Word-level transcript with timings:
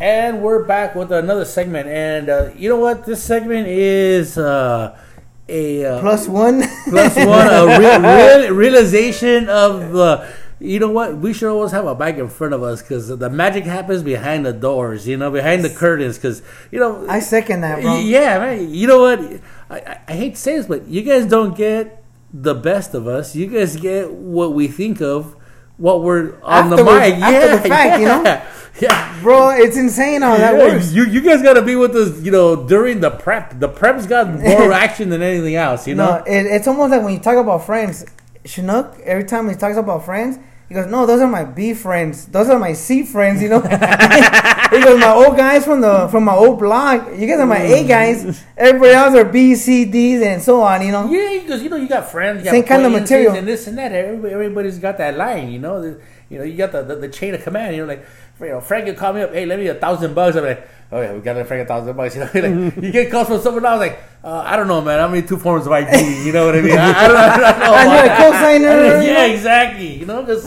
And 0.00 0.40
we're 0.40 0.64
back 0.64 0.94
with 0.94 1.12
another 1.12 1.44
segment. 1.44 1.86
And 1.86 2.30
uh, 2.30 2.50
you 2.56 2.70
know 2.70 2.78
what? 2.78 3.04
This 3.04 3.22
segment 3.22 3.68
is 3.68 4.38
uh, 4.38 4.98
a 5.46 5.84
uh, 5.84 6.00
Plus 6.00 6.26
one. 6.26 6.62
plus 6.88 7.16
one 7.16 7.46
a 7.46 7.66
real, 7.78 8.00
real, 8.00 8.54
realization 8.54 9.50
of 9.50 9.92
the. 9.92 10.26
You 10.58 10.78
know 10.78 10.90
what? 10.90 11.18
We 11.18 11.34
should 11.34 11.50
always 11.50 11.72
have 11.72 11.84
a 11.86 11.94
mic 11.94 12.16
in 12.16 12.28
front 12.28 12.54
of 12.54 12.62
us 12.62 12.80
because 12.80 13.08
the 13.08 13.28
magic 13.28 13.64
happens 13.64 14.02
behind 14.02 14.46
the 14.46 14.54
doors. 14.54 15.06
You 15.06 15.18
know, 15.18 15.30
behind 15.30 15.64
the 15.64 15.70
curtains. 15.70 16.16
Because 16.16 16.42
you 16.70 16.80
know, 16.80 17.06
I 17.06 17.20
second 17.20 17.60
that, 17.60 17.82
bro. 17.82 17.98
yeah, 17.98 18.38
man. 18.38 18.72
You 18.72 18.86
know 18.86 19.00
what? 19.00 19.42
I, 19.68 19.98
I, 20.08 20.12
hate 20.14 20.34
to 20.34 20.40
say 20.40 20.56
this, 20.56 20.66
but 20.66 20.86
you 20.86 21.02
guys 21.02 21.26
don't 21.26 21.54
get 21.54 22.02
the 22.32 22.54
best 22.54 22.94
of 22.94 23.06
us. 23.06 23.36
You 23.36 23.46
guys 23.46 23.76
get 23.76 24.10
what 24.10 24.54
we 24.54 24.66
think 24.66 25.00
of, 25.00 25.36
what 25.76 26.02
we're 26.02 26.40
on 26.42 26.70
the 26.70 26.76
Afterwards, 26.76 27.00
mic. 27.00 27.14
after 27.14 27.32
yeah, 27.32 27.56
the 27.56 27.68
fact, 27.68 28.00
you 28.00 28.06
know? 28.06 28.42
yeah. 28.80 29.20
Bro, 29.22 29.50
it's 29.50 29.76
insane 29.76 30.22
how 30.22 30.36
that 30.36 30.54
Yeah, 30.54 30.58
works. 30.58 30.92
You 30.92 31.04
you 31.04 31.20
guys 31.20 31.42
gotta 31.42 31.62
be 31.62 31.76
with 31.76 31.94
us, 31.96 32.20
you 32.22 32.30
know, 32.30 32.66
during 32.66 33.00
the 33.00 33.10
prep. 33.10 33.58
The 33.58 33.68
prep's 33.68 34.06
got 34.06 34.28
more 34.32 34.72
action 34.86 35.08
than 35.08 35.22
anything 35.22 35.54
else, 35.56 35.86
you 35.86 35.94
know. 35.94 36.18
No, 36.18 36.24
it, 36.24 36.46
it's 36.46 36.66
almost 36.68 36.90
like 36.92 37.02
when 37.02 37.12
you 37.14 37.20
talk 37.20 37.36
about 37.36 37.64
friends. 37.66 38.04
Chinook, 38.44 38.96
every 39.04 39.24
time 39.24 39.48
he 39.50 39.54
talks 39.54 39.76
about 39.76 40.04
friends, 40.06 40.38
he 40.68 40.74
goes, 40.74 40.86
"No, 40.86 41.04
those 41.04 41.20
are 41.20 41.26
my 41.28 41.44
B 41.44 41.74
friends. 41.74 42.24
Those 42.26 42.48
are 42.48 42.58
my 42.58 42.72
C 42.72 43.04
friends." 43.04 43.42
You 43.42 43.50
know, 43.50 43.60
he 44.70 44.80
goes, 44.82 44.98
"My 44.98 45.12
old 45.12 45.36
guys 45.36 45.64
from 45.66 45.82
the 45.82 46.08
from 46.08 46.24
my 46.24 46.34
old 46.34 46.58
block. 46.58 47.06
You 47.18 47.26
guys 47.26 47.38
are 47.38 47.44
my 47.46 47.58
A 47.60 47.86
guys. 47.86 48.42
Everybody 48.56 48.92
else 48.94 49.14
are 49.14 49.24
B, 49.26 49.54
C, 49.56 49.84
D's, 49.84 50.22
and 50.22 50.40
so 50.40 50.62
on." 50.62 50.80
You 50.80 50.92
know, 50.92 51.10
Yeah, 51.10 51.40
because 51.42 51.62
you 51.62 51.68
know 51.68 51.76
you 51.76 51.86
got 51.88 52.10
friends, 52.10 52.38
you 52.38 52.44
got 52.44 52.52
Same 52.52 52.62
kind 52.64 52.86
of 52.86 52.92
material. 52.92 53.34
and 53.34 53.46
this 53.46 53.66
and 53.66 53.76
that. 53.76 53.92
Everybody, 53.92 54.32
everybody's 54.32 54.78
got 54.78 54.96
that 54.98 55.18
line, 55.18 55.50
you 55.50 55.58
know. 55.58 55.98
You 56.30 56.38
know, 56.38 56.44
you 56.44 56.56
got 56.56 56.70
the, 56.72 56.82
the, 56.84 56.94
the 56.94 57.08
chain 57.08 57.34
of 57.34 57.42
command. 57.42 57.74
You 57.76 57.82
know, 57.82 57.88
like 57.88 58.06
you 58.40 58.48
know, 58.48 58.60
Frank 58.60 58.86
would 58.86 58.96
call 58.96 59.12
me 59.12 59.22
up, 59.22 59.32
hey, 59.32 59.46
let 59.46 59.58
me 59.58 59.66
a 59.66 59.74
thousand 59.74 60.14
bucks. 60.14 60.36
I'm 60.36 60.44
like, 60.44 60.68
oh 60.92 61.00
yeah, 61.00 61.12
we 61.12 61.20
got 61.20 61.34
to 61.34 61.44
Frank 61.44 61.64
a 61.64 61.68
thousand 61.68 61.96
bucks. 61.96 62.14
You 62.34 62.42
know, 62.42 62.62
like, 62.64 62.76
you 62.76 62.92
get 62.92 63.10
calls 63.10 63.28
from 63.28 63.40
someone 63.40 63.64
else, 63.64 63.80
like, 63.80 64.02
uh, 64.24 64.42
I 64.46 64.56
don't 64.56 64.68
know, 64.68 64.80
man. 64.80 64.98
How 64.98 65.08
many 65.08 65.26
two 65.26 65.36
forms 65.36 65.66
of 65.66 65.72
ID? 65.72 66.24
You 66.26 66.32
know 66.32 66.46
what 66.46 66.56
I 66.56 66.60
mean? 66.60 66.78
I, 66.78 66.90
I 66.90 67.08
don't, 67.08 67.16
I 67.16 67.36
don't 67.36 67.60
know. 67.60 67.74
I 67.74 68.02
need 68.02 68.10
a 68.10 68.16
cosigner, 68.16 69.02
you 69.04 69.10
yeah, 69.10 69.26
exactly. 69.26 69.98
You 69.98 70.06
know, 70.06 70.22
because 70.22 70.46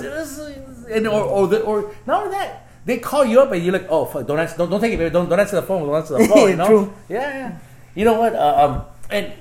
and 0.89 1.07
or 1.07 1.21
or, 1.23 1.47
the, 1.47 1.61
or 1.61 1.93
not 2.05 2.23
only 2.23 2.35
that. 2.37 2.59
They 2.85 2.97
call 2.97 3.23
you 3.23 3.39
up 3.39 3.49
and 3.53 3.63
you're 3.63 3.71
like, 3.71 3.87
oh 3.89 4.05
fuck, 4.05 4.27
don't 4.27 4.37
answer, 4.37 4.57
don't, 4.57 4.69
don't 4.69 4.81
take 4.81 4.91
it, 4.91 4.97
baby. 4.97 5.09
don't 5.09 5.29
don't 5.29 5.39
answer 5.39 5.55
the 5.55 5.61
phone, 5.61 5.87
don't 5.87 5.95
answer 5.95 6.17
the 6.17 6.27
phone. 6.33 6.49
You 6.49 6.55
know, 6.57 6.67
True. 6.67 6.93
yeah, 7.07 7.29
yeah. 7.29 7.57
You 7.95 8.05
know 8.05 8.19
what? 8.19 8.35
Uh, 8.35 8.55
um, 8.57 8.85
and 9.09 9.33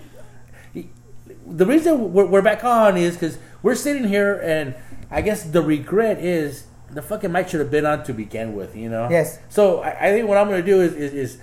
the 1.46 1.66
reason 1.66 2.12
we're, 2.12 2.26
we're 2.26 2.42
back 2.42 2.64
on 2.64 2.96
is 2.96 3.14
because 3.14 3.38
we're 3.62 3.74
sitting 3.74 4.04
here, 4.04 4.40
and 4.42 4.74
I 5.10 5.22
guess 5.22 5.42
the 5.42 5.62
regret 5.62 6.18
is 6.18 6.64
the 6.92 7.02
fucking 7.02 7.32
mic 7.32 7.48
should 7.48 7.60
have 7.60 7.70
been 7.70 7.86
on 7.86 8.04
to 8.04 8.12
begin 8.12 8.54
with. 8.54 8.76
You 8.76 8.88
know. 8.88 9.08
Yes. 9.10 9.38
So 9.48 9.80
I, 9.80 10.08
I 10.08 10.10
think 10.12 10.28
what 10.28 10.38
I'm 10.38 10.48
gonna 10.48 10.62
do 10.62 10.80
is 10.80 10.92
is, 10.94 11.12
is 11.14 11.38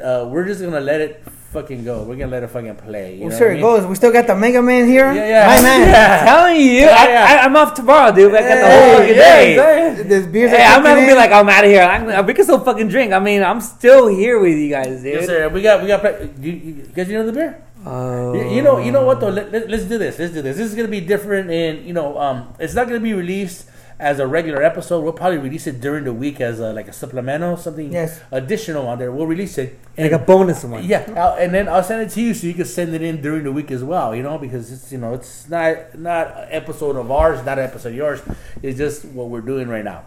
uh, 0.00 0.28
we're 0.30 0.46
just 0.46 0.60
gonna 0.60 0.80
let 0.80 1.00
it 1.00 1.24
fucking 1.52 1.84
go. 1.84 2.04
We're 2.04 2.16
gonna 2.16 2.30
let 2.30 2.42
it 2.42 2.48
fucking 2.50 2.76
play. 2.76 3.14
You 3.16 3.22
well, 3.22 3.30
know 3.30 3.38
sure 3.38 3.48
what 3.48 3.52
I 3.52 3.58
it 3.58 3.62
mean? 3.62 3.80
goes. 3.80 3.86
We 3.86 3.94
still 3.96 4.12
got 4.12 4.26
the 4.26 4.36
Mega 4.36 4.62
Man 4.62 4.86
here. 4.86 5.12
Yeah, 5.12 5.28
yeah. 5.28 5.46
My 5.46 5.62
man. 5.62 5.80
Yeah. 5.90 6.24
telling 6.24 6.56
you, 6.60 6.72
Yeah, 6.86 6.96
I, 6.96 7.08
yeah. 7.08 7.26
I, 7.28 7.44
I'm 7.44 7.56
off 7.56 7.74
tomorrow, 7.74 8.14
dude. 8.14 8.32
I 8.34 8.40
got 8.40 8.48
the 8.48 8.66
Hey, 8.66 8.80
whole 8.80 8.98
fucking 8.98 9.16
yeah, 9.16 9.34
day. 9.34 9.50
exactly. 9.52 10.04
This 10.08 10.26
beers 10.26 10.50
Hey, 10.50 10.62
are 10.62 10.76
I'm 10.76 10.82
not 10.84 10.94
gonna 10.94 11.06
be 11.06 11.14
like 11.14 11.32
I'm 11.32 11.48
out 11.48 11.64
of 11.64 11.70
here. 11.70 11.82
I'm, 11.82 12.26
we 12.26 12.34
can 12.34 12.44
still 12.44 12.60
fucking 12.60 12.88
drink. 12.88 13.12
I 13.12 13.18
mean, 13.18 13.42
I'm 13.42 13.60
still 13.60 14.06
here 14.06 14.38
with 14.38 14.56
you 14.56 14.70
guys, 14.70 15.02
dude. 15.02 15.14
Yes, 15.14 15.26
sir. 15.26 15.48
We 15.48 15.62
got 15.62 15.82
we 15.82 15.88
got. 15.88 16.04
You, 16.40 16.52
you 16.52 16.72
guys, 16.94 17.08
you 17.08 17.18
know 17.18 17.26
the 17.26 17.32
beer? 17.32 17.62
Oh. 17.84 18.34
You, 18.34 18.56
you 18.56 18.62
know, 18.62 18.78
you 18.78 18.92
know 18.92 19.04
what 19.04 19.20
though? 19.20 19.30
Let, 19.30 19.50
let, 19.52 19.72
us 19.72 19.84
do 19.84 19.98
this. 19.98 20.18
Let's 20.18 20.32
do 20.32 20.42
this. 20.42 20.56
This 20.56 20.68
is 20.70 20.74
gonna 20.76 20.88
be 20.88 21.00
different, 21.00 21.50
and 21.50 21.84
you 21.84 21.92
know, 21.94 22.16
um, 22.18 22.54
it's 22.60 22.74
not 22.74 22.86
gonna 22.86 23.00
be 23.00 23.14
released 23.14 23.66
as 24.00 24.18
a 24.18 24.26
regular 24.26 24.62
episode. 24.62 25.02
We'll 25.04 25.12
probably 25.12 25.38
release 25.38 25.66
it 25.66 25.80
during 25.80 26.04
the 26.04 26.12
week 26.12 26.40
as 26.40 26.58
a, 26.58 26.72
like 26.72 26.88
a 26.88 26.92
supplemental, 26.92 27.56
something 27.56 27.92
Yes. 27.92 28.20
additional 28.32 28.88
on 28.88 28.98
there. 28.98 29.12
We'll 29.12 29.26
release 29.26 29.58
it. 29.58 29.78
and, 29.96 30.10
like 30.10 30.20
a 30.20 30.24
bonus 30.24 30.64
one. 30.64 30.82
Yeah, 30.84 31.04
I'll, 31.16 31.34
and 31.38 31.52
then 31.54 31.68
I'll 31.68 31.82
send 31.84 32.02
it 32.02 32.10
to 32.14 32.20
you 32.20 32.32
so 32.34 32.46
you 32.46 32.54
can 32.54 32.64
send 32.64 32.94
it 32.94 33.02
in 33.02 33.20
during 33.20 33.44
the 33.44 33.52
week 33.52 33.70
as 33.70 33.84
well. 33.84 34.14
You 34.16 34.22
know, 34.22 34.38
because 34.38 34.72
it's 34.72 34.90
you 34.90 34.98
know 34.98 35.14
it's 35.14 35.48
not 35.48 35.98
not 35.98 36.26
an 36.38 36.48
episode 36.50 36.96
of 36.96 37.10
ours, 37.10 37.44
not 37.44 37.58
an 37.58 37.64
episode 37.64 37.90
of 37.90 37.94
yours. 37.94 38.20
It's 38.62 38.78
just 38.78 39.04
what 39.04 39.28
we're 39.28 39.42
doing 39.42 39.68
right 39.68 39.84
now. 39.84 40.04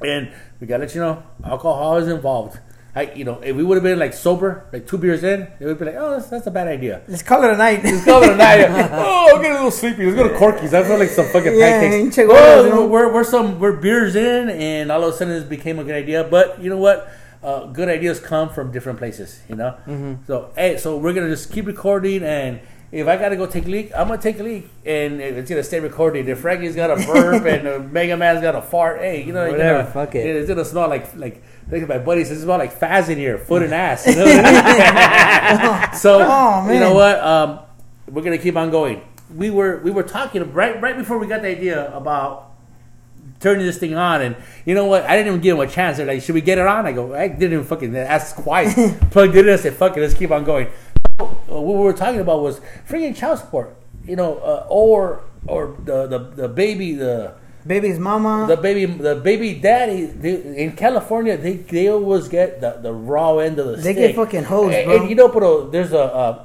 And 0.00 0.30
we 0.60 0.66
gotta 0.66 0.84
let 0.84 0.94
you 0.94 1.00
know, 1.00 1.22
alcohol 1.44 1.96
is 1.96 2.08
involved. 2.08 2.58
I, 2.98 3.02
you 3.14 3.24
know, 3.24 3.38
if 3.40 3.54
we 3.54 3.62
would 3.62 3.76
have 3.76 3.84
been 3.84 3.98
like 3.98 4.12
sober, 4.12 4.50
like 4.72 4.84
two 4.90 4.98
beers 4.98 5.22
in, 5.22 5.42
it 5.60 5.64
would 5.66 5.78
be 5.78 5.84
like, 5.84 5.94
oh, 5.96 6.10
that's, 6.14 6.28
that's 6.28 6.46
a 6.48 6.50
bad 6.50 6.66
idea. 6.66 7.02
Let's 7.06 7.22
call 7.22 7.44
it 7.44 7.50
a 7.50 7.56
night. 7.56 7.84
Let's 7.84 8.04
call 8.04 8.22
it 8.24 8.32
a 8.32 8.36
night. 8.36 8.60
Oh, 8.92 9.36
I'm 9.36 9.40
getting 9.42 9.52
a 9.52 9.60
little 9.62 9.70
sleepy. 9.70 10.04
Let's 10.06 10.16
go 10.20 10.26
to 10.28 10.36
Corky's. 10.36 10.74
I 10.74 10.82
feel 10.82 10.98
like 10.98 11.10
some 11.10 11.26
fucking 11.26 11.54
Yeah, 11.56 11.78
pancakes. 11.80 12.18
Oh, 12.18 12.64
you 12.64 12.70
know? 12.70 12.86
we're, 12.86 13.12
we're 13.14 13.24
some 13.34 13.60
we're 13.60 13.76
beers 13.86 14.16
in, 14.16 14.50
and 14.50 14.90
all 14.90 15.04
of 15.04 15.14
a 15.14 15.16
sudden 15.16 15.32
this 15.34 15.44
became 15.44 15.78
a 15.78 15.84
good 15.84 15.94
idea. 15.94 16.24
But 16.24 16.60
you 16.60 16.70
know 16.70 16.78
what? 16.78 17.08
Uh, 17.40 17.66
good 17.66 17.88
ideas 17.88 18.18
come 18.18 18.48
from 18.48 18.72
different 18.72 18.98
places. 18.98 19.40
You 19.48 19.54
know. 19.60 19.76
Mm-hmm. 19.86 20.24
So 20.26 20.50
hey, 20.56 20.76
so 20.78 20.96
we're 20.98 21.12
gonna 21.12 21.30
just 21.30 21.52
keep 21.52 21.66
recording, 21.66 22.24
and 22.24 22.58
if 22.90 23.06
I 23.06 23.16
gotta 23.16 23.36
go 23.36 23.46
take 23.46 23.66
a 23.66 23.68
leak, 23.68 23.92
I'm 23.94 24.08
gonna 24.08 24.20
take 24.20 24.40
a 24.40 24.42
leak, 24.42 24.68
and 24.84 25.20
it's 25.20 25.48
gonna 25.48 25.62
stay 25.62 25.78
recorded. 25.78 26.28
If 26.28 26.40
Frankie's 26.40 26.74
got 26.74 26.90
a 26.90 26.96
burp 27.06 27.44
and 27.54 27.68
uh, 27.68 27.78
Mega 27.78 28.16
Man's 28.16 28.40
got 28.40 28.56
a 28.56 28.62
fart, 28.62 28.98
hey, 29.00 29.22
you 29.22 29.32
know, 29.32 29.48
Whatever, 29.48 29.82
gonna- 29.82 29.92
fuck 29.92 30.14
it. 30.16 30.26
It's 30.26 30.48
gonna 30.48 30.64
smell 30.64 30.88
like 30.88 31.14
like. 31.14 31.44
Look 31.70 31.82
at 31.82 31.88
my 31.88 31.98
buddies. 31.98 32.28
This 32.30 32.38
is 32.38 32.44
about 32.44 32.60
like 32.60 32.78
Faz 32.78 33.08
in 33.08 33.18
here, 33.18 33.36
foot 33.38 33.62
and 33.62 33.74
ass. 33.74 34.06
You 34.06 34.16
know 34.16 34.24
I 34.26 35.82
mean? 35.90 35.92
so 35.98 36.18
Oh, 36.22 36.72
you 36.72 36.80
know 36.80 36.94
what? 36.94 37.18
Um, 37.20 37.60
we're 38.10 38.22
gonna 38.22 38.38
keep 38.38 38.56
on 38.56 38.70
going. 38.70 39.02
We 39.34 39.50
were 39.50 39.78
we 39.78 39.90
were 39.90 40.02
talking 40.02 40.52
right 40.52 40.80
right 40.80 40.96
before 40.96 41.18
we 41.18 41.26
got 41.26 41.42
the 41.42 41.48
idea 41.48 41.94
about 41.94 42.52
turning 43.40 43.66
this 43.66 43.76
thing 43.78 43.94
on, 43.94 44.22
and 44.22 44.36
you 44.64 44.74
know 44.74 44.86
what? 44.86 45.04
I 45.04 45.14
didn't 45.16 45.28
even 45.28 45.40
give 45.42 45.56
him 45.58 45.68
a 45.68 45.70
chance. 45.70 45.98
They're 45.98 46.06
like, 46.06 46.22
"Should 46.22 46.34
we 46.34 46.40
get 46.40 46.56
it 46.58 46.66
on?" 46.66 46.86
I 46.86 46.92
go, 46.92 47.14
"I 47.14 47.28
didn't 47.28 47.52
even 47.52 47.64
fucking 47.64 47.94
ask 47.96 48.42
twice." 48.42 48.74
Plugged 49.10 49.36
it 49.36 49.46
in. 49.46 49.52
I 49.52 49.56
said, 49.56 49.74
"Fuck 49.74 49.96
it, 49.96 50.00
let's 50.00 50.14
keep 50.14 50.30
on 50.30 50.44
going." 50.44 50.68
Uh, 51.20 51.24
What 51.48 51.76
we 51.76 51.82
were 51.84 51.92
talking 51.92 52.20
about 52.20 52.40
was 52.42 52.60
freaking 52.88 53.14
child 53.14 53.40
support, 53.40 53.76
you 54.06 54.16
know, 54.16 54.36
uh, 54.38 54.66
or 54.70 55.20
or 55.46 55.76
the, 55.84 56.06
the 56.06 56.18
the 56.18 56.48
baby 56.48 56.94
the 56.94 57.34
Baby's 57.66 57.98
mama. 57.98 58.46
the 58.48 58.56
baby 58.56 58.84
the 58.86 59.16
baby 59.16 59.54
daddy 59.54 60.06
they, 60.06 60.34
in 60.62 60.72
California 60.72 61.36
they 61.36 61.54
they 61.56 61.88
always 61.88 62.28
get 62.28 62.60
the, 62.60 62.78
the 62.80 62.92
raw 62.92 63.38
end 63.38 63.58
of 63.58 63.66
the 63.66 63.76
They 63.76 63.80
stick. 63.82 63.96
They 63.96 64.06
get 64.08 64.16
fucking 64.16 64.44
hosed, 64.44 64.74
and, 64.74 64.86
bro. 64.86 64.96
and 65.00 65.10
you 65.10 65.16
know, 65.16 65.28
pero 65.28 65.68
there's 65.70 65.92
a 65.92 66.00
uh, 66.02 66.44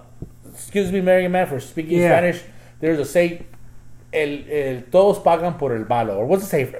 excuse 0.54 0.92
me, 0.92 1.02
Marion 1.02 1.32
man, 1.32 1.48
for 1.48 1.60
speaking 1.60 2.00
Yeah. 2.00 2.10
Spanish. 2.18 2.42
There's 2.80 3.00
a 3.00 3.06
say, 3.06 3.46
el, 4.12 4.40
el 4.50 4.82
todos 4.92 5.20
pagan 5.20 5.54
por 5.58 5.74
el 5.76 5.86
malo, 5.86 6.18
or 6.18 6.26
what's 6.26 6.44
it 6.44 6.48
say? 6.48 6.76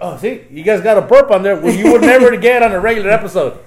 Oh, 0.00 0.16
see, 0.18 0.44
you 0.50 0.62
guys 0.62 0.80
got 0.80 0.96
a 0.96 1.02
burp 1.02 1.30
on 1.30 1.42
there, 1.42 1.56
when 1.56 1.76
you 1.76 1.90
would 1.92 2.00
never 2.02 2.36
get 2.48 2.62
on 2.62 2.72
a 2.72 2.78
regular 2.80 3.10
episode. 3.10 3.58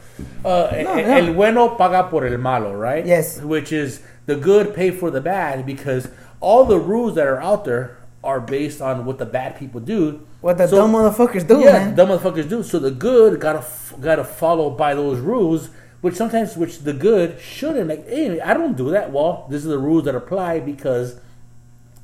Uh, 0.44 0.69
No, 0.72 0.94
el, 0.94 1.07
no. 1.07 1.17
el 1.17 1.34
bueno 1.34 1.75
paga 1.78 2.09
por 2.09 2.25
el 2.25 2.38
malo, 2.38 2.73
right? 2.73 3.05
Yes. 3.05 3.41
Which 3.41 3.72
is 3.73 4.01
the 4.25 4.35
good 4.35 4.73
pay 4.73 4.89
for 4.91 5.11
the 5.11 5.19
bad 5.22 5.66
because 5.66 6.09
all 6.39 6.63
the 6.66 6.79
rules 6.79 7.16
that 7.16 7.28
are 7.28 7.41
out 7.41 7.66
there 7.66 7.97
are 8.27 8.41
based 8.41 8.81
on 8.81 9.05
what 9.05 9.17
the 9.17 9.25
bad 9.25 9.55
people 9.57 9.79
do. 9.79 10.19
what 10.41 10.57
the 10.57 10.67
So- 10.67 10.75
dumb 10.77 10.91
motherfuckers 10.93 11.47
do, 11.47 11.59
yeah, 11.61 11.71
man. 11.71 11.95
dumb 11.95 12.09
motherfuckers 12.09 12.47
do. 12.47 12.61
So 12.61 12.77
the 12.77 12.91
good 12.91 13.39
gotta 13.39 13.63
gotta 14.01 14.23
follow 14.23 14.69
by 14.69 14.93
those 14.93 15.19
rules, 15.19 15.69
which 16.01 16.15
sometimes 16.15 16.55
which 16.57 16.79
the 16.83 16.93
good 16.93 17.39
shouldn't. 17.39 17.87
Like, 17.89 18.07
hey, 18.07 18.39
I 18.41 18.53
don't 18.53 18.75
do 18.77 18.89
that. 18.91 19.11
Well, 19.11 19.47
these 19.49 19.66
are 19.66 19.69
the 19.69 19.79
rules 19.79 20.03
that 20.05 20.13
apply 20.13 20.59
because 20.59 21.16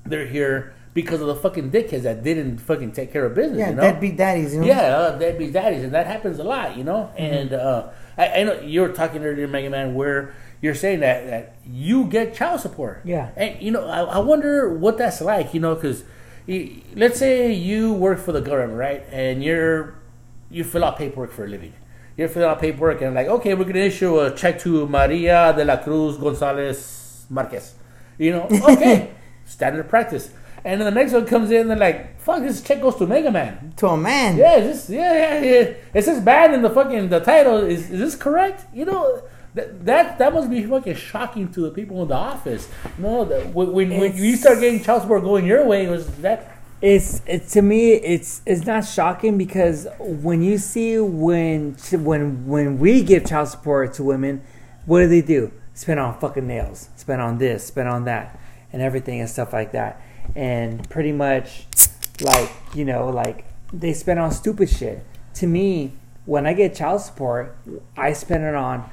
they're 0.05 0.25
here 0.25 0.73
because 0.93 1.21
of 1.21 1.27
the 1.27 1.35
fucking 1.35 1.71
dickheads 1.71 2.03
that 2.03 2.23
didn't 2.23 2.57
fucking 2.59 2.91
take 2.93 3.11
care 3.11 3.25
of 3.25 3.33
business. 3.35 3.59
yeah, 3.59 3.69
you 3.69 3.75
know? 3.75 3.81
deadbeat 3.81 4.15
daddies, 4.15 4.53
you 4.53 4.61
know. 4.61 4.67
Yeah, 4.67 4.81
uh, 4.97 5.17
deadbeat 5.17 5.51
daddies, 5.51 5.83
and 5.83 5.91
that 5.93 6.05
happens 6.07 6.39
a 6.39 6.43
lot, 6.43 6.77
you 6.77 6.83
know. 6.83 7.09
And 7.17 7.51
uh, 7.53 7.87
I, 8.17 8.27
I 8.27 8.43
know 8.43 8.59
you 8.61 8.81
were 8.81 8.89
talking 8.89 9.23
earlier, 9.25 9.47
Mega 9.47 9.69
Man, 9.71 9.95
where 9.95 10.33
you're 10.63 10.73
saying 10.73 11.01
that 11.01 11.27
that 11.27 11.55
you 11.67 12.05
get 12.05 12.33
child 12.33 12.61
support. 12.61 13.01
Yeah. 13.03 13.31
and 13.35 13.61
you 13.61 13.69
know, 13.69 13.85
I, 13.85 14.03
I 14.03 14.19
wonder 14.19 14.73
what 14.73 14.97
that's 14.97 15.19
like, 15.19 15.53
you 15.53 15.59
know, 15.59 15.75
because 15.75 16.05
let's 16.95 17.19
say 17.19 17.51
you 17.51 17.91
work 17.91 18.17
for 18.17 18.31
the 18.31 18.39
government, 18.39 18.79
right, 18.79 19.03
and 19.11 19.43
you're 19.43 19.95
you 20.49 20.63
fill 20.63 20.85
out 20.85 20.97
paperwork 20.97 21.31
for 21.31 21.43
a 21.43 21.49
living. 21.49 21.73
You're 22.15 22.29
filling 22.29 22.49
out 22.49 22.61
paperwork, 22.61 23.01
and 23.01 23.13
like, 23.13 23.27
okay, 23.27 23.53
we're 23.55 23.65
gonna 23.65 23.79
issue 23.79 24.17
a 24.21 24.33
check 24.33 24.57
to 24.59 24.87
Maria 24.87 25.51
de 25.53 25.65
la 25.65 25.77
Cruz 25.77 26.17
Gonzalez 26.17 27.25
Marquez. 27.29 27.75
You 28.17 28.31
know, 28.31 28.47
okay, 28.69 29.11
standard 29.43 29.89
practice. 29.89 30.31
And 30.63 30.79
then 30.79 30.93
the 30.93 30.97
next 30.97 31.11
one 31.11 31.25
comes 31.25 31.51
in, 31.51 31.61
and 31.61 31.71
they're 31.71 31.77
like, 31.77 32.21
"Fuck, 32.21 32.41
this 32.41 32.61
check 32.61 32.79
goes 32.81 32.95
to 32.97 33.05
Mega 33.05 33.31
Man." 33.31 33.73
To 33.77 33.87
a 33.87 33.97
man. 33.97 34.37
Yeah, 34.37 34.55
is 34.55 34.87
this, 34.87 34.95
yeah, 34.95 35.13
yeah, 35.13 35.41
yeah. 35.41 35.73
It 35.93 36.05
says 36.05 36.21
bad 36.21 36.53
in 36.53 36.61
the 36.61 36.69
fucking 36.69 37.09
the 37.09 37.19
title. 37.19 37.57
Is, 37.57 37.89
is 37.89 37.99
this 37.99 38.15
correct? 38.15 38.65
You 38.73 38.85
know, 38.85 39.23
that 39.55 39.85
that 39.85 40.17
that 40.17 40.33
must 40.33 40.49
be 40.49 40.63
fucking 40.63 40.95
shocking 40.95 41.51
to 41.53 41.61
the 41.61 41.71
people 41.71 42.01
in 42.01 42.07
the 42.07 42.15
office. 42.15 42.67
You 42.97 43.03
know, 43.03 43.25
that 43.25 43.53
when 43.53 43.71
when, 43.71 43.99
when 43.99 44.15
you 44.15 44.35
start 44.35 44.59
getting 44.59 44.83
child 44.83 45.01
support 45.03 45.23
going 45.23 45.45
your 45.45 45.65
way, 45.65 45.85
it 45.85 45.89
was 45.89 46.07
that 46.17 46.57
It's 46.81 47.21
it, 47.25 47.47
to 47.49 47.61
me 47.61 47.93
it's 47.93 48.41
it's 48.45 48.65
not 48.65 48.83
shocking 48.85 49.37
because 49.37 49.87
when 49.99 50.41
you 50.43 50.57
see 50.57 50.99
when 50.99 51.75
when 51.91 52.45
when 52.47 52.77
we 52.79 53.03
give 53.03 53.25
child 53.25 53.47
support 53.47 53.93
to 53.93 54.03
women, 54.03 54.41
what 54.85 54.99
do 54.99 55.07
they 55.07 55.21
do? 55.21 55.51
Spend 55.75 55.99
on 55.99 56.19
fucking 56.19 56.45
nails, 56.45 56.89
spend 56.97 57.21
on 57.21 57.37
this, 57.37 57.65
spend 57.67 57.87
on 57.87 58.03
that, 58.05 58.37
and 58.73 58.81
everything 58.81 59.21
and 59.21 59.29
stuff 59.29 59.53
like 59.53 59.71
that, 59.71 60.01
and 60.35 60.87
pretty 60.89 61.11
much 61.11 61.67
like 62.21 62.49
you 62.73 62.85
know 62.85 63.09
like 63.09 63.45
they 63.71 63.93
spend 63.93 64.19
on 64.19 64.31
stupid 64.31 64.69
shit. 64.69 65.05
To 65.35 65.47
me, 65.47 65.93
when 66.25 66.45
I 66.45 66.53
get 66.53 66.75
child 66.75 67.01
support, 67.01 67.55
I 67.95 68.13
spend 68.13 68.43
it 68.43 68.55
on 68.55 68.89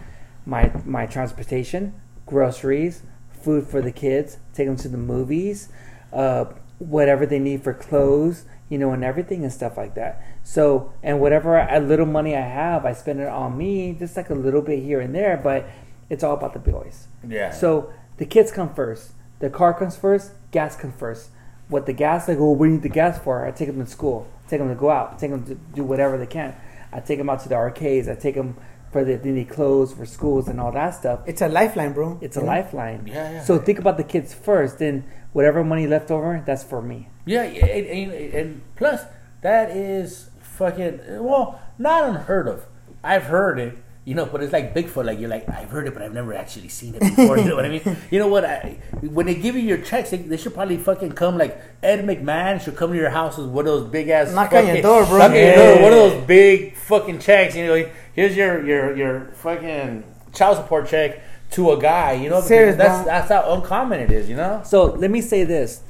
my 0.51 0.73
my 0.85 1.07
transportation, 1.07 1.95
groceries, 2.27 3.03
food 3.31 3.67
for 3.67 3.81
the 3.81 3.93
kids, 3.93 4.39
take 4.53 4.67
them 4.67 4.77
to 4.77 4.89
the 4.89 4.99
movies, 4.99 5.69
uh, 6.13 6.47
whatever 6.79 7.25
they 7.25 7.39
need 7.39 7.63
for 7.63 7.73
clothes, 7.73 8.45
you 8.69 8.77
know, 8.77 8.91
and 8.93 9.05
everything 9.05 9.45
and 9.45 9.53
stuff 9.53 9.77
like 9.77 9.95
that. 9.95 10.23
So, 10.43 10.93
and 11.05 11.21
whatever 11.21 11.57
a 11.57 11.79
little 11.79 12.05
money 12.05 12.37
I 12.37 12.41
have, 12.41 12.85
I 12.85 12.93
spend 12.93 13.21
it 13.21 13.29
on 13.29 13.57
me, 13.57 13.95
just 13.97 14.17
like 14.17 14.29
a 14.29 14.35
little 14.35 14.61
bit 14.61 14.83
here 14.83 15.01
and 15.01 15.15
there, 15.15 15.37
but 15.37 15.67
it's 16.11 16.25
all 16.25 16.35
about 16.35 16.53
the 16.53 16.59
boys. 16.59 17.07
Yeah. 17.27 17.53
So 17.53 17.93
the 18.17 18.27
kids 18.27 18.51
come 18.51 18.75
first. 18.75 19.13
The 19.39 19.51
car 19.51 19.73
comes 19.73 19.97
first. 19.97 20.33
Gas 20.51 20.75
comes 20.75 20.95
first. 20.99 21.31
What 21.69 21.87
the 21.87 21.93
gas, 21.93 22.27
like, 22.27 22.39
oh, 22.39 22.51
what 22.51 22.67
do 22.67 22.71
you 22.73 22.77
need 22.79 22.83
the 22.83 22.89
gas 22.89 23.21
for? 23.21 23.47
I 23.47 23.53
take 23.53 23.69
them 23.69 23.79
to 23.79 23.89
school. 23.89 24.27
Take 24.49 24.59
them 24.59 24.69
to 24.69 24.75
go 24.75 24.91
out. 24.91 25.21
Take 25.21 25.31
them 25.31 25.45
to 25.45 25.55
do 25.55 25.85
whatever 25.85 26.19
they 26.19 26.27
can. 26.27 26.57
I 26.93 26.99
take 26.99 27.19
them 27.19 27.31
out 27.31 27.41
to 27.41 27.49
the 27.49 27.55
arcades. 27.55 28.09
I 28.09 28.17
take 28.17 28.35
them 28.35 28.57
for 28.91 29.05
the 29.05 29.17
they 29.17 29.31
need 29.31 29.49
clothes 29.49 29.93
for 29.93 30.05
schools 30.07 30.49
and 30.49 30.61
all 30.61 30.73
that 30.73 30.91
stuff. 30.91 31.21
It's 31.27 31.43
a 31.43 31.49
lifeline, 31.49 31.93
bro. 31.93 32.19
It's 32.21 32.37
a 32.37 32.41
You 32.41 32.47
lifeline. 32.47 33.07
Yeah, 33.07 33.31
yeah. 33.33 33.45
So 33.45 33.59
think 33.59 33.79
about 33.79 33.97
the 33.97 34.05
kids 34.05 34.35
first. 34.35 34.79
Then 34.79 35.05
whatever 35.33 35.63
money 35.65 35.87
left 35.87 36.11
over, 36.11 36.43
that's 36.45 36.65
for 36.65 36.83
me. 36.83 37.09
Yeah, 37.25 37.43
and, 37.43 37.87
and, 37.87 38.35
and 38.35 38.63
plus 38.77 39.03
that 39.43 39.71
is 39.71 40.31
fucking 40.41 41.01
well, 41.23 41.61
not 41.79 42.09
unheard 42.09 42.49
of. 42.49 42.67
I've 43.03 43.25
heard 43.25 43.59
it, 43.59 43.79
you 44.05 44.15
know, 44.15 44.27
but 44.27 44.43
it's 44.43 44.53
like 44.53 44.75
Bigfoot. 44.75 45.07
Like 45.07 45.19
you're 45.21 45.31
like, 45.31 45.49
I've 45.49 45.71
heard 45.71 45.87
it, 45.87 45.95
but 45.95 46.03
I've 46.03 46.13
never 46.13 46.35
actually 46.35 46.69
seen 46.69 46.97
it 46.97 47.01
before. 47.01 47.39
you 47.43 47.45
know 47.49 47.57
what 47.57 47.65
I 47.65 47.69
mean? 47.71 47.97
You 48.11 48.19
know 48.19 48.29
what? 48.29 48.45
I, 48.45 48.79
when 49.01 49.25
they 49.27 49.35
give 49.37 49.55
you 49.55 49.63
your 49.63 49.79
checks, 49.79 50.11
they, 50.11 50.19
they 50.19 50.37
should 50.37 50.53
probably 50.53 50.77
fucking 50.77 51.13
come 51.13 51.39
like 51.39 51.59
Ed 51.83 52.05
McMahon 52.05 52.61
should 52.61 52.77
come 52.77 52.91
to 52.91 52.97
your 52.97 53.09
house 53.11 53.39
with 53.39 53.47
one 53.49 53.67
of 53.67 53.73
those 53.73 53.89
big 53.91 54.09
ass 54.09 54.35
Knock 54.35 54.53
on 54.53 54.67
your 54.67 54.83
door, 54.83 55.07
bro. 55.07 55.19
knock 55.19 55.31
on 55.31 55.37
your 55.37 55.55
door, 55.55 55.75
one 55.83 55.93
of 55.93 55.99
those 55.99 56.27
big 56.27 56.77
fucking 56.77 57.21
checks. 57.21 57.57
You 57.57 57.67
know, 57.67 57.91
here's 58.15 58.37
your 58.37 58.65
your 58.65 58.97
your 58.97 59.21
fucking 59.35 60.05
child 60.33 60.57
support 60.57 60.89
check 60.89 61.23
to 61.53 61.73
a 61.73 61.81
guy. 61.81 62.13
You 62.13 62.31
know, 62.31 62.41
Serious, 62.41 62.77
that's 62.77 63.05
that's 63.05 63.29
how 63.29 63.53
uncommon 63.55 64.01
it 64.01 64.11
is. 64.11 64.29
You 64.29 64.37
know. 64.37 64.63
So 64.65 64.87
let 64.87 65.11
me 65.11 65.21
say 65.21 65.45
this. 65.45 65.83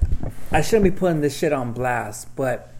I 0.52 0.62
shouldn't 0.62 0.84
be 0.84 0.90
putting 0.90 1.20
this 1.20 1.36
shit 1.36 1.52
on 1.52 1.72
blast, 1.72 2.34
but 2.34 2.72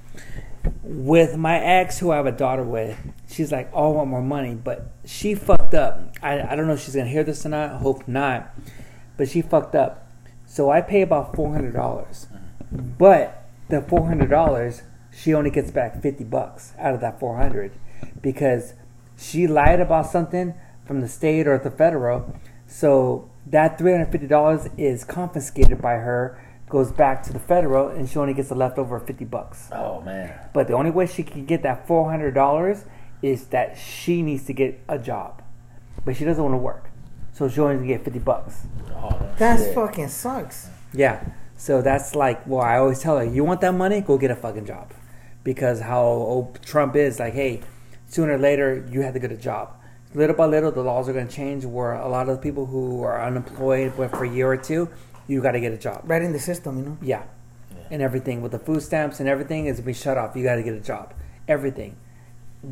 with 0.83 1.37
my 1.37 1.59
ex 1.59 1.99
who 1.99 2.11
I 2.11 2.17
have 2.17 2.27
a 2.27 2.33
daughter 2.33 2.63
with, 2.63 2.99
she's 3.29 3.53
like, 3.53 3.71
oh, 3.73 3.93
I 3.93 3.97
want 3.97 4.11
more 4.11 4.23
money. 4.23 4.55
But 4.55 4.91
she 5.05 5.35
fucked 5.35 5.75
up. 5.75 6.15
I, 6.23 6.41
I 6.41 6.57
don't 6.57 6.67
know 6.67 6.75
if 6.75 6.81
she's 6.81 6.95
going 6.95 7.07
to 7.07 7.13
hear 7.13 7.25
this 7.25 7.47
or 7.47 7.51
not. 7.51 7.81
Hope 7.81 8.07
not. 8.09 8.55
But 9.17 9.29
she 9.29 9.43
fucked 9.43 9.75
up. 9.75 10.09
So 10.47 10.71
I 10.71 10.81
pay 10.81 11.03
about 11.03 11.33
$400. 11.35 12.27
But 12.99 13.47
the 13.69 13.81
$400, 13.81 14.83
she 15.13 15.33
only 15.35 15.51
gets 15.51 15.71
back 15.71 16.03
50 16.03 16.25
bucks 16.25 16.73
out 16.79 16.95
of 16.95 17.01
that 17.01 17.21
400 17.21 17.73
because 18.21 18.75
she 19.21 19.47
lied 19.47 19.81
about 19.81 20.07
something 20.07 20.55
from 20.87 21.01
the 21.01 21.09
state 21.09 21.47
or 21.47 21.59
the 21.59 21.71
federal. 21.71 22.35
So 22.67 23.29
that 23.47 23.79
$350 23.79 24.71
is 24.79 25.05
confiscated 25.05 25.81
by 25.83 25.95
her, 25.95 26.41
goes 26.69 26.91
back 26.93 27.23
to 27.25 27.33
the 27.33 27.39
federal, 27.39 27.89
and 27.89 28.09
she 28.09 28.19
only 28.19 28.33
gets 28.35 28.49
the 28.49 28.55
leftover 28.55 28.99
50 28.99 29.25
bucks. 29.27 29.69
Oh 29.73 30.01
man. 30.03 30.33
But 30.55 30.69
the 30.69 30.75
only 30.75 30.91
way 30.91 31.07
she 31.07 31.23
can 31.23 31.45
get 31.45 31.63
that 31.65 31.87
$400 31.87 32.85
is 33.23 33.47
that 33.47 33.77
she 33.77 34.23
needs 34.23 34.45
to 34.47 34.53
get 34.53 34.81
a 34.89 34.99
job. 34.99 35.43
But 36.05 36.17
she 36.17 36.25
doesn't 36.25 36.43
want 36.43 36.55
to 36.55 36.59
work. 36.59 36.89
So 37.33 37.49
she 37.49 37.61
only 37.61 37.87
get 37.87 38.05
50 38.05 38.19
bucks. 38.21 38.67
Oh, 38.95 39.19
That's 39.39 39.65
shit. 39.65 39.75
fucking 39.75 40.09
sucks. 40.09 40.69
Yeah. 40.93 41.23
So 41.57 41.83
that's 41.83 42.15
like, 42.15 42.47
well, 42.47 42.63
I 42.63 42.79
always 42.79 43.01
tell 43.01 43.19
her, 43.19 43.25
you 43.25 43.45
want 43.45 43.61
that 43.61 43.75
money? 43.75 44.01
Go 44.01 44.17
get 44.17 44.31
a 44.31 44.37
fucking 44.37 44.65
job. 44.67 44.93
Because 45.45 45.81
how 45.81 46.03
old 46.03 46.61
Trump 46.63 46.97
is, 46.97 47.19
like, 47.21 47.35
hey, 47.35 47.61
sooner 48.11 48.35
or 48.35 48.39
later, 48.39 48.87
you 48.91 49.01
have 49.03 49.15
to 49.15 49.21
get 49.21 49.33
a 49.33 49.37
job. 49.37 49.71
Little 50.15 50.35
by 50.35 50.47
little, 50.47 50.73
the 50.73 50.83
laws 50.83 51.09
are 51.09 51.13
going 51.13 51.29
to 51.29 51.33
change 51.35 51.65
where 51.65 51.93
a 51.93 52.09
lot 52.09 52.29
of 52.29 52.37
the 52.37 52.43
people 52.43 52.67
who 52.67 53.03
are 53.05 53.23
unemployed 53.23 53.93
but 53.97 54.11
for 54.11 54.25
a 54.25 54.29
year 54.29 54.49
or 54.51 54.57
two, 54.57 54.89
you 55.29 55.41
got 55.41 55.53
to 55.53 55.61
get 55.61 55.73
a 55.73 55.79
job. 55.79 56.03
Right 56.05 56.21
in 56.21 56.33
the 56.33 56.41
system, 56.41 56.79
you 56.79 56.85
know. 56.85 56.99
Yeah. 57.01 57.23
And 57.91 58.03
everything 58.03 58.43
with 58.43 58.51
the 58.53 58.59
food 58.59 58.83
stamps 58.83 59.21
and 59.21 59.29
everything 59.29 59.67
is 59.67 59.81
be 59.81 59.93
shut 59.93 60.19
off. 60.19 60.35
You 60.35 60.43
got 60.43 60.57
to 60.57 60.63
get 60.65 60.75
a 60.75 60.81
job. 60.81 61.15
Everything. 61.47 61.97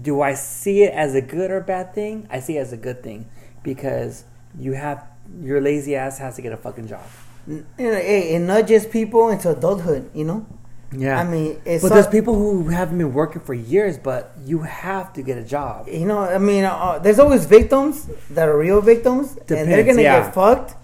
Do 0.02 0.20
I 0.20 0.34
see 0.34 0.82
it 0.82 0.92
as 0.92 1.14
a 1.14 1.20
good 1.22 1.50
or 1.50 1.60
bad 1.60 1.94
thing? 1.94 2.26
I 2.30 2.40
see 2.40 2.56
it 2.56 2.60
as 2.60 2.72
a 2.72 2.76
good 2.76 3.02
thing 3.02 3.26
because 3.62 4.24
you 4.58 4.72
have 4.72 5.06
your 5.40 5.60
lazy 5.60 5.94
ass 5.94 6.18
has 6.18 6.36
to 6.36 6.42
get 6.42 6.52
a 6.52 6.56
fucking 6.56 6.88
job. 6.88 7.06
N- 7.48 7.66
You 7.78 7.92
know, 7.92 7.96
hey, 7.96 8.34
it 8.34 8.40
nudges 8.40 8.84
people 8.86 9.28
into 9.28 9.50
adulthood. 9.50 10.10
You 10.12 10.24
know. 10.24 10.46
Yeah. 10.92 11.20
I 11.20 11.24
mean, 11.24 11.60
it's 11.64 11.82
but 11.82 11.88
so- 11.88 11.94
there's 11.94 12.06
people 12.06 12.34
who 12.34 12.68
haven't 12.68 12.98
been 12.98 13.12
working 13.12 13.42
for 13.42 13.54
years, 13.54 13.98
but 13.98 14.32
you 14.44 14.60
have 14.60 15.12
to 15.14 15.22
get 15.22 15.36
a 15.38 15.44
job. 15.44 15.88
You 15.88 16.06
know, 16.06 16.20
I 16.20 16.38
mean, 16.38 16.64
uh, 16.64 16.98
there's 16.98 17.18
always 17.18 17.44
victims 17.44 18.08
that 18.30 18.48
are 18.48 18.56
real 18.58 18.80
victims, 18.80 19.36
and 19.48 19.70
they're 19.70 19.84
gonna 19.84 20.02
yeah. 20.02 20.22
get 20.22 20.34
fucked. 20.34 20.74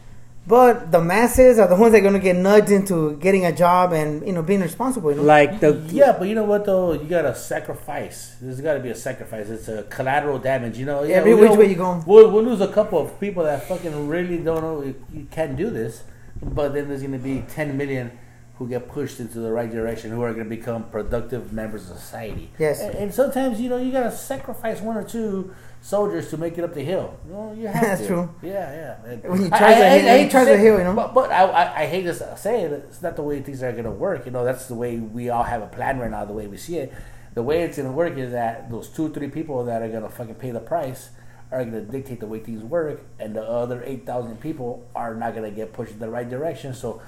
But 0.47 0.93
the 0.93 1.01
masses 1.01 1.59
are 1.59 1.67
the 1.67 1.75
ones 1.75 1.93
that 1.93 2.01
are 2.01 2.03
gonna 2.03 2.19
get 2.19 2.37
nudged 2.37 2.71
into 2.71 3.17
getting 3.17 3.47
a 3.47 3.53
job 3.53 3.95
and 3.95 4.27
you 4.27 4.33
know 4.35 4.43
being 4.43 4.61
responsible. 4.61 5.11
You 5.11 5.17
know, 5.17 5.23
Like 5.23 5.61
the 5.61 5.83
Yeah, 5.89 6.13
but 6.19 6.29
you 6.29 6.35
know 6.35 6.45
what 6.45 6.67
though? 6.67 6.93
You 6.93 7.05
gotta 7.05 7.35
sacrifice. 7.35 8.37
There's 8.43 8.61
gotta 8.61 8.81
be 8.81 8.91
a 8.91 8.95
sacrifice. 8.95 9.49
It's 9.49 9.69
a 9.69 9.85
collateral 9.85 10.39
damage. 10.39 10.77
You 10.77 10.85
know. 10.85 11.03
Yeah, 11.03 11.17
Every 11.17 11.35
we 11.35 11.41
which 11.41 11.53
know- 11.53 11.57
way 11.57 11.71
you 11.71 11.77
go. 11.77 12.03
We'll, 12.07 12.31
we'll 12.31 12.45
lose 12.45 12.61
a 12.61 12.69
couple 12.69 12.99
of 12.99 13.19
people 13.19 13.43
that 13.45 13.67
fucking 13.67 14.07
really 14.07 14.37
don't 14.37 14.61
know 14.61 14.83
you, 14.83 14.95
you 15.15 15.27
can't 15.31 15.57
do 15.57 15.71
this. 15.71 16.03
But 16.43 16.75
then 16.75 16.89
there's 16.89 17.01
gonna 17.01 17.17
be 17.17 17.43
10 17.49 17.79
million 17.79 18.11
who 18.57 18.69
get 18.69 18.89
pushed 18.89 19.19
into 19.21 19.41
the 19.41 19.51
right 19.51 19.71
direction, 19.71 20.11
who 20.11 20.23
are 20.23 20.33
gonna 20.33 20.45
become 20.45 20.85
productive 20.85 21.53
members 21.53 21.91
of 21.91 21.97
society. 21.99 22.51
Yes. 22.59 22.81
And, 22.81 22.95
and 22.95 23.15
sometimes 23.15 23.61
you 23.61 23.69
know 23.69 23.79
you 23.79 23.91
gotta 23.93 24.13
sacrifice 24.13 24.81
one 24.81 24.97
or 24.97 25.03
two 25.05 25.53
soldiers 25.83 26.31
to 26.31 26.37
make 26.39 26.57
it 26.57 26.65
up 26.65 26.73
the 26.73 26.83
hill. 26.83 27.19
You, 27.27 27.33
know, 27.33 27.53
you 27.53 27.67
have 27.67 27.83
That's 27.83 28.01
to. 28.03 28.07
true. 28.07 28.35
Yeah, 28.43 28.97
yeah. 29.05 29.11
And 29.11 29.23
When 29.25 29.41
you 29.43 29.49
I- 29.53 29.59
charge 29.59 29.63
I- 29.63 29.79
the 29.81 29.85
I- 29.87 29.99
hill- 29.99 30.09
I 30.09 30.13
when 30.13 30.21
you 30.21 30.27
to 30.27 30.33
charge 30.33 30.47
say 30.47 30.53
the 30.57 30.61
it, 30.63 30.65
hill, 30.65 30.79
you 30.79 30.85
know? 30.85 30.95
But, 30.95 31.15
but 31.15 31.31
I, 31.31 31.43
I, 31.45 31.81
I 31.83 31.87
hate 31.87 32.03
to 32.05 32.37
say 32.39 32.63
it. 32.63 32.73
It's 32.73 33.03
not 33.03 33.17
the 33.17 33.23
way 33.23 33.43
things 33.43 33.63
are 33.63 33.73
going 33.73 33.85
to 33.85 33.91
work. 33.91 34.25
You 34.25 34.33
know, 34.33 34.45
that's 34.45 34.67
the 34.67 34.75
way 34.75 34.97
we 34.99 35.29
all 35.29 35.43
have 35.43 35.61
a 35.61 35.67
plan 35.67 35.99
right 35.99 36.11
now. 36.11 36.25
The 36.25 36.33
way 36.33 36.47
we 36.47 36.57
see 36.57 36.79
it, 36.79 36.93
the 37.35 37.43
way 37.43 37.63
it's 37.63 37.77
going 37.77 37.89
to 37.89 37.95
work 37.95 38.17
is 38.17 38.33
that 38.33 38.71
those 38.71 38.89
two, 38.89 39.11
three 39.13 39.29
people 39.29 39.65
that 39.67 39.83
are 39.83 39.89
going 39.89 40.05
to 40.05 40.09
fucking 40.09 40.37
pay 40.37 40.53
the 40.53 40.61
price 40.61 41.11
are 41.53 41.59
going 41.65 41.73
to 41.87 41.93
dictate 41.93 42.21
the 42.21 42.27
way 42.27 42.39
things 42.39 42.65
work, 42.65 43.03
and 43.21 43.37
the 43.37 43.43
other 43.43 43.83
eight 43.85 44.07
thousand 44.07 44.41
people 44.41 44.89
are 44.97 45.15
not 45.15 45.35
going 45.35 45.49
to 45.49 45.55
get 45.55 45.73
pushed 45.75 45.93
in 45.93 45.99
the 45.99 46.09
right 46.09 46.31
direction. 46.31 46.73
So 46.73 47.03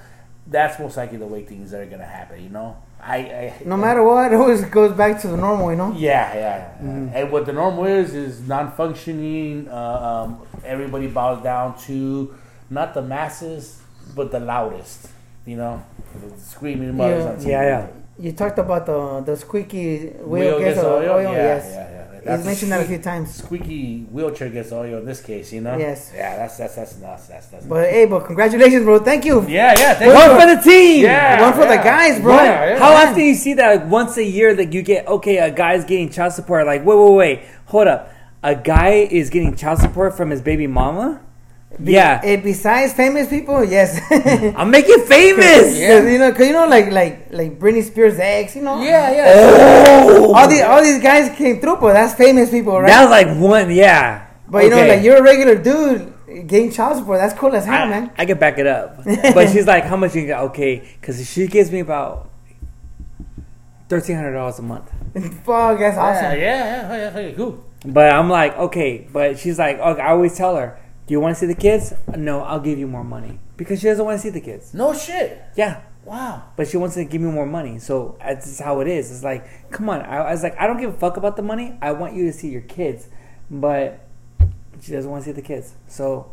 that's 0.49 0.79
most 0.79 0.97
likely 0.97 1.17
the 1.17 1.25
way 1.27 1.43
things 1.43 1.73
are 1.73 1.85
going 1.85 1.99
to 1.99 2.05
happen. 2.05 2.41
You 2.43 2.49
know, 2.49 2.77
I, 3.01 3.17
I 3.17 3.53
no 3.65 3.77
matter 3.77 4.03
what, 4.03 4.31
it 4.33 4.35
always 4.35 4.63
goes 4.65 4.93
back 4.93 5.19
to 5.21 5.27
the 5.27 5.37
normal. 5.37 5.71
You 5.71 5.77
know, 5.77 5.93
yeah, 5.95 6.33
yeah. 6.35 6.77
And 7.13 7.31
what 7.31 7.45
the 7.45 7.53
normal 7.53 7.85
is 7.85 8.13
is 8.13 8.47
non-functioning. 8.47 9.67
Uh, 9.69 9.73
um, 10.27 10.41
everybody 10.65 11.07
bows 11.07 11.43
down 11.43 11.77
to 11.79 12.33
not 12.69 12.93
the 12.93 13.01
masses, 13.01 13.81
but 14.15 14.31
the 14.31 14.39
loudest. 14.39 15.09
You 15.45 15.57
know, 15.57 15.83
the 16.21 16.39
screaming 16.41 16.95
mothers 16.97 17.23
Yeah. 17.23 17.29
on 17.31 17.37
TV. 17.37 17.47
yeah, 17.49 17.63
yeah. 17.63 17.87
you 18.19 18.31
talked 18.33 18.59
about 18.59 18.85
the 18.85 19.21
the 19.21 19.35
squeaky 19.37 20.07
wheel, 20.31 20.59
gets 20.59 20.79
the 20.81 20.85
oil. 20.87 21.09
oil. 21.09 21.23
Yeah, 21.23 21.31
yes, 21.31 21.65
yeah, 21.71 21.91
yeah. 21.91 21.96
He's 22.27 22.35
That's 22.35 22.45
mentioned 22.45 22.71
that 22.73 22.81
a 22.81 22.85
few 22.85 22.97
times. 22.97 23.35
Squeaky 23.35 24.01
wheelchair 24.11 24.49
gets 24.49 24.71
oil 24.71 24.97
in 24.97 25.05
this 25.05 25.21
case. 25.21 25.53
You 25.53 25.61
know. 25.61 25.77
Yes. 25.77 26.11
Yeah, 26.13 26.35
that's 26.35 26.57
that's 26.57 26.75
that's 26.75 26.97
nuts. 26.97 27.27
That's 27.27 27.47
that's. 27.47 27.65
But 27.65 27.89
hey, 27.89 28.05
but 28.05 28.25
congratulations, 28.25 28.83
bro. 28.83 28.99
Thank 28.99 29.23
you. 29.25 29.41
yeah, 29.47 29.73
yeah. 29.77 29.93
Thank 29.93 30.13
One 30.13 30.31
you. 30.31 30.39
for 30.39 30.55
the 30.55 30.61
team. 30.61 31.03
Yeah, 31.03 31.41
One 31.41 31.53
for 31.53 31.65
the 31.65 31.81
guys, 31.81 32.19
bro. 32.19 32.35
Yeah, 32.35 32.69
yeah. 32.69 32.79
How 32.79 32.93
often 32.93 33.15
do 33.15 33.21
you 33.21 33.35
see 33.35 33.53
that 33.53 33.81
like, 33.81 33.89
once 33.89 34.17
a 34.17 34.23
year 34.23 34.53
that 34.55 34.73
you 34.73 34.81
get 34.81 35.07
okay, 35.07 35.37
a 35.37 35.51
guy's 35.51 35.85
getting 35.85 36.09
child 36.09 36.33
support? 36.33 36.65
Like, 36.65 36.85
wait, 36.85 36.97
wait, 36.97 37.15
wait, 37.15 37.41
hold 37.65 37.87
up. 37.87 38.11
A 38.43 38.55
guy 38.55 39.07
is 39.09 39.29
getting 39.29 39.55
child 39.55 39.79
support 39.79 40.15
from 40.15 40.29
his 40.29 40.41
baby 40.41 40.67
mama. 40.67 41.21
Yeah, 41.79 42.21
Hey, 42.21 42.37
besides 42.37 42.93
famous 42.93 43.29
people, 43.29 43.63
yes. 43.63 44.01
I'm 44.57 44.71
making 44.71 45.05
famous. 45.05 45.77
Yeah. 45.79 46.01
You 46.09 46.17
know, 46.17 46.31
cause 46.31 46.47
you 46.47 46.53
know, 46.53 46.67
like 46.67 46.91
like 46.91 47.27
like 47.31 47.59
Britney 47.59 47.83
Spears' 47.83 48.17
ex, 48.19 48.55
you 48.55 48.63
know. 48.63 48.81
Yeah, 48.81 49.11
yeah. 49.11 49.33
Oh, 49.35 50.33
All 50.33 50.47
these 50.47 50.61
all 50.63 50.81
these 50.81 51.01
guys 51.01 51.35
came 51.37 51.59
through, 51.61 51.77
but 51.77 51.93
that's 51.93 52.15
famous 52.15 52.49
people, 52.49 52.79
right? 52.81 52.87
that 52.87 53.01
was 53.01 53.11
like 53.11 53.29
one. 53.37 53.69
Yeah, 53.69 54.25
but 54.49 54.63
you 54.63 54.69
know, 54.71 54.85
like 54.87 55.03
you're 55.03 55.17
a 55.17 55.23
regular 55.23 55.55
dude 55.55 56.13
getting 56.47 56.71
child 56.71 56.97
support. 56.97 57.19
That's 57.19 57.33
cool 57.37 57.53
as 57.55 57.65
hell, 57.65 57.83
I, 57.85 57.89
man. 57.89 58.11
I 58.17 58.25
can 58.25 58.37
back 58.39 58.57
it 58.57 58.65
up. 58.67 59.03
but 59.05 59.49
she's 59.49 59.67
like, 59.67 59.83
how 59.85 59.97
much 59.97 60.15
you 60.15 60.25
got? 60.27 60.45
Okay, 60.45 60.81
because 60.99 61.21
she 61.29 61.45
gives 61.47 61.71
me 61.71 61.79
about 61.81 62.29
thirteen 63.89 64.15
hundred 64.15 64.33
dollars 64.33 64.57
a 64.59 64.63
month. 64.63 64.89
Fuck, 65.45 65.79
that's 65.79 65.97
awesome. 65.97 66.39
yeah, 66.39 66.41
yeah, 66.41 66.89
oh, 66.89 66.95
yeah, 66.95 67.11
oh, 67.15 67.19
yeah, 67.19 67.31
cool. 67.35 67.63
But 67.85 68.11
I'm 68.11 68.29
like, 68.29 68.57
okay. 68.57 69.07
But 69.13 69.37
she's 69.39 69.59
like, 69.59 69.77
okay, 69.79 70.01
I 70.01 70.09
always 70.11 70.35
tell 70.35 70.55
her, 70.55 70.77
do 71.07 71.13
you 71.13 71.19
want 71.21 71.35
to 71.35 71.39
see 71.39 71.45
the 71.45 71.55
kids? 71.55 71.93
No, 72.15 72.41
I'll 72.41 72.59
give 72.59 72.77
you 72.77 72.85
more 72.87 73.03
money 73.03 73.39
because 73.55 73.79
she 73.79 73.87
doesn't 73.87 74.03
want 74.03 74.17
to 74.17 74.21
see 74.21 74.29
the 74.29 74.41
kids. 74.41 74.73
No 74.73 74.93
shit. 74.93 75.41
Yeah. 75.55 75.81
Wow. 76.03 76.43
But 76.55 76.67
she 76.67 76.77
wants 76.77 76.95
to 76.95 77.03
give 77.05 77.21
me 77.21 77.31
more 77.31 77.45
money, 77.45 77.79
so 77.79 78.17
that's 78.19 78.59
how 78.59 78.79
it 78.81 78.87
is. 78.87 79.11
It's 79.11 79.23
like, 79.23 79.71
come 79.71 79.89
on. 79.89 80.01
I, 80.01 80.17
I 80.17 80.31
was 80.31 80.43
like, 80.43 80.57
I 80.59 80.67
don't 80.67 80.79
give 80.79 80.93
a 80.93 80.97
fuck 80.97 81.17
about 81.17 81.35
the 81.35 81.41
money. 81.41 81.77
I 81.81 81.91
want 81.93 82.13
you 82.13 82.25
to 82.25 82.33
see 82.33 82.49
your 82.49 82.61
kids, 82.61 83.07
but 83.49 84.05
she 84.81 84.91
doesn't 84.91 85.09
want 85.09 85.23
to 85.23 85.29
see 85.29 85.33
the 85.33 85.41
kids. 85.41 85.73
So, 85.87 86.31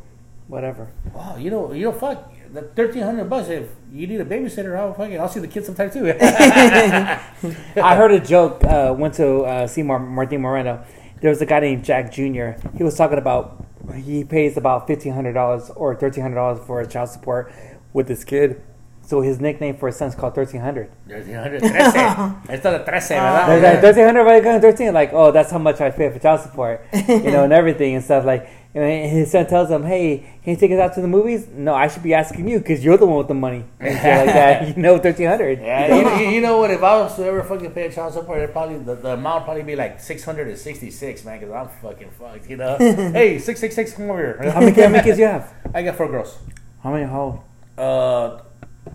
whatever. 0.48 0.90
Wow, 1.12 1.36
you 1.36 1.50
know, 1.50 1.72
you 1.72 1.84
know, 1.84 1.92
fuck 1.92 2.32
the 2.52 2.62
thirteen 2.62 3.02
hundred 3.02 3.28
bucks. 3.30 3.48
If 3.48 3.68
you 3.92 4.06
need 4.06 4.20
a 4.20 4.24
babysitter, 4.24 4.76
I'll 4.78 4.94
fucking, 4.94 5.18
I'll 5.18 5.28
see 5.28 5.40
the 5.40 5.48
kids 5.48 5.66
sometime 5.66 5.90
too. 5.90 6.06
I 6.20 7.96
heard 7.96 8.12
a 8.12 8.20
joke. 8.20 8.62
Uh, 8.62 8.94
went 8.96 9.14
to 9.14 9.40
uh, 9.42 9.66
see 9.66 9.82
Mar- 9.82 9.98
Martin 9.98 10.40
Moreno. 10.40 10.84
there 11.20 11.30
was 11.30 11.40
a 11.42 11.46
guy 11.46 11.60
named 11.60 11.84
Jack 11.84 12.12
Jr. 12.12 12.50
He 12.76 12.84
was 12.84 12.96
talking 12.96 13.18
about 13.18 13.63
he 13.92 14.24
pays 14.24 14.56
about 14.56 14.86
fifteen 14.86 15.12
hundred 15.12 15.32
dollars 15.34 15.70
or 15.76 15.94
thirteen 15.94 16.22
hundred 16.22 16.36
dollars 16.36 16.60
for 16.66 16.80
his 16.80 16.92
child 16.92 17.08
support 17.10 17.52
with 17.92 18.06
this 18.08 18.24
kid. 18.24 18.60
So 19.06 19.20
his 19.20 19.38
nickname 19.38 19.76
for 19.76 19.88
his 19.88 19.96
son 19.96 20.08
is 20.08 20.14
called 20.14 20.34
thirteen 20.34 20.60
hundred. 20.62 20.90
13. 21.08 21.34
Esto 22.48 22.70
de 22.70 22.84
13, 22.84 23.18
Ah, 23.18 23.46
¿verdad? 23.46 23.62
yeah. 23.62 23.80
Thirteen 23.80 24.04
hundred, 24.04 24.24
right? 24.24 24.42
Going 24.42 24.60
thirteen, 24.60 24.94
like 24.94 25.12
oh, 25.12 25.30
that's 25.30 25.50
how 25.50 25.58
much 25.58 25.80
I 25.80 25.90
pay 25.90 26.10
for 26.10 26.18
child 26.18 26.40
support, 26.40 26.86
you 27.08 27.30
know, 27.30 27.44
and 27.44 27.52
everything 27.52 27.94
and 27.96 28.02
stuff. 28.04 28.24
Like 28.24 28.42
you 28.42 28.48
know, 28.48 28.63
and 28.74 29.10
his 29.10 29.30
son 29.30 29.46
tells 29.46 29.70
him, 29.70 29.84
"Hey, 29.84 30.18
can 30.42 30.54
you 30.54 30.56
take 30.56 30.72
us 30.72 30.78
out 30.80 30.94
to 30.94 31.00
the 31.00 31.06
movies?" 31.08 31.46
No, 31.48 31.74
I 31.74 31.86
should 31.88 32.02
be 32.02 32.12
asking 32.12 32.48
you 32.48 32.58
because 32.58 32.84
you're 32.84 32.96
the 32.96 33.06
one 33.06 33.18
with 33.18 33.28
the 33.28 33.34
money 33.34 33.64
and 33.78 33.94
shit 33.98 34.26
like 34.26 34.34
that. 34.34 34.66
You 34.76 34.82
know, 34.82 34.98
thirteen 34.98 35.28
hundred. 35.28 35.60
Yeah, 35.60 36.18
you, 36.18 36.30
you- 36.34 36.40
know 36.40 36.58
what? 36.58 36.70
If 36.72 36.82
I 36.82 36.98
was 36.98 37.14
to 37.16 37.24
ever 37.24 37.42
fucking 37.44 37.70
pay 37.70 37.86
a 37.86 37.92
child 37.92 38.12
support, 38.14 38.40
it 38.40 38.50
probably 38.52 38.78
the, 38.78 38.96
the 38.96 39.12
amount 39.12 39.42
would 39.42 39.44
probably 39.44 39.62
be 39.62 39.76
like 39.76 40.00
six 40.00 40.24
hundred 40.24 40.48
and 40.48 40.58
sixty 40.58 40.90
six, 40.90 41.24
man. 41.24 41.38
Because 41.38 41.54
I'm 41.54 41.68
fucking 41.80 42.10
fucked, 42.18 42.50
you 42.50 42.56
know. 42.56 42.76
hey, 42.78 43.38
six 43.38 43.60
six 43.60 43.74
six, 43.76 43.92
come 43.92 44.10
over 44.10 44.18
here. 44.40 44.50
How 44.52 44.60
many, 44.60 44.72
how 44.82 44.88
many 44.88 45.04
kids 45.04 45.18
you 45.18 45.26
have? 45.26 45.54
I 45.74 45.82
got 45.82 45.96
four 45.96 46.08
girls. 46.08 46.36
How 46.82 46.92
many? 46.92 47.04
How? 47.06 47.44
Uh, 47.78 48.40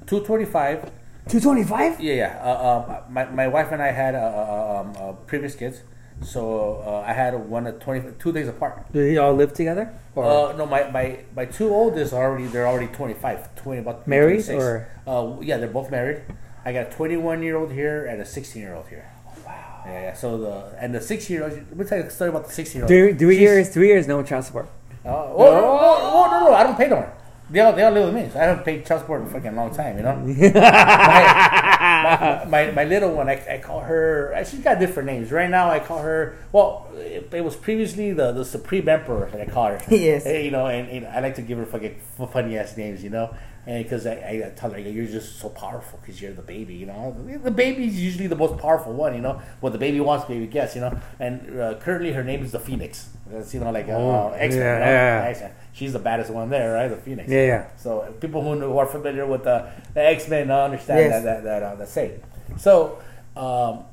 two 0.05 0.19
twenty 0.25 0.45
five. 0.45 0.91
Two 1.29 1.39
twenty 1.39 1.63
five. 1.63 1.99
Yeah, 2.01 2.13
yeah. 2.15 2.41
Uh, 2.43 3.05
um, 3.07 3.13
my 3.13 3.25
my 3.25 3.47
wife 3.47 3.71
and 3.71 3.81
I 3.81 3.91
had 3.91 4.15
uh, 4.15 4.19
uh, 4.19 4.81
um, 4.81 4.93
uh, 4.99 5.13
previous 5.27 5.55
kids, 5.55 5.81
so 6.21 6.83
uh, 6.85 7.03
I 7.07 7.13
had 7.13 7.33
one 7.49 7.65
at 7.67 7.79
twenty 7.79 8.01
two 8.19 8.31
days 8.31 8.47
apart. 8.47 8.91
Do 8.91 9.01
you 9.01 9.21
all 9.21 9.33
live 9.33 9.53
together? 9.53 9.93
Or 10.15 10.25
Uh, 10.25 10.57
no, 10.57 10.65
my, 10.65 10.89
my, 10.91 11.19
my 11.35 11.45
two 11.45 11.69
oldest 11.73 12.13
are 12.13 12.23
already 12.29 12.47
they're 12.47 12.67
already 12.67 12.87
25, 12.87 13.55
20 13.55 13.79
about 13.79 14.07
Married 14.07 14.43
26. 14.45 14.63
or- 14.63 14.87
uh, 15.07 15.37
yeah, 15.41 15.57
they're 15.57 15.67
both 15.69 15.89
married. 15.91 16.21
I 16.65 16.73
got 16.73 16.87
a 16.87 16.91
21 16.91 17.41
year 17.41 17.55
old 17.55 17.71
here 17.71 18.05
and 18.05 18.21
a 18.21 18.25
16 18.25 18.61
year 18.61 18.75
old 18.75 18.87
here. 18.89 19.09
Wow. 19.45 19.83
Yeah, 19.85 20.01
yeah. 20.01 20.13
So 20.13 20.37
the 20.37 20.75
and 20.79 20.93
the 20.93 20.99
16 21.01 21.33
year 21.33 21.43
old. 21.45 21.53
Let 21.53 21.77
me 21.77 21.85
tell 21.85 21.97
you 21.99 22.03
a 22.05 22.09
story 22.09 22.29
about 22.31 22.45
the 22.47 22.53
16 22.53 22.79
year 22.79 22.83
old. 22.83 22.89
three, 22.89 23.13
three 23.13 23.37
years, 23.39 23.69
three 23.69 23.87
years, 23.87 24.07
no 24.07 24.21
child 24.23 24.43
support. 24.43 24.67
Uh, 25.05 25.09
oh, 25.09 25.35
oh, 25.37 25.39
oh, 25.39 26.27
oh, 26.27 26.31
no, 26.31 26.47
no, 26.49 26.53
I 26.53 26.63
don't 26.63 26.75
pay 26.77 26.89
no 26.89 26.97
more. 26.97 27.13
They 27.49 27.61
all, 27.61 27.73
they 27.73 27.81
all 27.83 27.91
live 27.91 28.13
with 28.13 28.23
me. 28.23 28.29
So 28.31 28.39
I 28.39 28.43
haven't 28.43 28.65
paid 28.65 28.85
child 28.85 29.01
support 29.01 29.21
in 29.21 29.27
a 29.27 29.29
fucking 29.31 29.55
long 29.55 29.73
time, 29.73 29.97
you 29.97 30.03
know? 30.03 30.15
my, 30.53 31.77
my, 32.49 32.71
my 32.71 32.83
little 32.85 33.13
one, 33.13 33.29
I, 33.29 33.41
I 33.55 33.57
call 33.59 33.81
her, 33.81 34.33
uh, 34.35 34.43
she's 34.43 34.59
got 34.61 34.79
different 34.79 35.07
names. 35.07 35.31
Right 35.31 35.49
now, 35.49 35.69
I 35.69 35.79
call 35.79 35.99
her, 36.01 36.37
well, 36.51 36.87
it, 36.95 37.29
it 37.33 37.43
was 37.43 37.55
previously 37.55 38.11
the, 38.13 38.31
the 38.31 38.45
Supreme 38.45 38.87
Emperor 38.89 39.29
that 39.31 39.41
I 39.41 39.45
call 39.45 39.67
her. 39.67 39.81
Yes. 39.89 40.25
Eh, 40.25 40.39
You 40.41 40.51
know, 40.51 40.67
and, 40.67 40.87
and 40.89 41.07
I 41.07 41.19
like 41.19 41.35
to 41.35 41.41
give 41.41 41.57
her 41.57 41.65
fucking 41.65 41.99
funny 42.31 42.57
ass 42.57 42.77
names, 42.77 43.03
you 43.03 43.09
know? 43.09 43.33
And 43.67 43.83
because 43.83 44.07
I, 44.07 44.13
I, 44.13 44.43
I 44.47 44.49
tell 44.55 44.71
her, 44.71 44.79
you're 44.79 45.05
just 45.05 45.39
so 45.39 45.49
powerful 45.49 45.99
because 46.01 46.21
you're 46.21 46.33
the 46.33 46.41
baby, 46.41 46.73
you 46.75 46.85
know? 46.87 47.15
The 47.43 47.51
baby's 47.51 48.01
usually 48.01 48.27
the 48.27 48.35
most 48.35 48.57
powerful 48.59 48.93
one, 48.93 49.13
you 49.13 49.21
know? 49.21 49.41
What 49.59 49.73
the 49.73 49.77
baby 49.79 49.99
wants, 49.99 50.25
baby 50.25 50.47
gets, 50.47 50.75
you 50.75 50.81
know? 50.81 50.97
And 51.19 51.59
uh, 51.59 51.75
currently, 51.79 52.11
her 52.13 52.23
name 52.23 52.43
is 52.43 52.51
the 52.51 52.59
Phoenix. 52.59 53.09
That's, 53.27 53.53
you 53.53 53.59
know, 53.59 53.71
like 53.71 53.87
uh, 53.87 53.91
Oh, 53.91 54.31
X-Men, 54.35 54.61
yeah, 54.63 54.73
you 54.73 54.79
know? 54.79 54.85
yeah. 54.85 55.29
X-Men. 55.29 55.51
She's 55.71 55.93
the 55.93 55.99
baddest 55.99 56.31
one 56.31 56.49
there, 56.49 56.73
right? 56.73 56.87
The 56.87 56.97
Phoenix. 56.97 57.29
Yeah, 57.29 57.45
yeah. 57.45 57.67
So 57.77 57.99
uh, 58.01 58.11
people 58.11 58.41
who, 58.43 58.55
know, 58.55 58.71
who 58.71 58.77
are 58.77 58.85
familiar 58.87 59.25
with 59.25 59.43
the, 59.43 59.69
the 59.93 60.05
X 60.05 60.27
Men 60.27 60.49
uh, 60.51 60.57
understand 60.63 60.99
Yes. 60.99 61.23
that 61.23 61.43
that 61.43 61.43
that, 61.43 61.63
uh, 61.63 61.75
that 61.75 61.87
saying. 61.87 62.21
So 62.57 62.99
um, 63.37 63.83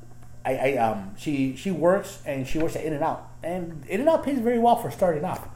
I, 0.45 0.57
I 0.57 0.77
um, 0.79 1.15
she 1.17 1.55
she 1.57 1.71
works 1.71 2.23
and 2.27 2.47
she 2.47 2.59
works 2.59 2.77
at 2.77 2.85
In 2.85 2.93
and 2.95 3.03
Out, 3.05 3.29
and 3.43 3.85
In 3.89 4.01
and 4.01 4.09
Out 4.09 4.25
pays 4.25 4.39
very 4.39 4.59
well 4.59 4.77
for 4.77 4.91
starting 4.91 5.25
off. 5.25 5.47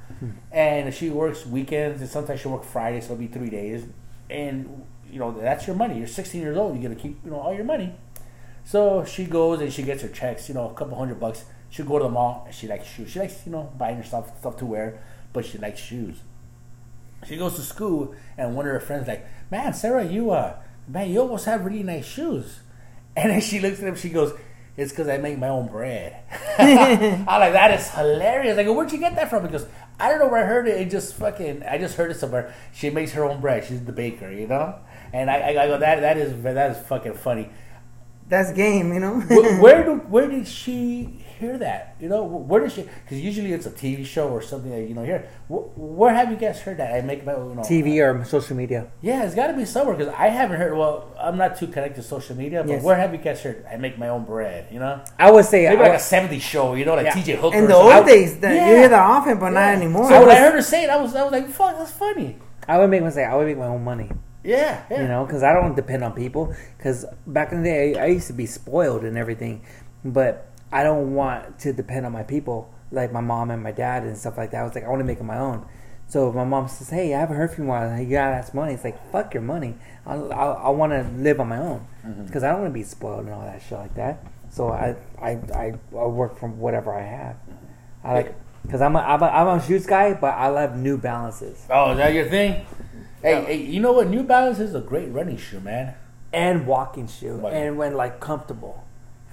And 0.53 0.93
she 0.93 1.09
works 1.09 1.47
weekends 1.47 2.03
and 2.03 2.11
sometimes 2.11 2.41
she 2.41 2.49
works 2.49 2.67
Fridays, 2.67 3.07
so 3.07 3.15
it'll 3.15 3.21
be 3.21 3.27
three 3.29 3.49
days. 3.49 3.87
And 4.29 4.85
you 5.11 5.19
know 5.19 5.33
that's 5.33 5.67
your 5.67 5.75
money. 5.75 5.97
You're 5.99 6.07
16 6.07 6.41
years 6.43 6.57
old. 6.59 6.77
You 6.77 6.83
got 6.89 6.95
to 6.95 7.01
keep 7.01 7.19
you 7.25 7.31
know 7.31 7.39
all 7.41 7.55
your 7.55 7.65
money. 7.65 7.95
So 8.65 9.05
she 9.05 9.25
goes 9.25 9.61
and 9.61 9.73
she 9.73 9.83
gets 9.83 10.03
her 10.03 10.09
checks, 10.09 10.49
you 10.49 10.55
know, 10.55 10.69
a 10.69 10.75
couple 10.75 10.97
hundred 10.99 11.19
bucks. 11.19 11.45
She'll 11.71 11.87
go 11.87 11.99
to 11.99 12.05
the 12.05 12.11
mall 12.11 12.43
and 12.47 12.55
she 12.55 12.67
likes 12.69 12.87
shoes. 12.87 13.11
She 13.11 13.19
likes, 13.19 13.41
you 13.47 13.53
know, 13.53 13.73
buying 13.79 13.97
herself 13.97 14.39
stuff 14.39 14.57
to 14.59 14.67
wear, 14.67 15.01
but 15.33 15.45
she 15.45 15.59
likes 15.59 15.81
shoes. 15.81 16.17
She 17.27 17.37
goes 17.37 17.57
to 17.57 17.63
school 17.63 18.15
and 18.39 18.57
one 18.57 18.67
of 18.67 18.73
her 18.73 18.81
friends 18.81 19.07
like, 19.09 19.27
Man, 19.51 19.75
Sarah, 19.75 20.05
you 20.05 20.31
uh 20.31 20.57
man, 20.89 21.11
you 21.11 21.21
almost 21.21 21.45
have 21.47 21.65
really 21.65 21.83
nice 21.83 22.07
shoes. 22.07 22.61
And 23.17 23.31
then 23.31 23.41
she 23.41 23.59
looks 23.59 23.81
at 23.81 23.89
him, 23.89 23.97
she 23.97 24.09
goes, 24.09 24.33
It's 24.77 24.93
because 24.93 25.09
I 25.09 25.19
make 25.19 25.37
my 25.37 25.49
own 25.49 25.67
bread. 25.67 26.23
I'm 26.59 27.27
like, 27.27 27.53
that 27.53 27.73
is 27.79 27.89
hilarious. 27.91 28.57
I 28.57 28.63
go, 28.63 28.73
Where'd 28.73 28.93
you 28.93 28.99
get 28.99 29.17
that 29.17 29.29
from? 29.29 29.43
Because 29.43 29.67
I 29.99 30.09
don't 30.09 30.21
know 30.21 30.29
where 30.29 30.43
I 30.45 30.47
heard 30.47 30.67
it. 30.69 30.81
It 30.81 30.91
just 30.91 31.15
fucking 31.17 31.63
I 31.65 31.77
just 31.77 31.97
heard 31.97 32.11
it 32.11 32.19
somewhere. 32.19 32.55
She 32.73 32.89
makes 32.89 33.13
her 33.13 33.25
own 33.25 33.41
bread. 33.41 33.65
She's 33.65 33.85
the 33.85 33.93
baker, 33.93 34.31
you 34.31 34.47
know? 34.47 34.77
And 35.13 35.29
I, 35.31 35.39
I, 35.41 35.65
I 35.65 35.67
go, 35.67 35.79
that 35.79 36.01
that 36.01 36.17
is 36.17 36.41
that 36.43 36.71
is 36.71 36.79
fucking 36.87 37.15
funny 37.15 37.51
That's 38.29 38.53
game, 38.53 38.93
you 38.95 39.01
know. 39.01 39.21
where, 39.21 39.61
where 39.61 39.85
do 39.89 39.97
where 40.09 40.29
did 40.29 40.47
she 40.47 41.25
hear 41.41 41.59
that? 41.59 41.97
You 41.99 42.09
know, 42.09 42.23
where 42.25 42.61
did 42.61 42.73
she? 42.73 42.83
Because 42.83 43.21
usually 43.21 43.53
it's 43.53 43.67
a 43.67 43.71
TV 43.71 44.05
show 44.07 44.29
or 44.29 44.41
something 44.43 44.71
that 44.71 44.83
you 44.89 44.95
know 44.95 45.03
here. 45.05 45.29
Where, 45.49 45.63
where 45.75 46.15
have 46.15 46.31
you 46.31 46.37
guys 46.37 46.61
heard 46.61 46.77
that? 46.77 46.95
I 46.95 47.01
make 47.01 47.25
my 47.27 47.33
you 47.33 47.55
know, 47.57 47.63
TV 47.63 47.99
or 48.05 48.25
social 48.25 48.57
media. 48.57 48.87
Yeah, 49.01 49.25
it's 49.25 49.35
got 49.35 49.49
to 49.49 49.55
be 49.55 49.65
somewhere 49.65 49.97
because 49.97 50.13
I 50.17 50.29
haven't 50.29 50.59
heard. 50.59 50.77
Well, 50.77 51.09
I'm 51.19 51.37
not 51.37 51.57
too 51.59 51.67
connected 51.67 52.03
to 52.03 52.07
social 52.07 52.37
media, 52.37 52.63
but 52.63 52.71
Yes. 52.71 52.83
where 52.85 52.97
have 52.97 53.13
you 53.13 53.19
guys 53.19 53.41
heard? 53.43 53.65
I 53.73 53.77
make 53.77 53.99
my 53.99 54.09
own 54.09 54.25
bread. 54.25 54.69
You 54.71 54.79
know, 54.79 55.01
I 55.19 55.31
would 55.31 55.45
say 55.47 55.69
maybe 55.69 55.81
I, 55.83 55.89
like 55.89 55.99
a 56.01 56.03
'70s 56.03 56.41
show. 56.43 56.75
You 56.75 56.85
know, 56.85 56.95
like 56.95 57.07
Yeah. 57.07 57.15
TJ 57.15 57.37
Hooker. 57.41 57.57
In 57.57 57.67
the 57.67 57.75
old 57.75 58.07
days, 58.07 58.39
that 58.41 58.55
Yeah. 58.55 58.69
you 58.69 58.75
hear 58.77 58.89
that 58.89 59.01
often, 59.17 59.39
but 59.39 59.51
not 59.51 59.75
anymore. 59.75 60.09
So 60.09 60.15
I 60.15 60.21
when 60.21 60.31
I 60.31 60.35
heard 60.39 60.55
her 60.55 60.63
say 60.63 60.85
it, 60.85 60.91
I 60.91 60.97
was 60.97 61.17
I 61.17 61.23
was 61.25 61.33
like, 61.33 61.49
"Fuck, 61.49 61.79
that's 61.79 61.91
funny." 61.93 62.37
I 62.69 62.79
would 62.79 62.91
make 62.91 63.03
mistake. 63.03 63.27
I 63.27 63.35
would 63.35 63.47
make 63.47 63.59
my 63.59 63.67
own 63.67 63.83
money. 63.83 64.11
Yeah, 64.45 64.83
yeah. 64.91 65.03
You 65.03 65.09
know, 65.09 65.25
because 65.27 65.43
I 65.43 65.53
don't 65.53 65.75
depend 65.77 66.03
on 66.05 66.13
people. 66.13 66.55
Because 66.77 67.05
back 67.27 67.53
in 67.53 67.63
the 67.63 67.69
day, 67.69 67.95
I, 67.99 68.05
I 68.05 68.07
used 68.07 68.27
to 68.29 68.33
be 68.33 68.47
spoiled 68.47 69.05
and 69.05 69.19
everything, 69.19 69.63
but 70.05 70.50
I 70.73 70.83
don't 70.83 71.15
want 71.15 71.59
to 71.61 71.73
depend 71.73 72.07
on 72.07 72.13
my 72.13 72.23
people, 72.23 72.73
like 72.93 73.13
my 73.13 73.21
mom 73.21 73.51
and 73.51 73.63
my 73.63 73.73
dad 73.73 74.05
and 74.05 74.17
stuff 74.17 74.37
like 74.37 74.53
that. 74.53 74.61
I 74.61 74.65
was 74.65 74.75
like, 74.75 74.85
I 74.85 74.89
want 74.89 75.01
to 75.01 75.05
make 75.05 75.19
it 75.19 75.25
my 75.25 75.39
own. 75.39 75.67
So 76.09 76.33
my 76.33 76.45
mom 76.45 76.67
says, 76.69 76.91
"Hey, 76.91 77.15
I 77.15 77.21
haven't 77.21 77.37
heard 77.37 77.53
from 77.53 77.67
you 77.67 77.73
in 77.73 77.77
a 77.77 77.87
while. 77.89 78.01
You 78.01 78.11
gotta 78.11 78.35
ask 78.35 78.53
money." 78.53 78.75
It's 78.75 78.83
like, 78.83 79.13
"Fuck 79.13 79.33
your 79.33 79.45
money. 79.45 79.77
I, 80.05 80.15
I, 80.15 80.45
I 80.53 80.69
want 80.71 80.93
to 80.93 81.09
live 81.17 81.39
on 81.39 81.49
my 81.49 81.59
own 81.59 81.87
mm-hmm. 82.05 82.25
because 82.27 82.43
I 82.43 82.51
don't 82.51 82.63
want 82.63 82.73
to 82.73 82.79
be 82.79 82.83
spoiled 82.83 83.27
and 83.27 83.33
all 83.35 83.43
that 83.43 83.63
shit 83.63 83.79
like 83.79 83.95
that." 83.95 84.25
So 84.51 84.71
I, 84.71 84.97
I, 85.23 85.31
I, 85.55 85.75
I 85.93 86.07
work 86.07 86.37
from 86.37 86.59
whatever 86.59 86.93
I 86.93 87.03
have. 87.03 87.37
I 88.03 88.15
like 88.15 88.35
because 88.63 88.81
I'm 88.81 88.97
a, 88.97 88.99
I'm 88.99 89.23
a 89.23 89.27
I'm 89.27 89.59
a 89.59 89.63
shoes 89.65 89.87
guy, 89.87 90.15
but 90.15 90.35
I 90.35 90.49
love 90.49 90.77
New 90.77 90.99
Balances 90.99 91.65
Oh, 91.71 91.93
is 91.93 91.99
that 91.99 92.13
your 92.13 92.29
thing? 92.29 92.67
Hey, 93.23 93.45
hey, 93.45 93.57
you 93.63 93.79
know 93.81 93.93
what? 93.93 94.09
New 94.09 94.25
Balance 94.25 94.59
is 94.59 94.75
a 94.75 94.81
great 94.81 95.11
running 95.13 95.37
shoe, 95.37 95.61
man. 95.61 95.95
and 96.33 96.67
walking 96.67 97.07
shoe, 97.07 97.35
Right. 97.35 97.53
and 97.53 97.79
when 97.79 97.95
like 97.95 98.19
comfortable 98.19 98.85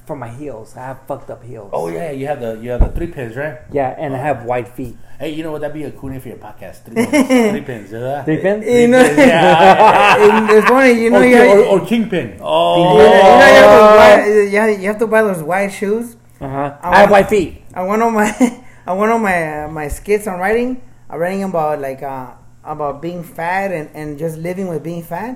for 0.08 0.16
my 0.16 0.30
heels. 0.30 0.76
I 0.76 0.86
have 0.88 1.00
fucked 1.06 1.30
up 1.30 1.44
heels. 1.44 1.70
Oh 1.74 1.90
yeah, 1.90 2.12
you 2.12 2.26
have 2.28 2.40
the 2.40 2.58
you 2.64 2.72
have 2.72 2.80
the 2.80 2.90
three 2.90 3.08
pins, 3.08 3.36
right? 3.36 3.60
yeah, 3.72 3.94
and 4.00 4.16
I 4.16 4.20
have 4.20 4.46
white 4.46 4.70
feet. 4.70 4.96
Hey, 5.20 5.34
you 5.34 5.44
know 5.44 5.52
what? 5.52 5.62
That'd 5.62 5.74
be 5.74 5.84
a 5.84 5.92
cool 5.92 6.10
name 6.10 6.22
for 6.22 6.30
your 6.30 6.38
podcast. 6.38 6.86
Three 6.86 6.96
pins. 7.06 7.28
Three 7.52 7.62
pins. 7.62 7.92
Yeah. 7.92 8.24
Three 8.24 8.38
pins. 8.38 8.66
You 8.66 8.88
know, 8.88 9.02
Yeah. 9.02 10.52
it's 10.58 10.68
funny. 10.70 10.94
You 11.04 11.10
know, 11.10 11.20
or, 11.22 11.26
you, 11.26 11.38
or, 11.42 11.80
or 11.82 11.86
kingpin. 11.86 12.38
you 12.38 12.42
Oh. 12.42 12.98
know, 12.98 13.04
you 13.04 13.10
have 13.10 13.70
to 13.70 13.98
buy, 13.98 14.70
you 14.82 14.88
have- 14.88 15.00
to 15.00 15.08
buy 15.08 15.22
those 15.24 15.42
white 15.44 15.70
shoes. 15.74 16.16
Uh 16.40 16.48
huh. 16.48 16.78
I 16.82 16.90
I 16.90 16.96
have 17.02 17.10
want- 17.10 17.12
white 17.12 17.30
feet. 17.30 17.64
I 17.74 17.82
went 17.84 18.02
on 18.02 18.14
my 18.14 18.30
I 18.88 18.94
went 18.94 19.12
on 19.12 19.22
my 19.22 19.66
uh, 19.66 19.68
my 19.68 19.88
skits 19.90 20.28
on 20.28 20.40
writing. 20.40 20.82
I'm 21.10 21.20
writing 21.20 21.44
about 21.44 21.82
like 21.82 22.04
uh, 22.04 22.34
about 22.64 23.02
being 23.02 23.24
fat 23.24 23.72
and, 23.74 23.90
and 23.94 24.20
just 24.20 24.38
living 24.38 24.68
with 24.70 24.84
being 24.84 25.02
fat. 25.04 25.36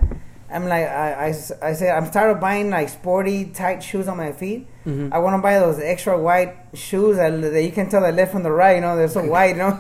I'm 0.51 0.67
like 0.67 0.88
I 0.88 1.31
said 1.31 1.96
I'm 1.96 2.10
tired 2.12 2.31
of 2.31 2.39
buying 2.39 2.70
like 2.70 2.89
sporty 2.89 3.46
tight 3.46 3.81
shoes 3.81 4.08
on 4.08 4.17
my 4.17 4.31
feet. 4.31 4.67
Mm-hmm. 4.86 5.13
I 5.13 5.20
want 5.20 5.36
to 5.36 5.41
buy 5.41 5.60
those 5.60 5.79
extra 5.79 6.20
white 6.20 6.55
shoes 6.74 7.17
that, 7.17 7.39
that 7.39 7.63
you 7.63 7.72
can 7.72 7.88
tell 7.89 8.01
the 8.01 8.12
left 8.12 8.31
from 8.31 8.43
the 8.43 8.51
right. 8.51 8.75
You 8.75 8.81
know 8.81 8.96
they're 8.96 9.08
so 9.08 9.24
white. 9.36 9.55
You 9.55 9.58
know. 9.58 9.79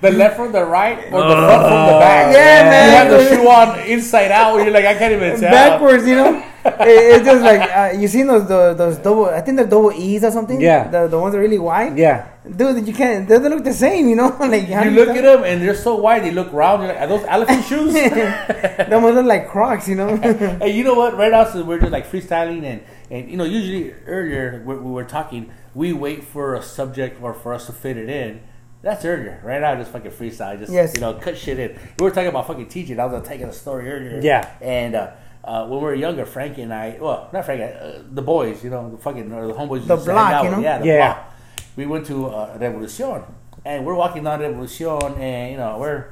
the 0.00 0.10
left 0.12 0.36
from 0.36 0.52
the 0.52 0.64
right 0.64 0.98
or 1.12 1.22
the 1.22 1.34
front 1.34 1.62
from 1.62 1.86
the 1.86 1.96
oh. 1.96 2.00
back. 2.00 2.34
Yeah, 2.34 2.62
man. 2.64 2.88
You 2.88 2.96
have 2.96 3.10
the 3.10 3.36
shoe 3.36 3.48
on 3.48 3.80
inside 3.88 4.30
out. 4.30 4.56
You're 4.58 4.70
like, 4.70 4.84
I 4.84 4.94
can't 4.94 5.12
even 5.12 5.30
tell. 5.40 5.50
backwards, 5.50 6.06
you 6.06 6.16
know. 6.16 6.49
It- 6.64 7.16
it's 7.16 7.24
just 7.24 7.42
like 7.42 7.60
uh, 7.70 7.98
you 7.98 8.06
seen 8.08 8.26
those 8.26 8.46
those, 8.48 8.76
those 8.76 8.96
double. 8.98 9.26
I 9.26 9.40
think 9.40 9.56
they're 9.56 9.66
double 9.66 9.92
E's 9.92 10.24
or 10.24 10.30
something. 10.30 10.60
Yeah. 10.60 10.88
the 10.88 11.06
the 11.08 11.18
ones 11.18 11.32
that 11.32 11.38
are 11.38 11.42
really 11.42 11.58
wide. 11.58 11.96
Yeah. 11.96 12.28
dude, 12.56 12.86
you 12.86 12.92
can't. 12.94 13.28
They, 13.28 13.38
they 13.38 13.48
look 13.48 13.64
the 13.64 13.72
same, 13.72 14.08
you 14.08 14.16
know. 14.16 14.28
like 14.40 14.64
how 14.68 14.84
You 14.84 14.90
look 14.90 15.08
at 15.10 15.22
them 15.22 15.44
and 15.44 15.62
they're 15.62 15.74
so 15.74 15.94
wide. 15.96 16.22
They 16.24 16.32
look 16.32 16.52
round. 16.52 16.82
You're 16.82 16.92
like, 16.92 17.00
are 17.02 17.06
those 17.06 17.24
elephant 17.26 17.64
shoes? 17.64 17.94
They 17.94 18.94
almost 18.94 19.14
look 19.14 19.26
like 19.26 19.48
Crocs, 19.48 19.88
you 19.88 19.94
know. 19.96 20.16
hey, 20.62 20.70
you 20.76 20.84
know 20.84 20.94
what? 20.94 21.16
Right 21.16 21.30
now, 21.30 21.44
so 21.44 21.62
we're 21.64 21.78
just 21.78 21.92
like 21.92 22.10
freestyling, 22.10 22.62
and 22.64 22.82
and 23.10 23.30
you 23.30 23.36
know, 23.36 23.44
usually 23.44 23.92
earlier 24.06 24.62
when 24.64 24.82
we 24.84 24.90
were 24.90 25.04
talking, 25.04 25.52
we 25.74 25.92
wait 25.92 26.24
for 26.24 26.54
a 26.54 26.62
subject 26.62 27.22
or 27.22 27.34
for 27.34 27.54
us 27.54 27.66
to 27.66 27.72
fit 27.72 27.96
it 27.96 28.08
in. 28.08 28.40
That's 28.82 29.04
earlier. 29.04 29.40
Right 29.44 29.60
now, 29.60 29.74
just 29.76 29.90
fucking 29.92 30.10
freestyle. 30.12 30.58
Just 30.58 30.72
Yes. 30.72 30.94
you 30.94 31.02
know, 31.02 31.12
cut 31.14 31.36
shit 31.36 31.58
in. 31.58 31.78
We 31.98 32.04
were 32.04 32.10
talking 32.10 32.28
about 32.28 32.46
fucking 32.46 32.68
teaching. 32.68 32.98
I 32.98 33.04
was 33.04 33.26
taking 33.28 33.46
a 33.46 33.52
story 33.52 33.90
earlier. 33.92 34.20
Yeah. 34.22 34.48
And 34.62 34.94
uh, 34.94 35.10
uh, 35.44 35.66
when 35.66 35.78
we 35.80 35.84
were 35.84 35.94
younger, 35.94 36.24
Frankie 36.26 36.62
and 36.62 36.72
I, 36.72 36.98
well, 37.00 37.28
not 37.32 37.44
Frankie, 37.44 37.64
uh, 37.64 38.02
the 38.10 38.22
boys, 38.22 38.62
you 38.62 38.70
know, 38.70 38.90
the 38.90 38.98
fucking 38.98 39.32
or 39.32 39.46
the 39.46 39.54
homeboys, 39.54 39.86
The 39.86 39.96
hang 39.96 40.04
block, 40.04 40.32
out 40.32 40.44
you 40.44 40.50
with- 40.50 40.58
know? 40.58 40.64
yeah, 40.64 40.78
the 40.78 40.86
Yeah. 40.86 41.12
block. 41.14 41.34
We 41.76 41.86
went 41.86 42.06
to 42.06 42.26
uh, 42.26 42.58
Revolucion, 42.58 43.22
and 43.64 43.86
we're 43.86 43.94
walking 43.94 44.24
down 44.24 44.40
Revolucion, 44.40 45.18
and 45.18 45.52
you 45.52 45.56
know, 45.56 45.78
we're 45.78 46.06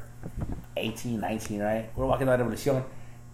18, 0.77 1.21
19, 1.21 1.61
right? 1.61 1.91
We're 1.97 2.07
walking 2.07 2.27
down 2.27 2.39
Revolucion, 2.39 2.83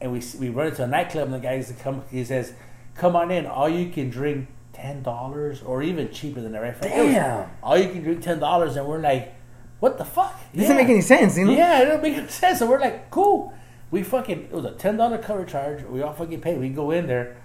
and 0.00 0.12
we 0.12 0.20
we 0.40 0.48
run 0.50 0.68
into 0.68 0.82
a 0.82 0.86
nightclub, 0.86 1.26
and 1.26 1.34
the 1.34 1.38
guy 1.40 1.54
used 1.54 1.68
to 1.68 1.74
come. 1.74 2.02
He 2.10 2.24
says, 2.24 2.54
"Come 2.94 3.14
on 3.16 3.30
in. 3.30 3.46
All 3.46 3.68
you 3.68 3.90
can 3.90 4.10
drink 4.10 4.48
ten 4.72 5.02
dollars 5.02 5.62
or 5.62 5.82
even 5.82 6.10
cheaper 6.10 6.40
than 6.40 6.52
that, 6.52 6.62
right? 6.62 6.76
Frank? 6.76 6.94
It 6.94 7.04
was, 7.04 7.14
Damn. 7.14 7.48
all 7.62 7.78
you 7.78 7.88
can 7.90 8.02
drink 8.02 8.22
ten 8.22 8.40
dollars, 8.40 8.76
and 8.76 8.86
we're 8.86 8.98
like, 8.98 9.32
what 9.80 9.98
the 9.98 10.04
fuck? 10.04 10.34
It 10.52 10.58
doesn't 10.58 10.74
Yeah. 10.76 10.82
make 10.82 10.90
any 10.90 11.00
sense, 11.02 11.36
you 11.38 11.44
know? 11.44 11.52
Yeah, 11.52 11.82
it 11.82 11.84
don't 11.86 12.02
make 12.02 12.14
any 12.16 12.28
sense. 12.28 12.58
So 12.58 12.66
we're 12.66 12.80
like, 12.80 13.10
cool. 13.10 13.52
We 13.94 14.02
fucking 14.02 14.48
it 14.50 14.50
was 14.50 14.64
a 14.64 14.72
ten 14.72 14.96
dollar 14.96 15.18
cover 15.18 15.44
charge. 15.44 15.84
We 15.84 16.02
all 16.02 16.14
fucking 16.14 16.40
pay. 16.40 16.58
We 16.58 16.68
go 16.68 16.90
in 16.90 17.06
there, 17.06 17.36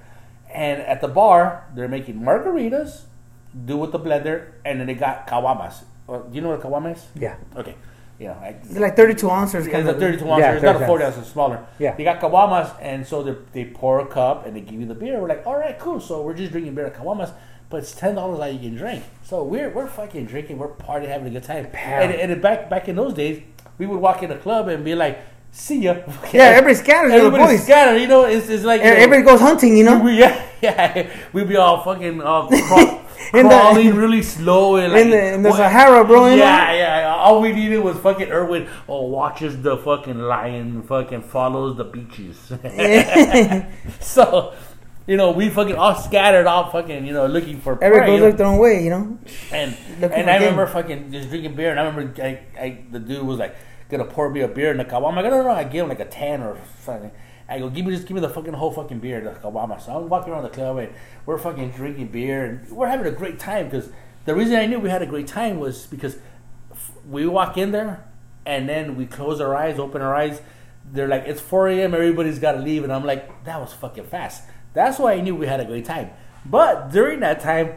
and 0.51 0.82
at 0.82 1.00
the 1.00 1.08
bar 1.08 1.68
they're 1.75 1.88
making 1.88 2.15
margaritas, 2.15 3.01
do 3.65 3.77
with 3.77 3.91
the 3.91 4.00
blender, 4.00 4.53
and 4.65 4.79
then 4.79 4.88
they 4.88 4.96
got 4.96 5.27
caguamas. 5.27 5.84
Well, 6.08 6.22
uh, 6.22 6.24
do 6.24 6.36
you 6.36 6.41
know 6.41 6.50
what 6.50 6.60
a 6.60 6.68
caguama 6.68 6.96
is? 6.96 7.06
Yeah. 7.13 7.36
Okay. 7.56 7.75
I, 8.20 8.56
It's 8.63 8.77
like 8.79 8.96
32 8.96 9.29
ounces 9.29 9.65
it's 9.68 9.72
kind 9.72 9.88
a 9.88 9.94
32 9.94 10.29
ounce. 10.29 10.39
Yeah, 10.41 10.53
it's 10.53 10.63
not 10.63 10.75
a 10.75 10.79
32 10.79 10.88
40 10.88 11.03
ounce. 11.06 11.18
It's 11.20 11.29
smaller. 11.29 11.65
Yeah. 11.77 11.96
They 11.96 12.03
got 12.03 12.20
caguamas, 12.20 12.75
and 12.82 13.06
so 13.06 13.22
they, 13.22 13.36
they 13.53 13.72
pour 13.72 14.00
a 14.00 14.08
cup 14.08 14.48
and 14.48 14.56
they 14.56 14.62
give 14.62 14.79
you 14.82 14.88
the 14.88 14.96
beer. 14.96 15.22
We're 15.22 15.29
like, 15.29 15.46
all 15.46 15.56
right, 15.56 15.77
cool. 15.77 16.00
So 16.00 16.24
we're 16.24 16.34
just 16.34 16.51
drinking 16.51 16.74
beer 16.74 16.88
at 16.88 16.96
caguamas, 16.96 17.32
but 17.70 17.77
it's 17.77 17.94
ten 17.94 18.15
dollars 18.15 18.39
all 18.39 18.50
you 18.50 18.60
can 18.60 18.75
drink. 18.75 19.03
So 19.24 19.44
we're 19.44 19.70
we're 19.70 19.88
fucking 19.88 20.25
drinking. 20.25 20.58
We're 20.58 20.70
partying, 20.70 21.10
having 21.10 21.27
a 21.27 21.29
good 21.29 21.44
time. 21.44 21.70
Pound. 21.72 22.12
And, 22.12 22.32
and 22.32 22.41
back 22.41 22.72
back 22.72 22.89
in 22.89 22.96
those 22.96 23.13
days, 23.13 23.44
we 23.77 23.86
would 23.86 24.00
walk 24.00 24.24
in 24.24 24.32
a 24.32 24.38
club 24.38 24.68
and 24.68 24.84
be 24.84 24.96
like, 24.96 25.22
see 25.51 25.79
ya. 25.84 25.96
Yeah, 26.34 26.44
everybody 26.44 26.75
scatters 26.75 27.12
to 27.12 27.20
the 27.20 27.25
Everybody 27.25 27.53
boys. 27.58 27.63
scattered. 27.63 28.00
You 28.01 28.08
know, 28.08 28.25
it's, 28.25 28.50
it's 28.50 28.63
like 28.63 28.82
you 28.82 28.88
know, 28.88 28.94
Everybody 28.94 29.24
goes 29.24 29.39
hunting, 29.39 29.77
you 29.77 29.84
know? 29.84 30.00
we, 30.00 30.18
yeah, 30.24 30.46
yeah, 30.62 31.10
we'd 31.34 31.48
be 31.50 31.56
all 31.58 31.82
fucking 31.84 32.22
uh, 32.22 32.48
crawl, 32.68 33.01
In 33.34 33.44
the- 33.48 33.50
crawling 33.50 33.96
really 33.96 34.22
slow 34.22 34.75
and 34.77 34.94
like, 34.94 35.01
In 35.06 35.10
the, 35.12 35.34
in 35.34 35.41
the 35.44 35.51
Sahara, 35.51 36.03
bro, 36.06 36.25
you 36.29 36.38
know? 36.38 36.44
yeah, 36.44 36.74
yeah. 36.74 37.15
All 37.15 37.41
we 37.41 37.51
needed 37.51 37.79
was 37.79 37.98
fucking 37.98 38.29
Irwin. 38.32 38.68
Oh, 38.88 39.08
watches 39.08 39.62
the 39.62 39.77
fucking 39.77 40.20
lion. 40.20 40.84
Fucking 40.84 41.24
follows 41.24 41.75
the 41.77 41.84
beaches. 41.84 42.38
so, 44.00 44.53
you 45.08 45.18
know, 45.18 45.32
we 45.32 45.50
fucking 45.50 45.75
all 45.75 45.96
scattered 45.96 46.46
off, 46.48 46.72
fucking, 46.72 47.06
you 47.06 47.13
know, 47.13 47.25
looking 47.25 47.60
for 47.60 47.82
Everybody 47.84 48.12
goes 48.13 48.22
look 48.22 48.38
their 48.38 48.48
own 48.48 48.58
way, 48.60 48.84
you 48.84 48.89
know? 48.89 49.18
And 49.51 49.75
and 50.01 50.29
I 50.29 50.36
remember 50.36 50.65
fucking 50.68 51.12
just 51.12 51.29
drinking 51.29 51.56
beer, 51.56 51.72
and 51.72 51.79
I 51.79 51.84
remember 51.88 52.22
I, 52.24 52.39
I, 52.60 52.84
the 52.91 53.00
dude 53.00 53.25
was 53.25 53.38
like 53.39 53.56
gonna 53.89 54.05
pour 54.05 54.29
me 54.29 54.41
a 54.41 54.48
beer 54.48 54.72
in 54.72 54.77
the 54.77 54.86
caguama. 54.86 55.10
I'm 55.10 55.15
like, 55.15 55.25
no, 55.25 55.31
no, 55.31 55.43
no. 55.43 55.50
I 55.51 55.63
give 55.63 55.84
him 55.84 55.89
like 55.89 56.00
a 56.00 56.05
ten 56.05 56.41
or 56.41 56.58
something. 56.84 57.12
I 57.48 57.58
go, 57.60 57.69
give 57.69 57.86
me 57.86 57.91
just 57.96 58.08
give 58.08 58.15
me 58.15 58.22
the 58.22 58.29
fucking 58.29 58.53
whole 58.53 58.72
fucking 58.72 59.00
beer, 59.00 59.19
the 59.22 59.31
caguama. 59.31 59.81
So 59.81 59.98
I'm 59.98 60.08
walking 60.10 60.31
around 60.31 60.43
the 60.43 60.50
club 60.50 60.77
and 60.77 60.93
we're 61.25 61.39
fucking 61.39 61.72
drinking 61.72 62.08
beer 62.08 62.46
and 62.46 62.69
we're 62.69 62.88
having 62.88 63.08
a 63.08 63.12
great 63.12 63.39
time 63.39 63.65
because 63.65 63.89
the 64.25 64.36
reason 64.36 64.55
I 64.55 64.67
knew 64.67 64.79
we 64.79 64.89
had 64.89 65.01
a 65.01 65.08
great 65.08 65.25
time 65.27 65.60
was 65.60 65.88
because 65.88 66.17
f- 66.72 66.91
we 67.10 67.25
walk 67.25 67.58
in 67.58 67.72
there 67.72 68.05
and 68.46 68.69
then 68.69 68.96
we 68.96 69.05
close 69.08 69.41
our 69.41 69.55
eyes, 69.55 69.79
open 69.79 70.01
our 70.01 70.15
eyes. 70.15 70.41
They're 70.91 71.08
like, 71.08 71.24
it's 71.25 71.41
4 71.41 71.69
a.m. 71.69 71.93
Everybody's 71.93 72.39
got 72.39 72.53
to 72.53 72.60
leave, 72.60 72.84
and 72.84 72.91
I'm 72.91 73.05
like, 73.05 73.43
that 73.46 73.60
was 73.60 73.74
fucking 73.74 74.05
fast. 74.05 74.43
That's 74.74 74.98
why 74.98 75.13
I 75.13 75.22
knew 75.22 75.36
we 75.36 75.46
had 75.46 75.60
a 75.60 75.65
great 75.65 75.86
time. 75.86 76.10
But 76.46 76.91
during 76.91 77.19
that 77.19 77.41
time, 77.41 77.74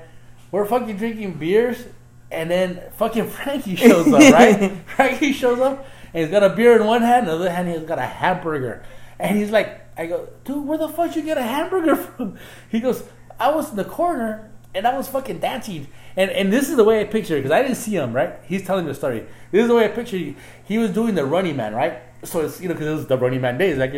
we're 0.50 0.64
fucking 0.64 0.97
drinking 0.97 1.35
beers, 1.35 1.85
and 2.31 2.50
then 2.50 2.81
fucking 2.97 3.28
Frankie 3.31 3.76
shows 3.76 4.07
up, 4.07 4.33
right? 4.33 4.73
Frankie 4.87 5.33
shows 5.33 5.61
up, 5.61 5.87
he's 6.12 6.28
got 6.28 6.42
a 6.42 6.50
beer 6.50 6.81
in 6.81 6.87
one 6.87 7.02
hand, 7.02 7.26
the 7.26 7.33
other 7.33 7.50
hand 7.50 7.69
he's 7.69 7.83
got 7.83 7.99
a 7.99 8.07
hamburger, 8.07 8.85
and 9.19 9.37
he's 9.37 9.50
like, 9.50 9.81
I 9.97 10.07
go, 10.07 10.28
dude, 10.45 10.66
where 10.66 10.78
the 10.78 10.88
fuck 10.88 11.14
you 11.16 11.23
get 11.23 11.38
a 11.38 11.42
hamburger 11.42 11.97
from? 12.16 12.38
He 12.69 12.81
goes, 12.81 13.04
I 13.38 13.50
was 13.50 13.71
in 13.71 13.76
the 13.76 13.85
corner, 13.85 14.50
and 14.75 14.87
I 14.87 14.97
was 14.97 15.09
fucking 15.09 15.38
dancing. 15.38 15.88
And 16.16 16.31
and 16.31 16.52
this 16.52 16.69
is 16.69 16.76
the 16.76 16.85
way 16.85 17.00
I 17.00 17.04
picture 17.04 17.37
it 17.37 17.40
because 17.40 17.52
I 17.52 17.62
didn't 17.62 17.76
see 17.76 17.92
him. 17.92 18.12
Right? 18.12 18.35
He's 18.45 18.64
telling 18.64 18.85
me 18.85 18.92
the 18.92 18.95
story. 18.95 19.26
This 19.50 19.62
is 19.62 19.69
the 19.69 19.75
way 19.75 19.85
I 19.85 19.88
picture. 19.88 20.16
He, 20.16 20.37
he 20.64 20.78
was 20.78 20.90
doing 20.90 21.14
the 21.14 21.25
running 21.25 21.57
man, 21.57 21.75
right? 21.75 22.00
So 22.25 22.40
it's 22.40 22.61
you 22.61 22.69
know 22.69 22.75
because 22.75 22.87
it 22.87 22.95
was 22.95 23.07
the 23.07 23.19
running 23.19 23.40
man 23.40 23.59
days. 23.59 23.78
Like 23.78 23.92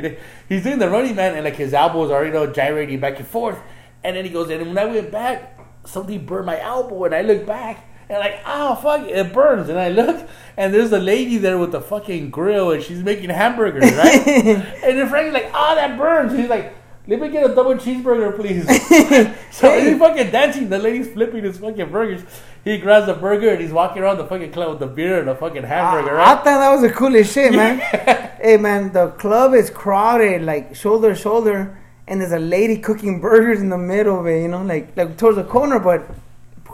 he's 0.48 0.62
doing 0.62 0.78
the 0.78 0.88
running 0.88 1.14
man, 1.14 1.34
and 1.34 1.44
like 1.44 1.56
his 1.56 1.74
elbows 1.74 2.10
are 2.10 2.24
you 2.24 2.32
know 2.32 2.50
gyrating 2.50 3.00
back 3.00 3.18
and 3.18 3.26
forth. 3.26 3.58
And 4.02 4.16
then 4.16 4.24
he 4.24 4.30
goes, 4.30 4.50
and 4.50 4.66
when 4.66 4.78
I 4.78 4.84
went 4.84 5.10
back, 5.10 5.58
something 5.86 6.24
burned 6.26 6.46
my 6.46 6.60
elbow, 6.60 7.04
and 7.04 7.14
I 7.14 7.22
look 7.22 7.46
back. 7.46 7.88
And 8.08 8.18
like, 8.18 8.40
oh 8.46 8.76
fuck, 8.76 9.06
it 9.06 9.32
burns. 9.32 9.68
And 9.68 9.78
I 9.78 9.88
look, 9.88 10.28
and 10.56 10.74
there's 10.74 10.92
a 10.92 10.98
lady 10.98 11.38
there 11.38 11.58
with 11.58 11.72
the 11.72 11.80
fucking 11.80 12.30
grill, 12.30 12.72
and 12.72 12.82
she's 12.82 13.02
making 13.02 13.30
hamburgers, 13.30 13.92
right? 13.94 14.26
and 14.26 14.98
then 14.98 15.08
Frankie's 15.08 15.32
like, 15.32 15.50
oh, 15.54 15.74
that 15.74 15.96
burns. 15.96 16.32
He's 16.32 16.48
like, 16.48 16.74
let 17.06 17.20
me 17.20 17.28
get 17.28 17.50
a 17.50 17.54
double 17.54 17.74
cheeseburger, 17.74 18.34
please. 18.34 18.64
so 19.50 19.78
he's 19.78 19.98
fucking 19.98 20.30
dancing. 20.30 20.70
The 20.70 20.78
lady's 20.78 21.08
flipping 21.12 21.44
his 21.44 21.58
fucking 21.58 21.90
burgers. 21.90 22.22
He 22.64 22.78
grabs 22.78 23.06
the 23.06 23.14
burger 23.14 23.50
and 23.50 23.60
he's 23.60 23.72
walking 23.72 24.02
around 24.02 24.16
the 24.16 24.26
fucking 24.26 24.52
club 24.52 24.70
with 24.70 24.78
the 24.78 24.86
beer 24.86 25.18
and 25.18 25.28
the 25.28 25.34
fucking 25.34 25.64
hamburger, 25.64 26.18
I, 26.18 26.32
I 26.32 26.34
thought 26.36 26.44
that 26.44 26.70
was 26.70 26.80
the 26.80 26.90
coolest 26.90 27.34
shit, 27.34 27.52
man. 27.52 27.78
hey, 28.40 28.56
man, 28.56 28.90
the 28.92 29.08
club 29.08 29.52
is 29.52 29.68
crowded, 29.68 30.42
like 30.42 30.74
shoulder 30.74 31.10
to 31.10 31.14
shoulder, 31.14 31.78
and 32.08 32.22
there's 32.22 32.32
a 32.32 32.38
lady 32.38 32.78
cooking 32.78 33.20
burgers 33.20 33.60
in 33.60 33.68
the 33.68 33.76
middle 33.76 34.18
of 34.18 34.26
it, 34.26 34.40
you 34.40 34.48
know, 34.48 34.62
like 34.62 34.96
like 34.96 35.18
towards 35.18 35.36
the 35.36 35.44
corner, 35.44 35.78
but 35.78 36.08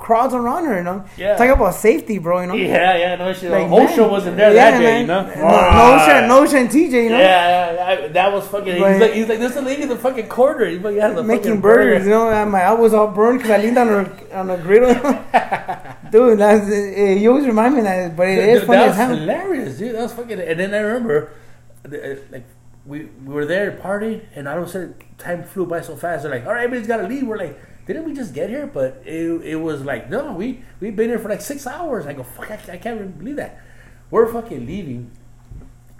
crowds 0.00 0.34
around 0.34 0.64
her, 0.64 0.78
you 0.78 0.82
know. 0.84 1.04
Yeah. 1.16 1.36
Talk 1.36 1.48
about 1.54 1.74
safety, 1.74 2.18
bro, 2.18 2.40
you 2.40 2.46
know. 2.48 2.54
Yeah, 2.54 2.96
yeah, 2.96 3.14
no 3.16 3.32
shit. 3.32 3.50
Like, 3.52 3.68
OSHA 3.68 3.96
man. 3.98 4.10
wasn't 4.10 4.36
there 4.36 4.52
Yeah, 4.54 4.70
that 4.72 4.78
day, 4.78 4.84
man. 4.84 5.00
you 5.02 5.06
know? 5.06 5.22
No, 5.48 5.70
no 5.96 6.04
shit, 6.06 6.28
no 6.28 6.46
shit, 6.46 6.70
TJ, 6.70 7.04
you 7.04 7.10
know. 7.10 7.18
Yeah, 7.18 7.72
yeah, 7.74 7.86
I, 7.86 8.08
that 8.08 8.32
was 8.32 8.46
fucking. 8.48 8.72
He's 8.72 8.80
like, 9.00 9.12
he's 9.12 9.28
like, 9.28 9.38
there's 9.38 9.56
a 9.56 9.62
lady 9.62 9.82
in 9.82 9.88
the 9.88 9.96
fucking 9.96 10.28
corner. 10.28 10.64
He's 10.66 10.80
like, 10.80 10.96
has 10.96 11.16
a 11.16 11.22
Making 11.22 11.60
burgers, 11.60 11.98
burger. 11.98 12.04
you 12.04 12.10
know. 12.10 12.30
and 12.30 12.50
My 12.50 12.62
elbows 12.64 12.94
all 12.94 13.08
burned 13.08 13.38
because 13.38 13.52
I 13.52 13.62
leaned 13.62 13.78
on 13.78 13.88
a 13.88 14.34
on 14.36 14.50
a 14.50 14.56
griddle. 14.58 14.94
Dude, 16.10 16.38
that's, 16.40 16.68
it, 16.68 17.18
you 17.20 17.30
always 17.30 17.46
remind 17.46 17.76
me 17.76 17.82
that, 17.82 18.16
but 18.16 18.26
it 18.26 18.38
is 18.38 18.58
Dude, 18.60 18.66
funny 18.66 18.78
that 18.80 18.88
as 18.88 18.90
was 18.90 18.96
hell. 18.96 19.16
hilarious, 19.16 19.78
dude. 19.78 19.94
That 19.94 20.02
was 20.02 20.12
fucking. 20.12 20.40
And 20.40 20.58
then 20.58 20.74
I 20.74 20.78
remember, 20.78 21.32
uh, 21.84 22.16
like, 22.32 22.44
we 22.86 23.04
we 23.24 23.32
were 23.34 23.46
there 23.46 23.70
partying, 23.72 24.22
and 24.34 24.48
all 24.48 24.58
of 24.58 24.64
a 24.64 24.68
sudden, 24.68 24.94
time 25.18 25.44
flew 25.44 25.66
by 25.66 25.82
so 25.82 25.94
fast. 25.94 26.22
They're 26.24 26.32
like, 26.32 26.46
"All 26.46 26.52
right, 26.54 26.64
everybody's 26.64 26.88
got 26.88 26.96
to 26.96 27.06
leave." 27.06 27.26
We're 27.26 27.36
like, 27.36 27.60
"Didn't 27.86 28.04
we 28.04 28.14
just 28.14 28.34
get 28.34 28.48
here?" 28.50 28.66
But 28.66 29.02
it, 29.04 29.28
it 29.42 29.56
was 29.56 29.82
like, 29.82 30.08
"No, 30.10 30.32
we 30.32 30.62
we've 30.80 30.94
been 30.96 31.08
here 31.08 31.18
for 31.18 31.28
like 31.28 31.40
six 31.40 31.66
hours." 31.66 32.06
I 32.06 32.12
go, 32.12 32.22
"Fuck, 32.22 32.50
I, 32.50 32.58
I 32.72 32.76
can't 32.78 32.98
really 33.00 33.12
believe 33.12 33.36
that." 33.36 33.58
We're 34.10 34.30
fucking 34.32 34.66
leaving. 34.66 35.10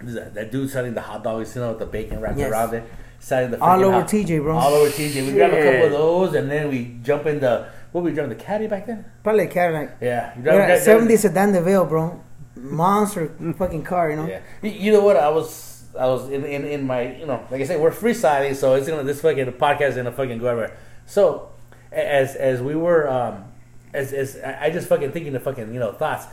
That, 0.03 0.33
that 0.33 0.51
dude 0.51 0.69
selling 0.69 0.95
the 0.95 1.01
hot 1.01 1.23
dogs, 1.23 1.55
you 1.55 1.61
know, 1.61 1.69
with 1.69 1.79
the 1.79 1.85
bacon 1.85 2.19
wrapped 2.21 2.37
Yes. 2.39 2.49
around 2.51 2.73
it, 2.73 2.83
selling 3.19 3.51
the 3.51 3.61
All 3.61 3.83
over 3.83 3.99
hot- 4.01 4.07
TJ, 4.07 4.41
bro. 4.41 4.57
All 4.57 4.73
over 4.73 4.89
TJ. 4.89 5.27
We 5.27 5.33
grab 5.33 5.53
a 5.53 5.63
couple 5.63 5.85
of 5.85 5.91
those, 5.91 6.33
and 6.33 6.49
then 6.49 6.69
we 6.69 6.97
jump 7.03 7.27
in 7.27 7.39
the 7.39 7.67
what 7.91 8.01
were 8.03 8.09
we 8.09 8.15
driving 8.15 8.35
the 8.35 8.43
caddy 8.43 8.65
back 8.67 8.87
then? 8.87 9.05
Probably 9.21 9.43
a 9.43 9.47
Cadillac. 9.47 9.97
Yeah, 10.01 10.35
you 10.35 10.41
drive- 10.43 10.65
drive- 10.67 10.79
70 10.81 11.17
sedan 11.17 11.51
DeVille, 11.51 11.85
bro. 11.85 12.19
Monster 12.55 13.31
fucking 13.57 13.83
car, 13.83 14.09
you 14.09 14.15
know. 14.15 14.27
Yeah. 14.27 14.39
You, 14.61 14.69
you 14.71 14.91
know 14.91 15.01
what? 15.03 15.17
I 15.17 15.29
was 15.29 15.83
I 15.99 16.07
was 16.07 16.29
in, 16.29 16.45
in, 16.45 16.65
in 16.65 16.87
my 16.87 17.15
you 17.17 17.25
know 17.25 17.45
like 17.51 17.61
I 17.61 17.65
said 17.65 17.79
we're 17.81 17.91
freestyling 17.91 18.55
so 18.55 18.75
it's 18.75 18.87
gonna 18.87 19.03
this 19.03 19.21
fucking 19.21 19.45
podcast 19.53 19.89
is 19.89 19.95
gonna 19.97 20.11
fucking 20.11 20.37
go 20.39 20.47
everywhere. 20.47 20.75
So 21.05 21.23
a- 21.27 21.50
as 21.91 22.35
as 22.35 22.61
we 22.61 22.75
were 22.75 23.07
um 23.09 23.45
as 23.93 24.13
as 24.13 24.37
I 24.37 24.69
just 24.69 24.87
fucking 24.87 25.11
thinking 25.11 25.33
the 25.33 25.39
fucking 25.39 25.73
you 25.73 25.79
know 25.79 25.91
thoughts. 25.91 26.25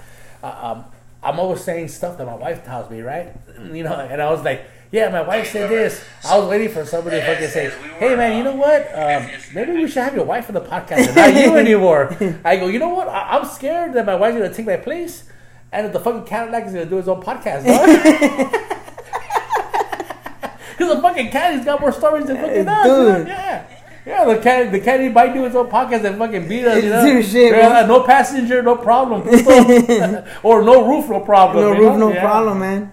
Uh, 0.42 0.54
um, 0.62 0.84
I'm 1.22 1.40
always 1.40 1.62
saying 1.64 1.88
stuff 1.88 2.16
that 2.18 2.26
my 2.26 2.34
wife 2.36 2.64
tells 2.64 2.90
me, 2.90 3.00
right? 3.02 3.32
You 3.72 3.82
know, 3.82 3.94
and 3.94 4.22
I 4.22 4.30
was 4.30 4.42
like, 4.44 4.62
yeah, 4.92 5.08
my 5.10 5.20
wife 5.22 5.50
said 5.50 5.68
this. 5.68 6.02
I 6.24 6.38
was 6.38 6.48
waiting 6.48 6.68
for 6.68 6.84
somebody 6.86 7.18
to 7.18 7.26
fucking 7.26 7.48
say, 7.48 7.70
hey 7.98 8.14
man, 8.14 8.36
you 8.38 8.44
know 8.44 8.54
what? 8.54 8.86
Um, 8.94 9.28
maybe 9.52 9.72
we 9.72 9.88
should 9.88 10.04
have 10.04 10.14
your 10.14 10.24
wife 10.24 10.48
on 10.48 10.54
the 10.54 10.60
podcast 10.60 11.08
and 11.08 11.16
not 11.16 11.34
you 11.34 11.56
anymore. 11.66 12.16
I 12.44 12.56
go, 12.56 12.68
you 12.68 12.78
know 12.78 12.90
what? 12.90 13.08
I- 13.08 13.36
I'm 13.36 13.44
scared 13.44 13.94
that 13.94 14.06
my 14.06 14.14
wife's 14.14 14.36
gonna 14.38 14.54
take 14.54 14.66
my 14.66 14.76
place. 14.76 15.24
And 15.72 15.84
that 15.86 15.92
the 15.92 16.00
fucking 16.00 16.24
Cadillac 16.24 16.66
is 16.66 16.72
gonna 16.72 16.86
do 16.86 16.96
his 16.96 17.08
own 17.08 17.20
podcast. 17.20 17.64
Because 20.78 20.94
the 20.96 21.02
fucking 21.02 21.30
caddy's 21.30 21.64
got 21.64 21.80
more 21.80 21.92
stories 21.92 22.26
than 22.26 22.36
fucking 22.36 22.66
us. 22.68 22.86
dude. 22.86 23.26
Yeah. 23.26 23.64
Yeah, 24.08 24.24
the 24.24 24.38
caddy, 24.38 24.70
the 24.70 24.80
caddy 24.80 25.08
might 25.10 25.34
do 25.34 25.44
his 25.44 25.54
own 25.54 25.68
podcast 25.68 26.02
and 26.04 26.16
fucking 26.16 26.48
beat 26.48 26.64
us, 26.64 26.82
you 26.82 26.88
know? 26.88 27.20
Shit, 27.20 27.54
Yeah, 27.54 27.84
no 27.86 28.02
passenger, 28.04 28.62
no 28.62 28.76
problem. 28.76 29.20
or 30.42 30.62
no 30.62 30.86
roof, 30.88 31.10
no 31.10 31.20
problem. 31.20 31.62
No 31.62 31.70
roof, 31.72 31.92
know? 31.98 32.08
no 32.08 32.12
Yeah. 32.14 32.22
problem, 32.22 32.58
man. 32.60 32.92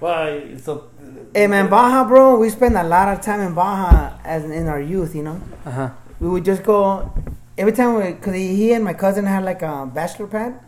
Well, 0.00 0.40
so, 0.58 0.84
Hey, 1.32 1.46
man, 1.46 1.68
Baja, 1.70 2.02
bro, 2.08 2.36
we 2.40 2.50
spend 2.50 2.76
a 2.76 2.82
lot 2.82 3.06
of 3.16 3.20
time 3.20 3.40
in 3.40 3.54
Baja 3.54 4.18
as 4.24 4.44
in 4.44 4.66
our 4.66 4.80
youth, 4.80 5.14
you 5.14 5.22
know. 5.22 5.40
Uh 5.64 5.70
huh. 5.70 5.90
We 6.18 6.28
would 6.28 6.44
just 6.44 6.64
go 6.64 7.12
every 7.56 7.72
time 7.72 7.94
we, 7.94 8.12
cause 8.14 8.34
he, 8.34 8.56
he 8.56 8.72
and 8.72 8.82
my 8.84 8.94
cousin 8.94 9.26
had 9.26 9.44
like 9.44 9.62
a 9.62 9.88
bachelor 9.94 10.26
pad. 10.26 10.58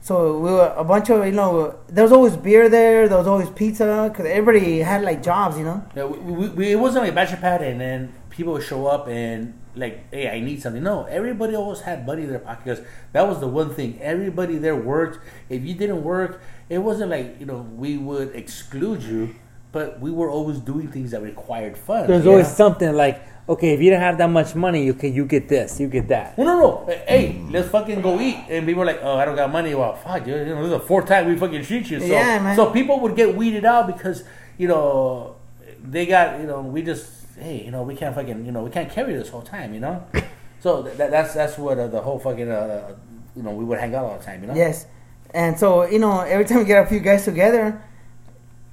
So 0.00 0.38
we 0.38 0.52
were 0.52 0.72
a 0.76 0.84
bunch 0.84 1.10
of, 1.10 1.26
you 1.26 1.32
know, 1.32 1.74
there 1.88 2.04
was 2.04 2.12
always 2.12 2.36
beer 2.36 2.68
there, 2.68 3.08
there 3.08 3.18
was 3.18 3.26
always 3.26 3.50
pizza, 3.50 4.08
cause 4.14 4.24
everybody 4.24 4.78
had 4.78 5.02
like 5.02 5.20
jobs, 5.20 5.58
you 5.58 5.64
know. 5.64 5.82
yeah, 5.96 6.04
we, 6.04 6.18
we, 6.32 6.48
we, 6.50 6.72
it 6.72 6.76
wasn't 6.76 7.02
like 7.02 7.10
a 7.10 7.14
bachelor 7.14 7.38
pad 7.38 7.62
and 7.62 7.80
then 7.80 8.12
people 8.36 8.52
would 8.52 8.62
show 8.62 8.86
up 8.86 9.08
and 9.08 9.58
like, 9.74 10.12
hey, 10.12 10.28
I 10.28 10.40
need 10.40 10.62
something. 10.62 10.82
No, 10.82 11.04
everybody 11.04 11.54
always 11.54 11.80
had 11.80 12.06
money 12.06 12.22
in 12.22 12.30
their 12.30 12.38
pocket 12.38 12.64
because 12.64 12.80
that 13.12 13.26
was 13.26 13.40
the 13.40 13.46
one 13.48 13.74
thing. 13.74 13.98
Everybody 14.00 14.58
there 14.58 14.76
worked. 14.76 15.18
If 15.48 15.62
you 15.64 15.74
didn't 15.74 16.02
work, 16.04 16.40
it 16.68 16.78
wasn't 16.78 17.10
like, 17.10 17.40
you 17.40 17.46
know, 17.46 17.58
we 17.76 17.96
would 17.96 18.34
exclude 18.34 19.02
you, 19.02 19.34
but 19.72 20.00
we 20.00 20.10
were 20.10 20.30
always 20.30 20.58
doing 20.58 20.88
things 20.88 21.10
that 21.12 21.22
required 21.22 21.76
funds. 21.76 22.08
There's 22.08 22.24
you 22.24 22.30
always 22.32 22.48
something 22.48 22.94
like, 22.94 23.22
okay, 23.48 23.72
if 23.74 23.80
you 23.80 23.90
don't 23.90 24.00
have 24.00 24.18
that 24.18 24.28
much 24.28 24.54
money, 24.54 24.84
you 24.84 24.92
can 24.94 25.14
you 25.14 25.24
get 25.24 25.48
this, 25.48 25.78
you 25.80 25.88
get 25.88 26.08
that. 26.08 26.36
Well, 26.36 26.46
no, 26.46 26.60
no. 26.60 26.94
Hey, 27.06 27.40
let's 27.50 27.68
fucking 27.68 28.02
go 28.02 28.20
eat. 28.20 28.36
And 28.48 28.66
people 28.66 28.80
were 28.80 28.86
like, 28.86 29.00
oh, 29.02 29.16
I 29.16 29.24
don't 29.24 29.36
got 29.36 29.50
money. 29.52 29.74
Well, 29.74 29.94
fuck, 29.94 30.24
dude. 30.24 30.46
You 30.48 30.54
know, 30.54 30.62
this 30.62 30.72
is 30.72 30.80
the 30.80 30.86
fourth 30.86 31.06
time 31.06 31.26
we 31.26 31.36
fucking 31.36 31.62
shoot 31.62 31.88
you. 31.90 32.00
So, 32.00 32.06
Yeah, 32.06 32.38
man. 32.42 32.56
so 32.56 32.70
people 32.70 33.00
would 33.00 33.16
get 33.16 33.34
weeded 33.34 33.64
out 33.64 33.86
because, 33.86 34.24
you 34.58 34.68
know, 34.68 35.36
they 35.82 36.06
got, 36.06 36.40
you 36.40 36.46
know, 36.46 36.62
we 36.62 36.82
just, 36.82 37.15
hey, 37.38 37.62
you 37.64 37.70
know, 37.70 37.82
we 37.82 37.94
can't 37.94 38.14
fucking, 38.14 38.46
you 38.46 38.52
know, 38.52 38.62
we 38.62 38.70
can't 38.70 38.90
carry 38.90 39.14
this 39.14 39.28
whole 39.28 39.42
time, 39.42 39.74
you 39.74 39.80
know? 39.80 40.06
So 40.60 40.82
that, 40.82 41.10
that's 41.10 41.34
that's 41.34 41.58
what 41.58 41.78
uh, 41.78 41.86
the 41.86 42.00
whole 42.00 42.18
fucking 42.18 42.50
uh, 42.50 42.96
you 43.36 43.42
know 43.42 43.52
we 43.52 43.64
would 43.64 43.78
hang 43.78 43.94
out 43.94 44.04
all 44.06 44.18
the 44.18 44.24
time. 44.24 44.40
You 44.40 44.48
know. 44.48 44.54
Yes, 44.54 44.86
and 45.32 45.56
so 45.56 45.84
you 45.84 45.98
know, 45.98 46.20
every 46.20 46.44
time 46.44 46.58
we 46.58 46.64
get 46.64 46.82
a 46.82 46.86
few 46.88 46.98
guys 46.98 47.24
together, 47.24 47.80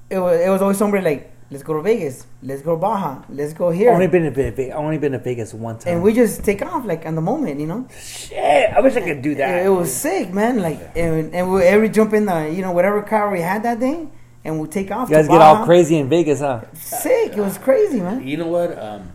it 0.10 0.18
was 0.18 0.40
it 0.40 0.50
was 0.50 0.62
always 0.62 0.78
somebody 0.78 1.04
like, 1.04 1.32
"Let's 1.52 1.62
go 1.62 1.74
to 1.74 1.82
Vegas, 1.82 2.26
let's 2.42 2.62
go 2.62 2.72
to 2.72 2.82
Baja, 2.82 3.22
let's 3.30 3.54
go 3.54 3.70
here," 3.70 3.92
Only 3.92 4.08
been 4.08 4.24
to 4.24 4.32
Vegas. 4.32 4.74
Only 4.74 4.98
been 4.98 5.12
to 5.12 5.20
Vegas 5.20 5.54
one 5.54 5.78
time. 5.78 5.96
and 5.96 6.04
we 6.04 6.14
just 6.14 6.44
take 6.44 6.66
off 6.66 6.86
like 6.86 7.06
on 7.06 7.16
the 7.16 7.22
moment, 7.22 7.60
you 7.60 7.68
know. 7.68 7.86
shit. 8.00 8.74
I 8.74 8.80
wish 8.80 8.96
I 8.96 9.02
could 9.02 9.22
do 9.22 9.36
that. 9.36 9.60
It, 9.60 9.66
it 9.66 9.70
was 9.70 9.94
sick, 9.94 10.34
man. 10.34 10.62
Like, 10.62 10.80
and, 10.96 11.36
and 11.36 11.52
we 11.52 11.64
every 11.64 11.90
jump 11.90 12.14
in 12.14 12.26
the 12.26 12.50
you 12.50 12.62
know 12.62 12.72
whatever 12.72 13.04
car 13.04 13.30
we 13.30 13.42
had 13.42 13.62
that 13.64 13.80
day, 13.80 14.08
and 14.44 14.60
we 14.60 14.68
take 14.68 14.92
off. 14.92 15.10
You 15.10 15.16
guys 15.16 15.26
to 15.28 15.32
get 15.32 15.42
all 15.42 15.66
crazy 15.66 15.98
in 15.98 16.10
Vegas, 16.10 16.40
huh? 16.40 16.62
Sick. 16.74 17.34
It 17.38 17.42
was 17.42 17.58
crazy, 17.58 18.00
man. 18.00 18.28
You 18.28 18.38
know 18.38 18.48
what? 18.48 18.78
Um, 18.78 19.12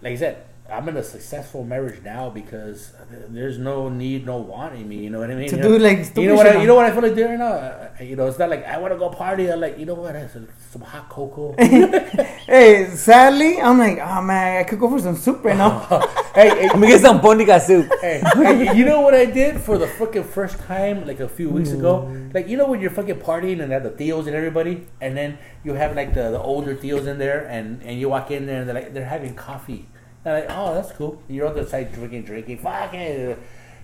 like 0.00 0.12
I 0.12 0.16
said, 0.16 0.44
I'm 0.72 0.88
in 0.88 0.96
a 0.96 1.02
successful 1.02 1.64
marriage 1.64 2.02
now 2.02 2.30
because 2.30 2.92
there's 3.28 3.58
no 3.58 3.88
need, 3.88 4.24
no 4.24 4.38
want 4.38 4.74
in 4.74 4.88
me. 4.88 4.96
You 4.96 5.10
know 5.10 5.20
what 5.20 5.30
I 5.30 5.34
mean? 5.34 5.48
To 5.50 5.56
you 5.56 5.62
do, 5.62 5.78
know, 5.78 5.84
like, 5.84 6.16
you 6.16 6.26
know 6.28 6.34
what? 6.34 6.46
I, 6.46 6.60
you 6.60 6.66
know 6.66 6.74
what 6.74 6.86
I 6.86 6.90
feel 6.92 7.02
like 7.02 7.14
doing 7.14 7.30
right 7.30 7.38
now? 7.38 7.52
Uh, 7.52 7.90
you 8.00 8.16
know, 8.16 8.26
it's 8.26 8.38
not 8.38 8.48
like 8.48 8.64
I 8.64 8.78
want 8.78 8.92
to 8.92 8.98
go 8.98 9.10
party. 9.10 9.52
I'm 9.52 9.60
like, 9.60 9.78
you 9.78 9.86
know 9.86 9.94
what? 9.94 10.14
That's 10.14 10.36
some 10.70 10.82
hot 10.82 11.08
cocoa. 11.08 11.54
Hey, 12.52 12.86
sadly, 12.86 13.60
I'm 13.60 13.78
like, 13.78 13.98
oh 13.98 14.20
man, 14.20 14.60
I 14.60 14.64
could 14.64 14.78
go 14.80 14.90
for 14.90 14.98
some 14.98 15.16
soup 15.16 15.44
right 15.44 15.56
now. 15.56 15.78
hey, 16.34 16.48
hey, 16.50 16.68
Let 16.68 16.78
me 16.78 16.88
get 16.88 17.00
some 17.00 17.20
bondiga 17.20 17.60
soup. 17.60 17.90
hey, 18.00 18.20
hey, 18.34 18.76
you 18.76 18.84
know 18.84 19.00
what 19.00 19.14
I 19.14 19.26
did 19.26 19.60
for 19.60 19.78
the 19.78 19.86
fucking 19.86 20.24
first 20.24 20.58
time, 20.58 21.06
like 21.06 21.20
a 21.20 21.28
few 21.28 21.48
weeks 21.48 21.70
ago? 21.70 22.08
Mm. 22.10 22.34
Like, 22.34 22.48
you 22.48 22.56
know 22.56 22.66
when 22.66 22.80
you're 22.80 22.90
fucking 22.90 23.20
partying 23.20 23.62
and 23.62 23.70
have 23.70 23.84
the 23.84 23.90
Theos 23.90 24.26
and 24.26 24.34
everybody, 24.34 24.88
and 25.00 25.16
then 25.16 25.38
you 25.62 25.74
have 25.74 25.94
like 25.94 26.14
the, 26.14 26.32
the 26.32 26.40
older 26.40 26.74
Theos 26.74 27.06
in 27.06 27.18
there, 27.18 27.46
and, 27.46 27.80
and 27.84 27.98
you 27.98 28.08
walk 28.08 28.30
in 28.30 28.46
there 28.46 28.60
and 28.60 28.68
they're 28.68 28.74
like, 28.74 28.92
they're 28.92 29.06
having 29.06 29.34
coffee. 29.34 29.86
And 30.24 30.34
like, 30.34 30.56
oh, 30.56 30.74
that's 30.74 30.92
cool. 30.92 31.20
You're 31.28 31.48
on 31.48 31.54
the 31.54 31.66
side 31.66 31.92
drinking, 31.92 32.22
drinking, 32.24 32.58
fuck 32.58 32.94
it. 32.94 33.38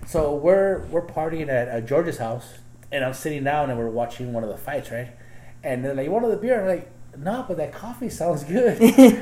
So 0.07 0.35
we're 0.35 0.85
we're 0.85 1.05
partying 1.05 1.49
at, 1.49 1.85
George's 1.85 2.17
house, 2.17 2.59
and 2.91 3.03
I'm 3.03 3.13
sitting 3.13 3.43
down 3.43 3.69
and 3.69 3.77
we're 3.77 3.89
watching 3.89 4.33
one 4.33 4.43
of 4.43 4.49
the 4.49 4.57
fights, 4.57 4.91
right? 4.91 5.09
And 5.63 5.83
they're 5.83 5.93
like, 5.93 6.05
you 6.05 6.11
want 6.11 6.29
the 6.29 6.37
beer? 6.37 6.61
I'm 6.61 6.67
like, 6.67 6.89
no, 7.17 7.43
but 7.47 7.57
that 7.57 7.73
coffee 7.73 8.09
sounds 8.09 8.43
good. 8.43 8.77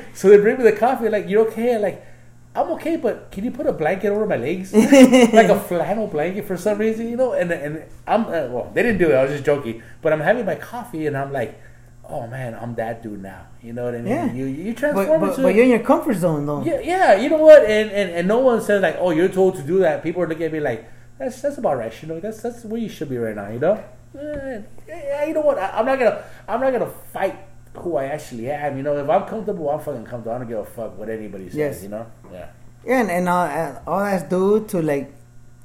so 0.14 0.28
they 0.28 0.38
bring 0.38 0.58
me 0.58 0.62
the 0.62 0.72
coffee. 0.72 1.08
Like, 1.08 1.28
you're 1.28 1.48
okay? 1.48 1.74
I'm 1.74 1.82
like, 1.82 2.06
I'm 2.54 2.70
okay, 2.72 2.96
but 2.96 3.30
can 3.30 3.44
you 3.44 3.50
put 3.50 3.66
a 3.66 3.72
blanket 3.72 4.10
over 4.10 4.26
my 4.26 4.36
legs, 4.36 4.72
like 4.74 5.48
a 5.48 5.60
flannel 5.60 6.06
blanket 6.06 6.44
for 6.44 6.56
some 6.56 6.78
reason, 6.78 7.08
you 7.08 7.16
know? 7.16 7.32
And 7.32 7.50
and 7.50 7.84
I'm 8.06 8.26
uh, 8.26 8.48
well, 8.48 8.70
they 8.72 8.82
didn't 8.82 8.98
do 8.98 9.10
it. 9.10 9.14
I 9.14 9.22
was 9.22 9.32
just 9.32 9.44
joking. 9.44 9.82
But 10.00 10.12
I'm 10.12 10.20
having 10.20 10.46
my 10.46 10.54
coffee, 10.54 11.06
and 11.06 11.16
I'm 11.16 11.32
like, 11.32 11.60
oh 12.08 12.26
man, 12.26 12.54
I'm 12.54 12.74
that 12.76 13.02
dude 13.02 13.22
now. 13.22 13.46
You 13.62 13.72
know 13.72 13.84
what 13.84 13.94
I 13.94 13.98
mean? 13.98 14.06
Yeah. 14.06 14.32
You 14.32 14.46
you 14.46 14.72
but, 14.72 14.80
transform 14.80 15.20
but, 15.20 15.30
into 15.30 15.42
but 15.42 15.54
you're 15.54 15.64
in 15.64 15.70
your 15.70 15.80
comfort 15.80 16.16
zone 16.16 16.46
though. 16.46 16.64
yeah, 16.64 16.80
yeah. 16.80 17.14
You 17.14 17.30
know 17.30 17.38
what? 17.38 17.64
And, 17.64 17.90
and 17.90 18.10
and 18.10 18.28
no 18.28 18.38
one 18.38 18.60
says 18.62 18.82
like, 18.82 18.96
oh, 18.98 19.10
you're 19.10 19.28
told 19.28 19.56
to 19.56 19.62
do 19.62 19.78
that. 19.80 20.02
People 20.02 20.22
are 20.22 20.28
looking 20.28 20.46
at 20.46 20.52
me 20.52 20.60
like, 20.60 20.88
that's 21.18 21.40
that's 21.42 21.58
about 21.58 21.78
right. 21.78 21.92
You 22.02 22.08
know, 22.08 22.20
that's 22.20 22.42
that's 22.42 22.64
where 22.64 22.80
you 22.80 22.88
should 22.88 23.08
be 23.08 23.18
right 23.18 23.36
now. 23.36 23.48
You 23.48 23.58
know? 23.58 23.84
Eh, 24.18 24.62
yeah, 24.88 25.24
you 25.26 25.34
know 25.34 25.42
what? 25.42 25.58
I, 25.58 25.78
I'm 25.78 25.86
not 25.86 25.98
gonna 25.98 26.24
I'm 26.48 26.60
not 26.60 26.72
gonna 26.72 26.90
fight 27.12 27.36
who 27.74 27.96
I 27.96 28.06
actually 28.06 28.50
am. 28.50 28.76
You 28.76 28.82
know, 28.82 28.96
if 28.96 29.08
I'm 29.08 29.28
comfortable, 29.28 29.68
I'm 29.70 29.80
fucking 29.80 30.04
comfortable. 30.04 30.34
I 30.34 30.38
don't 30.38 30.48
give 30.48 30.58
a 30.58 30.64
fuck 30.64 30.98
what 30.98 31.08
anybody 31.08 31.48
says. 31.48 31.56
Yes. 31.56 31.82
You 31.82 31.90
know? 31.90 32.06
Yeah. 32.32 32.48
Yeah, 32.84 33.00
and, 33.00 33.10
and 33.10 33.28
all 33.28 34.00
that's 34.00 34.22
due 34.24 34.64
to 34.68 34.80
like, 34.80 35.12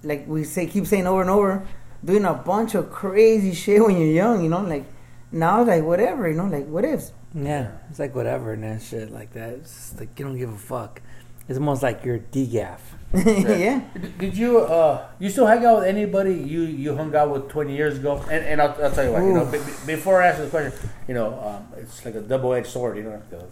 like 0.04 0.28
we 0.28 0.44
say, 0.44 0.66
keep 0.66 0.86
saying 0.86 1.08
over 1.08 1.22
and 1.22 1.30
over, 1.30 1.66
doing 2.04 2.26
a 2.26 2.34
bunch 2.34 2.76
of 2.76 2.92
crazy 2.92 3.54
shit 3.54 3.82
when 3.82 3.96
you're 3.96 4.12
young. 4.12 4.44
You 4.44 4.50
know, 4.50 4.62
like 4.62 4.86
now, 5.34 5.62
it's 5.62 5.68
like 5.68 5.84
whatever. 5.84 6.30
You 6.30 6.36
know, 6.36 6.46
like 6.46 6.68
what 6.68 6.86
ifs. 6.86 7.12
Yeah, 7.34 7.72
it's 7.90 8.00
like 8.00 8.14
whatever 8.16 8.54
and 8.54 8.64
that 8.64 8.82
shit 8.82 9.12
like 9.12 9.34
that. 9.34 9.50
It's 9.54 9.74
just 9.74 10.00
like 10.00 10.18
you 10.20 10.26
don't 10.26 10.38
give 10.38 10.54
a 10.54 10.58
fuck. 10.58 11.02
It's 11.50 11.58
almost 11.58 11.84
like 11.84 12.06
you're 12.06 12.20
DGAF. 12.20 12.80
yeah. 13.14 13.82
Did- 13.94 14.18
Did 14.18 14.38
you 14.38 14.60
uh 14.60 15.06
you 15.20 15.30
still 15.30 15.46
hang 15.46 15.66
out 15.66 15.80
with 15.80 15.88
anybody 15.88 16.34
you 16.36 16.62
you 16.62 16.96
hung 16.96 17.14
out 17.16 17.30
with 17.32 17.50
20 17.50 17.76
years 17.76 17.98
ago? 17.98 18.24
And 18.32 18.46
and 18.46 18.62
I'll, 18.62 18.76
I'll 18.82 18.92
tell 18.92 19.04
you 19.06 19.12
what, 19.12 19.24
you 19.24 19.34
know, 19.34 19.44
Oof. 19.44 19.52
be, 19.52 19.58
be- 19.60 19.96
before 19.96 20.22
I 20.22 20.28
ask 20.28 20.40
the 20.40 20.48
question, 20.48 20.90
you 21.08 21.14
know, 21.16 21.38
um, 21.44 21.68
it's 21.78 22.06
like 22.06 22.16
a 22.16 22.22
double 22.22 22.54
edged 22.54 22.68
sword, 22.68 22.98
you 22.98 23.04
know. 23.04 23.22
The, 23.30 23.46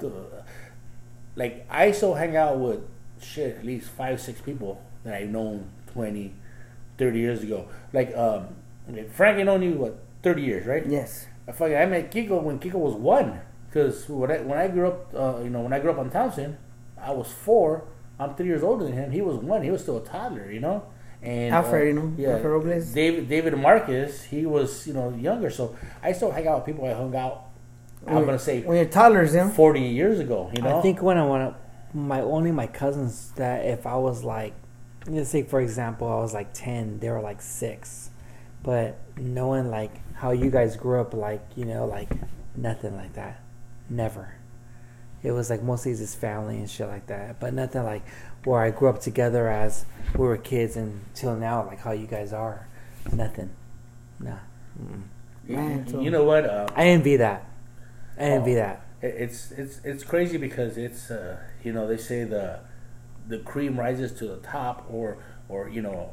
the, 0.00 0.12
like 1.36 1.66
I 1.70 1.92
still 1.92 2.14
hang 2.14 2.36
out 2.36 2.58
with 2.58 2.80
shit 3.22 3.56
at 3.58 3.64
least 3.64 3.90
five 3.90 4.20
six 4.20 4.40
people 4.40 4.82
that 5.04 5.14
I've 5.14 5.28
known 5.28 5.70
20, 5.92 6.32
30 6.98 7.18
years 7.18 7.42
ago. 7.42 7.68
Like 7.92 8.16
um, 8.16 8.48
okay, 8.90 9.04
Frank, 9.04 9.38
I 9.38 9.42
known 9.44 9.62
you 9.62 9.72
what 9.74 9.98
30 10.22 10.42
years, 10.42 10.66
right? 10.66 10.84
Yes. 10.86 11.26
I 11.46 11.52
fucking 11.52 11.76
I 11.76 11.86
met 11.86 12.10
Kiko 12.10 12.42
when 12.42 12.58
Kiko 12.58 12.74
was 12.74 12.94
one. 12.94 13.40
Because 13.68 14.08
when 14.08 14.30
I, 14.30 14.40
when 14.40 14.58
I 14.58 14.68
grew 14.68 14.88
up, 14.88 15.14
uh, 15.14 15.42
you 15.42 15.50
know, 15.50 15.60
when 15.60 15.72
I 15.72 15.78
grew 15.78 15.90
up 15.90 15.98
on 15.98 16.10
Townsend, 16.10 16.56
I 17.00 17.10
was 17.10 17.30
four. 17.30 17.84
I'm 18.18 18.34
three 18.34 18.46
years 18.46 18.62
older 18.62 18.84
than 18.84 18.94
him. 18.94 19.10
He 19.12 19.20
was 19.20 19.36
one. 19.36 19.62
He 19.62 19.70
was 19.70 19.82
still 19.82 19.98
a 19.98 20.04
toddler, 20.04 20.50
you 20.50 20.60
know. 20.60 20.84
And 21.22 21.54
Alfred, 21.54 21.82
uh, 21.82 21.86
you 21.86 21.92
know, 21.92 22.14
yeah, 22.16 22.30
Alfred 22.30 22.52
Robles. 22.52 22.92
David 22.92 23.28
David 23.28 23.56
Marcus, 23.58 24.24
he 24.24 24.46
was 24.46 24.86
you 24.86 24.94
know 24.94 25.10
younger. 25.10 25.50
So 25.50 25.76
I 26.02 26.12
still 26.12 26.30
hang 26.30 26.46
out 26.46 26.58
with 26.58 26.66
people 26.66 26.86
I 26.86 26.94
hung 26.94 27.14
out. 27.14 27.44
I'm 28.06 28.24
gonna 28.24 28.38
say 28.38 28.62
when 28.62 28.76
you're 28.76 28.86
toddlers, 28.86 29.34
yeah. 29.34 29.50
40 29.50 29.80
years 29.80 30.20
ago. 30.20 30.50
You 30.54 30.62
know. 30.62 30.78
I 30.78 30.82
think 30.82 31.02
when 31.02 31.18
I 31.18 31.26
went 31.26 31.42
up, 31.42 31.60
my 31.92 32.20
only 32.20 32.52
my 32.52 32.66
cousins 32.66 33.32
that 33.32 33.64
if 33.66 33.86
I 33.86 33.96
was 33.96 34.24
like, 34.24 34.54
let's 35.06 35.28
say 35.28 35.42
for 35.42 35.60
example, 35.60 36.08
I 36.08 36.20
was 36.20 36.32
like 36.32 36.52
ten, 36.54 37.00
they 37.00 37.10
were 37.10 37.20
like 37.20 37.42
six, 37.42 38.10
but 38.62 38.96
knowing 39.16 39.70
like 39.70 39.92
how 40.18 40.30
you 40.32 40.50
guys 40.50 40.76
grew 40.76 41.00
up, 41.00 41.14
like 41.14 41.42
you 41.56 41.64
know, 41.64 41.86
like 41.86 42.10
nothing 42.56 42.94
like 42.96 43.14
that, 43.14 43.40
never. 43.88 44.34
It 45.22 45.32
was 45.32 45.50
like 45.50 45.62
mostly 45.62 45.94
just 45.96 46.16
family 46.18 46.58
and 46.58 46.70
shit 46.70 46.86
like 46.88 47.06
that, 47.08 47.40
but 47.40 47.52
nothing 47.54 47.82
like 47.84 48.02
where 48.44 48.60
I 48.60 48.70
grew 48.70 48.88
up 48.88 49.00
together 49.00 49.48
as 49.48 49.84
we 50.14 50.20
were 50.26 50.36
kids 50.36 50.76
until 50.76 51.34
now, 51.36 51.66
like 51.66 51.80
how 51.80 51.90
you 51.92 52.06
guys 52.06 52.32
are, 52.32 52.68
nothing, 53.12 53.50
nah. 54.20 54.36
Mm. 54.80 55.02
Man, 55.44 55.88
so- 55.88 56.00
you 56.00 56.10
know 56.10 56.24
what? 56.24 56.44
Uh, 56.44 56.68
I 56.76 56.86
envy 56.88 57.16
that. 57.16 57.44
I 58.16 58.22
envy 58.22 58.52
Oh. 58.52 58.56
that. 58.56 58.84
It's 59.00 59.52
it's 59.52 59.80
it's 59.84 60.02
crazy 60.04 60.38
because 60.38 60.76
it's 60.76 61.10
uh, 61.10 61.36
you 61.62 61.72
know 61.72 61.86
they 61.86 61.96
say 61.96 62.24
the 62.24 62.60
the 63.28 63.38
cream 63.38 63.78
rises 63.78 64.12
to 64.18 64.26
the 64.26 64.38
top 64.38 64.84
or 64.90 65.18
or 65.48 65.68
you 65.68 65.80
know 65.82 66.10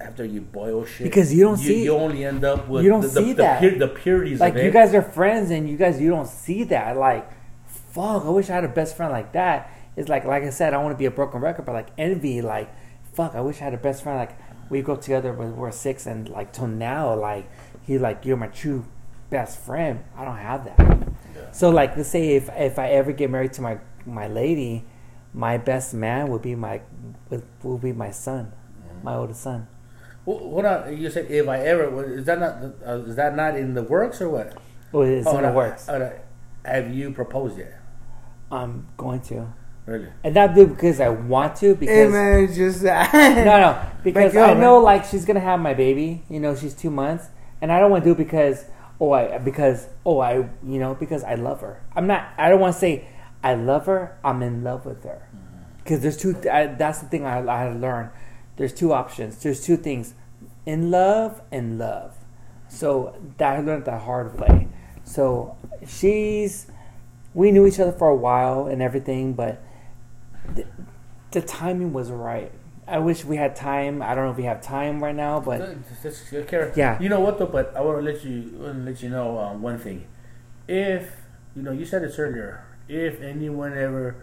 after 0.00 0.24
you 0.24 0.40
boil 0.40 0.84
shit 0.84 1.04
Because 1.04 1.32
you 1.32 1.44
don't 1.44 1.60
you, 1.60 1.66
see- 1.66 1.84
you 1.84 1.94
only 1.94 2.24
end 2.24 2.44
up 2.44 2.68
with 2.68 2.84
you 2.84 2.90
don't 2.90 3.00
the, 3.00 3.08
the, 3.08 3.20
see 3.22 3.32
the, 3.32 3.42
that. 3.42 3.60
pur- 3.60 3.78
the 3.78 3.88
purities 3.88 4.40
like 4.40 4.54
of 4.54 4.60
it. 4.60 4.64
you 4.64 4.70
guys 4.70 4.94
are 4.94 5.02
friends 5.02 5.50
and 5.50 5.68
you 5.68 5.76
guys 5.76 6.00
you 6.00 6.10
don't 6.10 6.28
see 6.28 6.64
that. 6.64 6.96
Like 6.96 7.30
fuck 7.66 8.26
i 8.26 8.28
wish 8.28 8.50
i 8.50 8.54
had 8.54 8.64
a 8.64 8.68
best 8.68 8.96
friend 8.96 9.12
like 9.12 9.32
that. 9.32 9.70
It's 9.96 10.08
like 10.08 10.24
like 10.24 10.42
i 10.42 10.50
said 10.50 10.74
i 10.74 10.82
want 10.82 10.92
to 10.94 10.98
be 10.98 11.06
a 11.06 11.10
broken 11.10 11.40
record 11.40 11.64
but 11.64 11.72
like 11.72 11.88
envy 11.96 12.42
like 12.42 12.68
fuck 13.14 13.34
i 13.34 13.40
wish 13.40 13.60
i 13.60 13.64
had 13.64 13.74
a 13.74 13.78
best 13.78 14.02
friend. 14.02 14.18
Like 14.18 14.36
we 14.70 14.82
grew 14.82 14.94
up 14.94 15.00
together 15.00 15.32
when 15.32 15.52
we 15.52 15.58
were 15.58 15.72
six 15.72 16.06
and 16.06 16.28
like 16.28 16.52
till 16.52 16.66
now 16.66 17.14
like 17.14 17.48
he 17.82 17.98
like 17.98 18.24
you're 18.24 18.36
my 18.36 18.48
true 18.48 18.84
best 19.30 19.58
friend. 19.58 20.04
I 20.16 20.24
don't 20.24 20.36
have 20.36 20.64
that. 20.64 21.08
So 21.52 21.70
like 21.70 21.96
let's 21.96 22.10
say 22.10 22.36
if 22.36 22.50
if 22.50 22.78
i 22.78 22.88
ever 22.90 23.12
get 23.12 23.30
married 23.30 23.54
to 23.54 23.62
my 23.62 23.78
my 24.04 24.28
lady 24.28 24.84
my 25.32 25.58
best 25.58 25.92
man 25.92 26.28
would 26.28 26.42
be 26.42 26.54
my 26.54 26.80
would, 27.30 27.42
will 27.62 27.78
be 27.78 27.92
my 27.92 28.10
son 28.10 28.52
my 29.02 29.12
mm-hmm. 29.12 29.20
oldest 29.20 29.42
son 29.42 29.66
Wh- 30.26 30.42
Hold 30.52 30.64
on, 30.66 30.96
you 30.98 31.08
said 31.10 31.30
if 31.30 31.48
I 31.48 31.58
ever 31.60 31.88
well, 31.90 32.04
is 32.04 32.24
that 32.26 32.38
not 32.40 32.52
uh, 32.86 32.98
is 33.06 33.16
that 33.16 33.34
not 33.36 33.56
in 33.56 33.72
the 33.74 33.82
works 33.82 34.20
or 34.20 34.28
what? 34.28 34.52
oh 34.92 35.00
it's 35.02 35.26
Oh, 35.26 35.36
in 35.38 35.42
the 35.42 35.48
no, 35.48 35.54
works 35.54 35.86
have 36.64 36.92
you 36.94 37.12
proposed 37.12 37.56
yet? 37.58 37.80
i'm 38.50 38.86
going 38.96 39.20
to 39.20 39.46
Really? 39.86 40.08
and 40.24 40.34
not 40.34 40.54
because 40.54 41.00
i 41.00 41.08
want 41.08 41.54
to 41.56 41.74
because 41.76 41.94
Hey 41.94 42.08
man, 42.08 42.52
just 42.52 42.82
no, 42.84 43.44
no, 43.44 43.80
because 44.02 44.34
Back 44.34 44.50
I 44.56 44.60
know 44.60 44.76
man. 44.76 44.82
like 44.84 45.04
she's 45.04 45.24
gonna 45.24 45.40
have 45.40 45.60
my 45.60 45.74
baby. 45.74 46.24
You 46.28 46.40
know, 46.40 46.56
she's 46.56 46.74
two 46.74 46.90
months, 46.90 47.28
and 47.60 47.70
I 47.72 47.78
don't 47.78 47.90
want 47.92 48.02
to 48.04 48.10
do 48.10 48.14
it 48.14 48.18
because 48.26 48.64
oh 49.00 49.12
I 49.12 49.38
because 49.38 49.86
oh 50.04 50.18
I 50.20 50.34
you 50.64 50.78
know 50.82 50.94
because 50.94 51.22
I 51.22 51.34
love 51.36 51.60
her. 51.60 51.80
I'm 51.94 52.08
not. 52.08 52.26
I 52.36 52.48
don't 52.48 52.58
want 52.58 52.74
to 52.74 52.80
say 52.80 53.06
I 53.44 53.54
love 53.54 53.86
her. 53.86 54.18
I'm 54.24 54.42
in 54.42 54.64
love 54.64 54.86
with 54.86 55.04
her 55.04 55.28
because 55.78 56.00
there's 56.00 56.16
two. 56.16 56.34
I, 56.50 56.66
that's 56.66 56.98
the 56.98 57.06
thing 57.06 57.24
I, 57.24 57.38
I 57.46 57.58
had 57.62 57.72
to 57.74 57.78
learn. 57.78 58.10
There's 58.56 58.72
two 58.72 58.92
options. 58.92 59.42
There's 59.42 59.64
two 59.64 59.76
things, 59.76 60.14
in 60.64 60.90
love 60.90 61.42
and 61.52 61.78
love. 61.78 62.16
So 62.68 63.16
that 63.38 63.56
I 63.58 63.60
learned 63.60 63.84
the 63.84 63.98
hard 63.98 64.38
way. 64.38 64.68
So 65.04 65.56
she's. 65.86 66.66
We 67.34 67.50
knew 67.50 67.66
each 67.66 67.78
other 67.78 67.92
for 67.92 68.08
a 68.08 68.14
while 68.16 68.66
and 68.66 68.80
everything, 68.80 69.34
but 69.34 69.62
the, 70.54 70.64
the 71.32 71.42
timing 71.42 71.92
was 71.92 72.10
right. 72.10 72.50
I 72.88 72.98
wish 72.98 73.24
we 73.26 73.36
had 73.36 73.54
time. 73.54 74.00
I 74.00 74.14
don't 74.14 74.24
know 74.24 74.30
if 74.30 74.36
we 74.38 74.44
have 74.44 74.62
time 74.62 75.02
right 75.04 75.14
now, 75.14 75.40
but 75.40 75.58
just- 76.02 76.30
just 76.30 76.48
care. 76.48 76.72
Yeah. 76.74 76.98
You 77.00 77.08
know 77.10 77.20
what 77.20 77.38
though? 77.38 77.46
But 77.46 77.76
I 77.76 77.82
want 77.82 77.98
to 77.98 78.02
let 78.10 78.24
you 78.24 78.54
want 78.58 78.78
to 78.78 78.90
let 78.90 79.02
you 79.02 79.10
know 79.10 79.38
um, 79.38 79.60
one 79.60 79.78
thing. 79.78 80.06
If 80.66 81.10
you 81.54 81.62
know, 81.62 81.72
you 81.72 81.84
said 81.84 82.02
this 82.02 82.18
earlier. 82.18 82.64
If 82.88 83.20
anyone 83.20 83.76
ever 83.76 84.16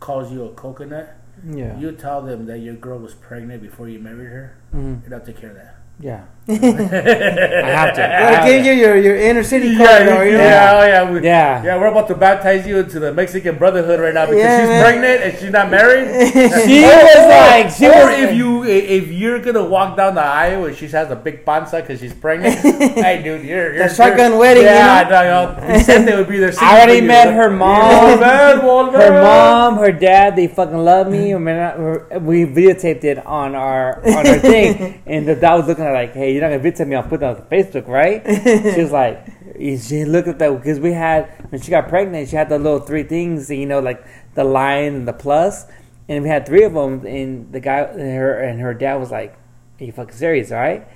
calls 0.00 0.32
you 0.32 0.44
a 0.44 0.50
coconut, 0.54 1.19
yeah, 1.44 1.78
you 1.78 1.92
tell 1.92 2.22
them 2.22 2.46
that 2.46 2.58
your 2.58 2.74
girl 2.74 2.98
was 2.98 3.14
pregnant 3.14 3.62
before 3.62 3.88
you 3.88 3.98
married 3.98 4.28
her, 4.28 4.54
Mhm. 4.74 5.04
and 5.04 5.14
I'll 5.14 5.20
take 5.20 5.36
care 5.38 5.50
of 5.50 5.56
that. 5.56 5.76
Yeah. 5.98 6.24
I 6.48 6.52
have 6.52 7.94
to. 7.94 8.02
I 8.02 8.20
Well, 8.22 8.34
have 8.34 8.44
give 8.46 8.64
you 8.66 8.72
your, 8.72 8.96
your 8.96 9.16
inner 9.16 9.42
city 9.44 9.68
Yeah, 9.68 9.76
card, 9.86 10.06
yeah, 10.06 10.18
or, 10.18 10.24
you 10.24 10.32
know? 10.32 10.44
yeah, 10.44 10.72
oh, 10.74 10.86
yeah, 10.86 11.10
we, 11.10 11.22
Yeah. 11.22 11.62
yeah. 11.62 11.76
We're 11.78 11.86
about 11.88 12.08
to 12.08 12.14
baptize 12.14 12.66
you 12.66 12.78
into 12.78 12.98
the 12.98 13.12
Mexican 13.12 13.56
Brotherhood 13.58 14.00
right 14.00 14.14
now 14.14 14.24
because 14.26 14.40
Yeah, 14.42 14.58
she's 14.60 14.68
man. 14.68 14.82
pregnant 14.82 15.22
and 15.22 15.38
she's 15.38 15.50
not 15.50 15.70
married. 15.70 16.08
She 16.70 16.80
was 16.82 17.28
like, 17.28 17.70
she 17.70 17.86
or 17.86 18.06
was 18.06 18.18
if 18.18 18.34
you 18.34 18.64
if 18.64 19.08
you're 19.08 19.38
gonna 19.40 19.64
walk 19.64 19.96
down 19.96 20.14
the 20.14 20.22
aisle 20.22 20.64
and 20.66 20.76
she 20.76 20.88
has 20.88 21.10
a 21.10 21.16
big 21.16 21.44
panza 21.44 21.80
because 21.82 22.00
she's 22.00 22.14
pregnant, 22.14 22.54
hey 23.04 23.22
dude, 23.22 23.44
you're, 23.44 23.74
you're 23.74 23.88
The 23.88 23.94
shotgun 23.94 24.32
you're- 24.32 24.38
wedding, 24.40 24.62
you 24.64 24.68
Yeah, 24.68 25.02
know? 25.08 25.58
no, 25.60 25.76
yo, 25.78 26.04
they 26.04 26.16
would 26.16 26.28
be 26.28 26.38
there. 26.38 26.52
singing 26.52 26.68
I 26.68 26.76
already 26.78 26.96
for 26.98 27.02
you, 27.02 27.08
met 27.08 27.26
like, 27.26 27.36
her 27.36 27.50
mom. 27.50 28.18
Volver, 28.18 28.60
volver. 28.60 28.92
her 28.98 29.22
mom, 29.22 29.76
her 29.78 29.92
dad, 29.92 30.36
they 30.36 30.48
fucking 30.48 30.76
love 30.78 31.08
me. 31.08 31.34
I 31.34 31.38
mean, 31.38 32.24
we 32.24 32.44
videotaped 32.44 33.04
it 33.04 33.24
on 33.26 33.54
our 33.54 34.00
on 34.06 34.26
our 34.26 34.38
thing, 34.38 35.02
and 35.06 35.26
the 35.28 35.34
dad 35.36 35.54
was 35.54 35.66
looking 35.68 35.84
at 35.84 35.92
like, 35.92 36.12
"Hey, 36.14 36.29
you're 36.32 36.42
not 36.42 36.50
gonna 36.56 36.62
videotape 36.62 36.88
me? 36.88 36.96
I'll 36.96 37.02
put 37.02 37.22
it 37.22 37.24
on 37.24 37.36
Facebook, 37.50 37.86
right?" 37.88 38.22
she 38.74 38.80
was 38.80 38.92
like, 38.92 39.26
she 39.60 40.04
looked 40.04 40.28
at 40.28 40.38
that 40.38 40.56
because 40.56 40.80
we 40.80 40.92
had 40.92 41.28
when 41.50 41.60
she 41.60 41.70
got 41.70 41.88
pregnant, 41.88 42.28
she 42.28 42.36
had 42.36 42.48
the 42.48 42.58
little 42.58 42.80
three 42.80 43.02
things, 43.02 43.50
you 43.50 43.66
know, 43.66 43.80
like 43.80 44.04
the 44.34 44.44
line 44.44 44.94
and 44.94 45.08
the 45.08 45.12
plus, 45.12 45.66
and 46.08 46.22
we 46.22 46.28
had 46.28 46.46
three 46.46 46.64
of 46.64 46.74
them. 46.74 47.04
And 47.06 47.52
the 47.52 47.60
guy, 47.60 47.84
her 47.84 48.40
and 48.40 48.60
her 48.60 48.74
dad 48.74 48.96
was 48.96 49.10
like, 49.10 49.36
"Are 49.80 49.84
you 49.84 49.92
fucking 49.92 50.14
serious, 50.14 50.50
right?" 50.50 50.86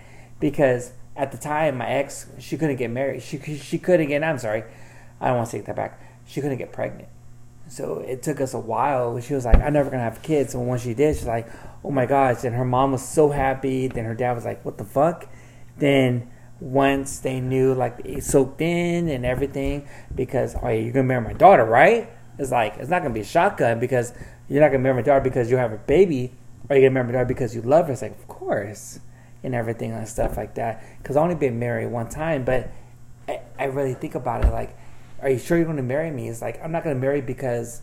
Because 0.40 0.92
at 1.16 1.32
the 1.32 1.38
time, 1.38 1.78
my 1.78 1.86
ex, 1.86 2.26
she 2.38 2.56
couldn't 2.56 2.76
get 2.76 2.90
married. 2.90 3.22
She 3.22 3.38
she 3.38 3.78
couldn't 3.78 4.08
get. 4.08 4.22
I'm 4.24 4.38
sorry, 4.38 4.64
I 5.20 5.28
don't 5.28 5.36
want 5.38 5.50
to 5.50 5.56
take 5.56 5.66
that 5.66 5.76
back. 5.76 6.00
She 6.26 6.40
couldn't 6.40 6.58
get 6.58 6.72
pregnant. 6.72 7.08
So 7.68 7.98
it 8.00 8.22
took 8.22 8.40
us 8.40 8.54
a 8.54 8.58
while. 8.58 9.18
She 9.20 9.34
was 9.34 9.44
like, 9.44 9.56
I'm 9.56 9.72
never 9.72 9.90
gonna 9.90 10.02
have 10.02 10.22
kids. 10.22 10.54
And 10.54 10.68
when 10.68 10.78
she 10.78 10.94
did, 10.94 11.16
she's 11.16 11.26
like, 11.26 11.48
Oh 11.84 11.90
my 11.90 12.06
gosh. 12.06 12.44
And 12.44 12.54
her 12.54 12.64
mom 12.64 12.92
was 12.92 13.06
so 13.06 13.30
happy. 13.30 13.88
Then 13.88 14.04
her 14.04 14.14
dad 14.14 14.32
was 14.32 14.44
like, 14.44 14.64
What 14.64 14.78
the 14.78 14.84
fuck? 14.84 15.28
Then 15.78 16.30
once 16.60 17.18
they 17.18 17.40
knew 17.40 17.74
like 17.74 18.00
it 18.04 18.24
soaked 18.24 18.60
in 18.60 19.08
and 19.08 19.24
everything, 19.26 19.86
because 20.14 20.56
oh 20.62 20.68
you're 20.68 20.92
gonna 20.92 21.04
marry 21.04 21.22
my 21.22 21.32
daughter, 21.32 21.64
right? 21.64 22.10
It's 22.38 22.50
like 22.50 22.76
it's 22.78 22.90
not 22.90 23.02
gonna 23.02 23.14
be 23.14 23.20
a 23.20 23.24
shotgun 23.24 23.80
because 23.80 24.12
you're 24.48 24.60
not 24.60 24.68
gonna 24.68 24.82
marry 24.82 24.96
my 24.96 25.02
daughter 25.02 25.20
because 25.20 25.50
you 25.50 25.56
have 25.56 25.72
a 25.72 25.78
baby, 25.78 26.32
or 26.68 26.76
you're 26.76 26.88
gonna 26.88 26.94
marry 26.94 27.06
my 27.06 27.12
daughter 27.12 27.26
because 27.26 27.54
you 27.54 27.62
love 27.62 27.86
her. 27.86 27.92
It's 27.92 28.02
like, 28.02 28.12
of 28.12 28.28
course, 28.28 29.00
and 29.42 29.54
everything 29.54 29.92
and 29.92 30.08
stuff 30.08 30.36
like 30.36 30.54
that. 30.54 30.82
Because 30.98 31.16
I 31.16 31.22
only 31.22 31.34
been 31.34 31.58
married 31.58 31.90
one 31.90 32.08
time, 32.08 32.44
but 32.44 32.70
I, 33.28 33.40
I 33.58 33.64
really 33.64 33.94
think 33.94 34.14
about 34.14 34.44
it 34.44 34.50
like 34.50 34.76
are 35.24 35.30
you 35.30 35.38
sure 35.38 35.56
you're 35.56 35.64
going 35.64 35.78
to 35.78 35.82
marry 35.82 36.10
me? 36.10 36.28
It's 36.28 36.42
like 36.42 36.62
I'm 36.62 36.70
not 36.70 36.84
going 36.84 36.94
to 36.94 37.00
marry 37.00 37.20
because, 37.20 37.80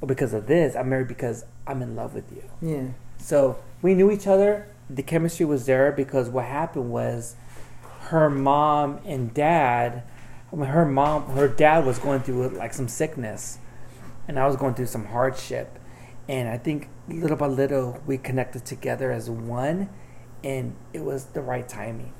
well, 0.00 0.06
because 0.06 0.32
of 0.32 0.46
this. 0.46 0.76
I'm 0.76 0.88
married 0.88 1.08
because 1.08 1.44
I'm 1.66 1.82
in 1.82 1.96
love 1.96 2.14
with 2.14 2.30
you. 2.32 2.44
Yeah. 2.62 2.86
So 3.18 3.58
we 3.82 3.94
knew 3.94 4.10
each 4.10 4.26
other. 4.26 4.68
The 4.88 5.02
chemistry 5.02 5.44
was 5.44 5.66
there 5.66 5.90
because 5.90 6.28
what 6.28 6.44
happened 6.44 6.90
was, 6.90 7.34
her 8.08 8.30
mom 8.30 9.00
and 9.04 9.34
dad. 9.34 10.04
I 10.52 10.56
mean, 10.56 10.66
her 10.66 10.84
mom, 10.86 11.30
her 11.30 11.48
dad 11.48 11.84
was 11.84 11.98
going 11.98 12.20
through 12.20 12.50
like 12.50 12.72
some 12.72 12.86
sickness, 12.86 13.58
and 14.28 14.38
I 14.38 14.46
was 14.46 14.56
going 14.56 14.74
through 14.74 14.86
some 14.86 15.06
hardship, 15.06 15.78
and 16.28 16.48
I 16.48 16.58
think 16.58 16.90
little 17.08 17.36
by 17.36 17.48
little 17.48 18.00
we 18.06 18.18
connected 18.18 18.64
together 18.64 19.10
as 19.10 19.28
one, 19.28 19.88
and 20.44 20.76
it 20.92 21.02
was 21.02 21.24
the 21.26 21.40
right 21.40 21.68
timing, 21.68 22.12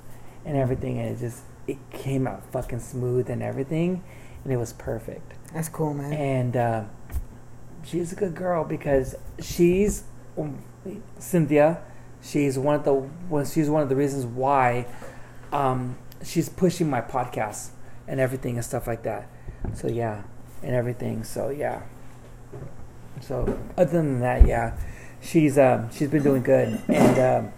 and 0.44 0.56
everything, 0.56 0.98
and 0.98 1.14
it 1.14 1.20
just 1.20 1.42
it 1.68 1.78
came 1.90 2.26
out 2.26 2.44
fucking 2.50 2.80
smooth 2.80 3.30
and 3.30 3.42
everything, 3.42 4.02
and 4.44 4.52
it 4.52 4.56
was 4.56 4.72
perfect 4.74 5.32
That's 5.52 5.68
cool, 5.68 5.94
man. 5.94 6.12
and 6.12 6.56
uh, 6.56 6.84
she's 7.84 8.12
a 8.12 8.16
good 8.16 8.34
girl 8.34 8.64
because 8.64 9.14
she's 9.40 10.04
um, 10.38 10.62
Cynthia. 11.18 11.80
She's 12.22 12.58
one 12.58 12.74
of 12.76 12.84
the 12.84 12.94
well, 13.28 13.44
she's 13.44 13.68
one 13.68 13.82
of 13.82 13.88
the 13.88 13.96
reasons 13.96 14.24
why 14.24 14.86
um, 15.52 15.96
she's 16.22 16.48
pushing 16.48 16.88
my 16.88 17.00
podcast 17.02 17.70
and 18.08 18.18
everything 18.20 18.56
and 18.56 18.64
stuff 18.64 18.86
like 18.86 19.02
that. 19.02 19.28
So 19.74 19.88
yeah, 19.88 20.22
and 20.62 20.74
everything. 20.74 21.22
So 21.24 21.50
yeah. 21.50 21.82
So 23.20 23.58
other 23.76 23.90
than 23.92 24.20
that, 24.20 24.46
yeah, 24.46 24.76
she's 25.20 25.58
um, 25.58 25.90
she's 25.90 26.08
been 26.08 26.22
doing 26.22 26.42
good. 26.42 26.80
And 26.88 27.18
um, 27.18 27.52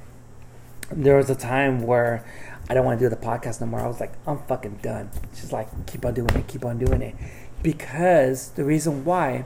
there 0.90 1.16
was 1.16 1.30
a 1.30 1.34
time 1.34 1.82
where 1.82 2.24
I 2.68 2.74
don't 2.74 2.84
want 2.84 2.98
to 2.98 3.04
do 3.04 3.08
the 3.08 3.16
podcast 3.16 3.60
no 3.60 3.66
more. 3.66 3.80
I 3.80 3.86
was 3.86 4.00
like, 4.00 4.12
I'm 4.26 4.38
fucking 4.38 4.80
done. 4.82 5.10
She's 5.34 5.52
like, 5.52 5.68
keep 5.86 6.04
on 6.04 6.14
doing 6.14 6.30
it, 6.30 6.46
keep 6.46 6.64
on 6.64 6.78
doing 6.78 7.02
it, 7.02 7.14
because 7.62 8.50
the 8.50 8.64
reason 8.64 9.04
why 9.04 9.44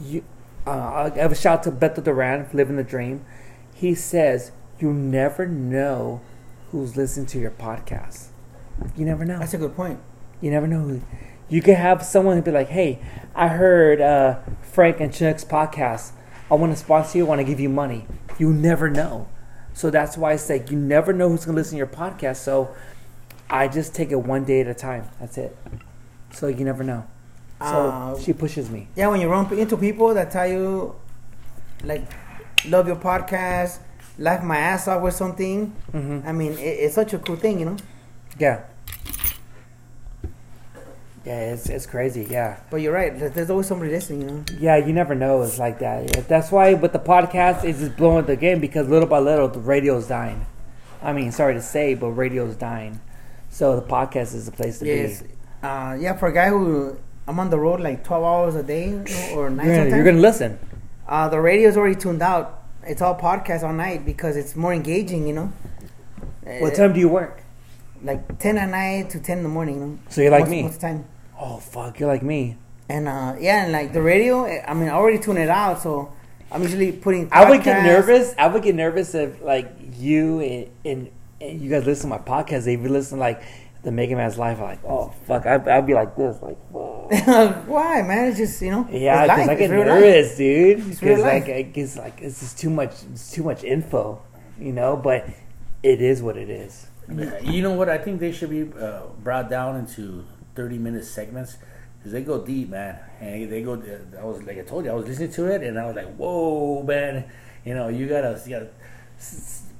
you, 0.00 0.24
uh, 0.66 0.70
I'll 0.70 1.10
give 1.10 1.32
a 1.32 1.34
shout 1.34 1.58
out 1.58 1.62
to 1.64 1.72
Beto 1.72 2.02
Duran, 2.02 2.48
living 2.52 2.76
the 2.76 2.84
dream. 2.84 3.24
He 3.72 3.94
says 3.94 4.52
you 4.78 4.92
never 4.92 5.46
know 5.46 6.20
who's 6.70 6.96
listening 6.96 7.26
to 7.26 7.38
your 7.38 7.50
podcast. 7.50 8.28
You 8.96 9.04
never 9.04 9.24
know. 9.24 9.38
That's 9.38 9.54
a 9.54 9.58
good 9.58 9.76
point. 9.76 10.00
You 10.40 10.50
never 10.50 10.66
know 10.66 10.80
who. 10.80 11.02
You 11.48 11.62
could 11.62 11.76
have 11.76 12.02
someone 12.02 12.36
who 12.36 12.42
be 12.42 12.50
like, 12.50 12.68
"Hey, 12.68 12.98
I 13.34 13.48
heard 13.48 14.00
uh, 14.00 14.38
Frank 14.62 15.00
and 15.00 15.12
Chinook's 15.12 15.44
podcast. 15.44 16.12
I 16.50 16.54
want 16.54 16.72
to 16.72 16.78
sponsor 16.78 17.18
you. 17.18 17.26
I 17.26 17.28
want 17.28 17.40
to 17.40 17.44
give 17.44 17.60
you 17.60 17.68
money." 17.68 18.06
You 18.38 18.52
never 18.52 18.90
know. 18.90 19.28
So 19.74 19.90
that's 19.90 20.16
why 20.16 20.32
I 20.32 20.36
say 20.36 20.64
you 20.70 20.76
never 20.78 21.12
know 21.12 21.28
who's 21.28 21.44
going 21.44 21.54
to 21.56 21.60
listen 21.60 21.72
to 21.72 21.78
your 21.78 21.86
podcast. 21.86 22.36
So 22.36 22.74
I 23.50 23.68
just 23.68 23.94
take 23.94 24.10
it 24.12 24.16
one 24.20 24.44
day 24.44 24.60
at 24.62 24.68
a 24.68 24.74
time. 24.74 25.08
That's 25.20 25.36
it. 25.36 25.56
So 26.32 26.46
you 26.46 26.64
never 26.64 26.82
know. 26.82 27.04
So 27.60 27.66
Uh, 27.66 28.18
she 28.18 28.32
pushes 28.32 28.70
me. 28.70 28.88
Yeah, 28.96 29.08
when 29.08 29.20
you 29.20 29.28
run 29.28 29.52
into 29.58 29.76
people 29.76 30.14
that 30.14 30.30
tell 30.30 30.46
you, 30.46 30.94
like, 31.84 32.02
love 32.66 32.86
your 32.86 32.96
podcast, 32.96 33.78
laugh 34.18 34.42
my 34.42 34.56
ass 34.56 34.88
off 34.88 35.02
with 35.02 35.14
something. 35.14 35.72
hmm 35.92 36.20
I 36.24 36.32
mean, 36.32 36.52
it, 36.52 36.60
it's 36.84 36.94
such 36.94 37.12
a 37.12 37.18
cool 37.18 37.36
thing, 37.36 37.58
you 37.60 37.66
know. 37.66 37.76
Yeah. 38.38 38.62
Yeah, 41.24 41.52
it's 41.54 41.68
it's 41.70 41.86
crazy. 41.86 42.26
Yeah. 42.28 42.56
But 42.70 42.78
you're 42.82 42.92
right. 42.92 43.18
There's 43.18 43.48
always 43.48 43.66
somebody 43.66 43.90
listening, 43.90 44.22
you 44.22 44.26
know. 44.28 44.44
Yeah, 44.58 44.76
you 44.76 44.92
never 44.92 45.14
know. 45.14 45.40
It's 45.42 45.58
like 45.58 45.78
that. 45.78 46.06
That's 46.28 46.52
why 46.52 46.74
with 46.74 46.92
the 46.92 46.98
podcast, 46.98 47.64
it's 47.64 47.78
just 47.78 47.96
blowing 47.96 48.26
the 48.26 48.36
game 48.36 48.60
because 48.60 48.88
little 48.88 49.08
by 49.08 49.20
little, 49.20 49.48
the 49.48 49.58
radio's 49.60 50.06
dying. 50.06 50.44
I 51.02 51.12
mean, 51.14 51.32
sorry 51.32 51.54
to 51.54 51.62
say, 51.62 51.94
but 51.94 52.08
radio's 52.10 52.56
dying. 52.56 53.00
So 53.48 53.76
the 53.76 53.86
podcast 53.86 54.34
is 54.34 54.44
the 54.46 54.52
place 54.52 54.78
to 54.80 54.86
Yes. 54.86 55.22
be. 55.22 55.28
Uh, 55.62 55.96
yeah, 55.98 56.14
for 56.14 56.28
a 56.28 56.32
guy 56.32 56.48
who 56.48 56.98
I'm 57.26 57.38
on 57.40 57.48
the 57.48 57.58
road 57.58 57.80
like 57.80 58.04
12 58.04 58.22
hours 58.24 58.54
a 58.54 58.62
day 58.62 58.92
or 59.34 59.48
night 59.48 59.66
You're 59.66 59.76
gonna, 59.84 59.96
you're 59.96 60.04
gonna 60.04 60.18
listen. 60.18 60.58
Uh, 61.08 61.28
the 61.28 61.40
radio's 61.40 61.76
already 61.78 61.94
tuned 61.94 62.20
out. 62.20 62.64
It's 62.86 63.00
all 63.00 63.14
podcast 63.18 63.62
all 63.62 63.72
night 63.72 64.04
because 64.04 64.36
it's 64.36 64.54
more 64.56 64.74
engaging, 64.74 65.26
you 65.26 65.32
know. 65.32 65.52
What 66.60 66.74
Uh, 66.74 66.76
time 66.76 66.92
do 66.92 67.00
you 67.00 67.08
work? 67.08 67.40
Like 68.02 68.38
10 68.38 68.58
at 68.58 68.68
night 68.68 69.08
to 69.10 69.20
10 69.20 69.38
in 69.38 69.42
the 69.44 69.48
morning, 69.48 69.74
you 69.76 69.80
know. 69.86 69.98
So 70.10 70.20
you're 70.20 70.30
like 70.30 70.40
most, 70.42 70.50
me. 70.50 70.62
Most 70.64 70.80
time. 70.82 71.04
Oh 71.46 71.58
fuck, 71.58 72.00
you're 72.00 72.08
like 72.08 72.22
me. 72.22 72.56
And 72.88 73.06
uh, 73.06 73.36
yeah, 73.38 73.64
and 73.64 73.72
like 73.72 73.92
the 73.92 74.00
radio, 74.00 74.46
I 74.46 74.72
mean, 74.72 74.88
I 74.88 74.92
already 74.92 75.18
tune 75.18 75.36
it 75.36 75.50
out, 75.50 75.82
so 75.82 76.10
I'm 76.50 76.62
usually 76.62 76.90
putting. 76.92 77.28
I 77.32 77.48
would 77.48 77.62
get 77.62 77.82
nervous. 77.82 78.34
I 78.38 78.46
would 78.48 78.62
get 78.62 78.74
nervous 78.74 79.14
if 79.14 79.42
like 79.42 79.70
you 79.98 80.40
and, 80.40 80.70
and, 80.84 81.10
and 81.40 81.60
you 81.60 81.68
guys 81.68 81.84
listen 81.84 82.08
to 82.10 82.16
my 82.16 82.22
podcast. 82.22 82.66
If 82.66 82.80
you 82.80 82.88
listen 82.88 83.18
like 83.18 83.42
the 83.82 83.92
Mega 83.92 84.16
Man's 84.16 84.38
Life, 84.38 84.56
I'm 84.58 84.64
like, 84.64 84.84
oh 84.86 85.12
fuck, 85.26 85.44
I'd, 85.44 85.68
I'd 85.68 85.86
be 85.86 85.92
like 85.94 86.16
this, 86.16 86.40
like. 86.40 86.56
Why, 87.66 88.00
man? 88.00 88.28
It's 88.28 88.38
just 88.38 88.62
you 88.62 88.70
know. 88.70 88.88
Yeah, 88.90 89.24
it's 89.24 89.34
because. 89.34 89.48
I 89.48 89.54
get 89.54 89.60
It's 89.64 89.70
real 89.70 89.80
life. 89.86 90.00
nervous, 90.00 90.36
dude. 90.38 90.90
Because 90.90 91.20
like 91.20 91.46
life. 91.48 91.56
I 91.56 91.62
guess 91.62 91.96
like 91.98 92.20
it's 92.22 92.40
just 92.40 92.58
too 92.58 92.70
much. 92.70 92.92
It's 93.12 93.30
too 93.30 93.42
much 93.42 93.62
info, 93.64 94.22
you 94.58 94.72
know. 94.72 94.96
But 94.96 95.28
it 95.82 96.00
is 96.00 96.22
what 96.22 96.38
it 96.38 96.48
is. 96.48 96.86
You 97.42 97.60
know 97.60 97.72
what? 97.72 97.90
I 97.90 97.98
think 97.98 98.20
they 98.20 98.32
should 98.32 98.48
be 98.48 98.62
uh, 98.80 99.02
brought 99.22 99.50
down 99.50 99.76
into 99.76 100.24
thirty-minute 100.54 101.04
segments 101.04 101.58
because 101.98 102.12
they 102.12 102.22
go 102.22 102.44
deep, 102.44 102.70
man. 102.70 102.98
And 103.20 103.50
they 103.50 103.62
go. 103.62 103.74
Uh, 103.74 104.20
I 104.20 104.24
was 104.24 104.42
like 104.42 104.58
I 104.58 104.62
told 104.62 104.84
you, 104.84 104.90
I 104.90 104.94
was 104.94 105.06
listening 105.06 105.32
to 105.32 105.46
it, 105.46 105.62
and 105.62 105.78
I 105.78 105.86
was 105.86 105.96
like, 105.96 106.14
"Whoa, 106.16 106.82
man! 106.82 107.24
You 107.64 107.74
know, 107.74 107.88
you 107.88 108.06
gotta, 108.06 108.40
you 108.44 108.50
gotta 108.58 108.68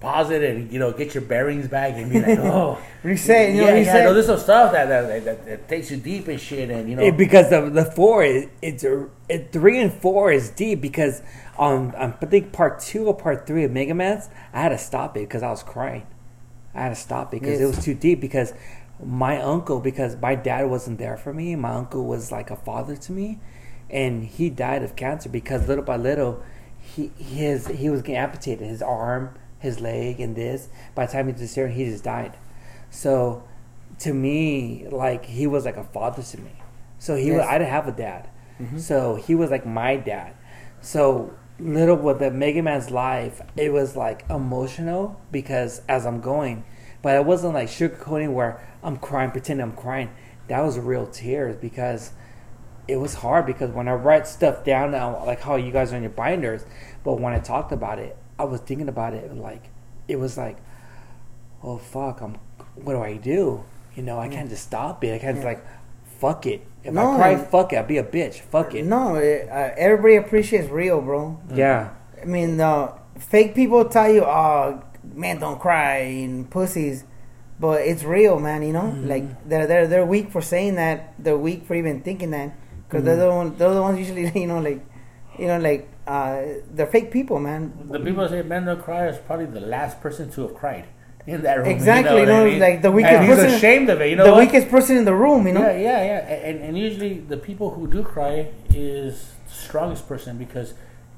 pause 0.00 0.30
it 0.30 0.42
and 0.42 0.70
you 0.70 0.78
know 0.78 0.92
get 0.92 1.14
your 1.14 1.22
bearings 1.22 1.66
back 1.66 1.94
and 1.94 2.10
be 2.10 2.20
like, 2.20 2.38
oh, 2.40 2.78
Reset, 3.02 3.54
you 3.54 3.62
know, 3.62 3.68
yeah, 3.68 3.72
yeah. 3.72 3.78
reset. 3.78 4.04
No, 4.04 4.14
there's 4.14 4.26
some 4.26 4.38
stuff 4.38 4.72
that 4.72 4.86
that, 4.88 5.24
that 5.24 5.46
that 5.46 5.68
takes 5.68 5.90
you 5.90 5.96
deep 5.96 6.28
and 6.28 6.40
shit, 6.40 6.70
and 6.70 6.88
you 6.88 6.96
know, 6.96 7.02
It- 7.02 7.16
because 7.16 7.50
the 7.50 7.68
the 7.70 7.84
four 7.84 8.22
is 8.22 8.48
it's 8.62 8.84
a, 8.84 9.08
it, 9.28 9.52
three 9.52 9.80
and 9.80 9.92
four 9.92 10.30
is 10.32 10.50
deep 10.50 10.80
because 10.80 11.22
on, 11.58 11.94
on 11.94 12.14
I 12.20 12.26
think 12.26 12.52
part 12.52 12.80
two 12.80 13.06
or 13.06 13.16
part 13.16 13.46
three 13.46 13.64
of 13.64 13.70
Mega 13.70 13.94
Man's 13.94 14.28
I 14.52 14.60
had 14.60 14.70
to 14.70 14.78
stop 14.78 15.16
it 15.16 15.20
because 15.20 15.42
I 15.42 15.50
was 15.50 15.62
crying. 15.62 16.06
I 16.74 16.82
had 16.82 16.88
to 16.88 16.96
stop 16.96 17.32
it 17.32 17.40
because 17.40 17.60
it 17.60 17.66
was 17.66 17.82
too 17.84 17.94
deep 17.94 18.20
because 18.20 18.52
my 19.04 19.40
uncle 19.40 19.80
because 19.80 20.16
my 20.20 20.34
dad 20.34 20.68
wasn't 20.68 20.98
there 20.98 21.16
for 21.16 21.32
me. 21.32 21.54
My 21.56 21.72
uncle 21.72 22.04
was 22.04 22.32
like 22.32 22.50
a 22.50 22.56
father 22.56 22.96
to 22.96 23.12
me, 23.12 23.40
and 23.90 24.24
he 24.24 24.50
died 24.50 24.82
of 24.82 24.96
cancer 24.96 25.28
because 25.28 25.68
little 25.68 25.84
by 25.84 25.96
little 25.96 26.42
he 26.78 27.10
his 27.18 27.66
he 27.68 27.88
was 27.88 28.02
getting 28.02 28.16
amputated 28.16 28.66
his 28.66 28.82
arm, 28.82 29.34
his 29.58 29.80
leg, 29.80 30.20
and 30.20 30.36
this. 30.36 30.68
By 30.94 31.06
the 31.06 31.12
time 31.12 31.34
he 31.34 31.46
here, 31.46 31.68
he 31.68 31.84
just 31.86 32.04
died. 32.04 32.36
So 32.90 33.44
to 34.00 34.12
me, 34.12 34.86
like 34.90 35.26
he 35.26 35.46
was 35.46 35.64
like 35.64 35.76
a 35.76 35.84
father 35.84 36.22
to 36.22 36.40
me. 36.40 36.52
So 36.98 37.16
he 37.16 37.32
was, 37.32 37.40
I 37.40 37.58
didn't 37.58 37.70
have 37.70 37.88
a 37.88 37.92
dad. 37.92 38.28
Mm-hmm. 38.60 38.78
So 38.78 39.16
he 39.16 39.34
was 39.34 39.50
like 39.50 39.66
my 39.66 39.96
dad. 39.96 40.34
So 40.80 41.34
little 41.58 41.96
with 41.96 42.18
the 42.18 42.30
Mega 42.30 42.62
Man's 42.62 42.90
life, 42.90 43.40
it 43.56 43.72
was 43.72 43.96
like 43.96 44.24
emotional 44.28 45.20
because 45.30 45.82
as 45.88 46.06
I'm 46.06 46.20
going, 46.20 46.64
but 47.02 47.16
it 47.16 47.24
wasn't 47.24 47.54
like 47.54 47.68
sugarcoating 47.68 48.32
where 48.32 48.60
I'm 48.84 48.98
crying, 48.98 49.30
pretending 49.30 49.64
I'm 49.64 49.74
crying. 49.74 50.10
That 50.48 50.60
was 50.60 50.78
real 50.78 51.06
tears 51.06 51.56
because 51.56 52.12
it 52.86 52.96
was 52.96 53.14
hard 53.14 53.46
because 53.46 53.70
when 53.70 53.88
I 53.88 53.94
write 53.94 54.26
stuff 54.26 54.62
down 54.62 54.90
now, 54.90 55.24
like 55.24 55.40
how 55.40 55.56
you 55.56 55.72
guys 55.72 55.92
are 55.92 55.96
in 55.96 56.02
your 56.02 56.12
binders, 56.12 56.66
but 57.02 57.14
when 57.18 57.32
I 57.32 57.38
talked 57.38 57.72
about 57.72 57.98
it, 57.98 58.16
I 58.38 58.44
was 58.44 58.60
thinking 58.60 58.88
about 58.88 59.14
it 59.14 59.30
and 59.30 59.40
like 59.40 59.70
it 60.06 60.16
was 60.16 60.36
like, 60.36 60.58
oh 61.62 61.78
fuck, 61.78 62.20
I'm 62.20 62.36
what 62.74 62.92
do 62.92 63.02
I 63.02 63.16
do? 63.16 63.64
You 63.94 64.02
know, 64.02 64.18
I 64.18 64.28
can't 64.28 64.50
just 64.50 64.64
stop 64.64 65.02
it. 65.04 65.14
I 65.14 65.18
can't 65.18 65.36
just 65.36 65.46
like, 65.46 65.64
fuck 66.18 66.46
it. 66.46 66.66
If 66.82 66.92
No, 66.92 67.12
I 67.12 67.16
cry, 67.16 67.36
fuck 67.36 67.72
it. 67.72 67.76
I'll 67.76 67.86
be 67.86 67.98
a 67.98 68.04
bitch. 68.04 68.40
Fuck 68.40 68.74
it. 68.74 68.84
No, 68.84 69.14
it, 69.14 69.48
uh, 69.48 69.70
everybody 69.76 70.16
appreciates 70.16 70.68
real, 70.68 71.00
bro. 71.00 71.40
Yeah. 71.54 71.90
I 72.20 72.24
mean, 72.26 72.60
uh, 72.60 72.98
fake 73.18 73.54
people 73.54 73.84
tell 73.84 74.10
you, 74.10 74.24
"Oh, 74.24 74.82
man, 75.14 75.38
don't 75.38 75.60
cry," 75.60 75.96
and 75.98 76.50
pussies, 76.50 77.04
but 77.60 77.82
it's 77.82 78.02
real, 78.04 78.38
man. 78.40 78.62
You 78.62 78.72
know, 78.72 78.82
Mm-hmm. 78.92 79.08
like 79.08 79.48
they're 79.48 79.66
they're 79.66 79.86
they're 79.86 80.06
weak 80.06 80.30
for 80.30 80.40
saying 80.42 80.74
that. 80.76 81.14
They're 81.18 81.38
weak 81.38 81.64
for 81.66 81.74
even 81.74 82.00
thinking 82.02 82.30
that 82.30 82.52
because 82.88 83.04
they're 83.04 83.16
the 83.16 83.24
Mm-hmm. 83.28 83.36
one, 83.50 83.56
they're 83.56 83.74
the 83.74 83.82
ones 83.82 83.98
usually, 83.98 84.30
you 84.40 84.46
know, 84.46 84.60
like, 84.60 84.80
you 85.38 85.46
know, 85.46 85.58
like 85.58 85.88
uh, 86.06 86.42
they're 86.74 86.86
fake 86.86 87.10
people, 87.10 87.38
man. 87.38 87.72
The 87.90 87.98
people 88.00 88.22
that 88.22 88.30
say 88.30 88.42
men 88.42 88.64
don't 88.66 88.82
cry 88.82 89.08
is 89.08 89.18
probably 89.18 89.46
the 89.46 89.60
last 89.60 90.00
person 90.00 90.30
to 90.32 90.42
have 90.42 90.54
cried 90.54 90.84
in 91.26 91.40
that 91.42 91.58
room. 91.58 91.68
Exactly, 91.68 92.20
you 92.20 92.26
know, 92.26 92.44
you 92.44 92.44
what 92.44 92.46
I 92.48 92.50
mean? 92.50 92.60
like 92.60 92.82
the 92.82 92.92
weakest 92.92 93.14
and 93.14 93.24
he's 93.26 93.36
person- 93.36 93.54
ashamed 93.54 93.88
of 93.88 94.00
it. 94.02 94.10
You 94.10 94.16
know 94.16 94.24
the 94.26 94.32
what? 94.32 94.40
weakest 94.46 94.68
person 94.68 94.96
in 94.98 95.04
the 95.06 95.14
room, 95.14 95.46
you 95.46 95.54
know. 95.54 95.62
Yeah, 95.62 95.72
yeah, 95.78 96.04
yeah. 96.04 96.34
And, 96.48 96.60
and 96.60 96.78
usually 96.78 97.20
the 97.20 97.38
people 97.38 97.70
who 97.70 97.86
do 97.86 98.02
cry 98.02 98.50
is 98.74 99.32
the 99.48 99.54
strongest 99.54 100.06
person 100.06 100.36
because 100.36 100.74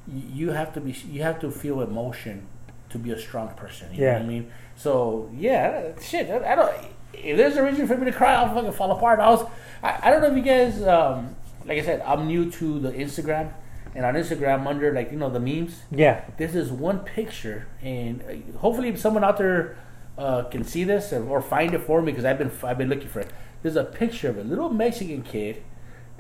you 0.07 0.51
have 0.51 0.73
to 0.75 0.81
be 0.81 0.93
you 1.11 1.23
have 1.23 1.41
to 1.41 1.51
feel 1.51 1.81
emotion 1.81 2.47
to 2.91 2.99
be 2.99 3.11
a 3.11 3.19
strong 3.19 3.49
person. 3.55 3.93
You 3.93 4.07
know 4.07 4.13
what 4.15 4.23
I 4.23 4.27
mean? 4.27 4.53
So 4.77 5.31
yeah, 5.35 5.99
shit. 6.01 6.31
I 6.31 6.53
I 6.53 6.55
don't. 6.55 6.75
If 7.13 7.37
there's 7.37 7.57
a 7.57 7.63
reason 7.63 7.87
for 7.87 7.97
me 7.97 8.05
to 8.07 8.13
cry, 8.13 8.35
I'll 8.35 8.55
fucking 8.55 8.73
fall 8.73 8.93
apart. 8.93 9.21
I 9.21 9.31
was. 9.31 9.47
I, 9.83 9.99
I 10.03 10.11
don't 10.11 10.23
know 10.23 10.31
if 10.31 10.37
you 10.37 10.43
guys. 10.43 10.83
Um, 10.83 11.37
like 11.65 11.79
I 11.79 11.83
said, 11.83 12.01
I'm 12.03 12.27
new 12.27 12.51
to 12.53 12.79
the 12.79 12.93
Instagram, 12.93 13.53
and 13.95 14.05
on 14.05 14.15
Instagram 14.15 14.67
under 14.67 14.93
like 14.93 15.11
you 15.11 15.19
know 15.19 15.31
the 15.31 15.41
memes. 15.41 15.83
Yeah. 15.91 16.25
This 16.37 16.55
is 16.55 16.71
one 16.71 17.01
picture, 17.01 17.67
and 17.83 18.23
uh, 18.23 18.59
hopefully 18.59 18.95
someone 18.97 19.25
out 19.25 19.39
there 19.39 19.77
uh, 20.19 20.45
can 20.45 20.65
see 20.65 20.85
this 20.85 21.13
or, 21.13 21.41
find 21.43 21.75
it 21.75 21.83
for 21.83 22.01
me 22.01 22.13
because 22.13 22.25
I've 22.25 22.39
been 22.39 22.51
I've 22.63 22.79
been 22.79 22.89
looking 22.89 23.09
for 23.09 23.21
it. 23.21 23.31
There's 23.63 23.77
a 23.77 23.85
picture 23.85 24.29
of 24.31 24.39
a 24.39 24.45
little 24.45 24.71
Mexican 24.71 25.23
kid, 25.23 25.63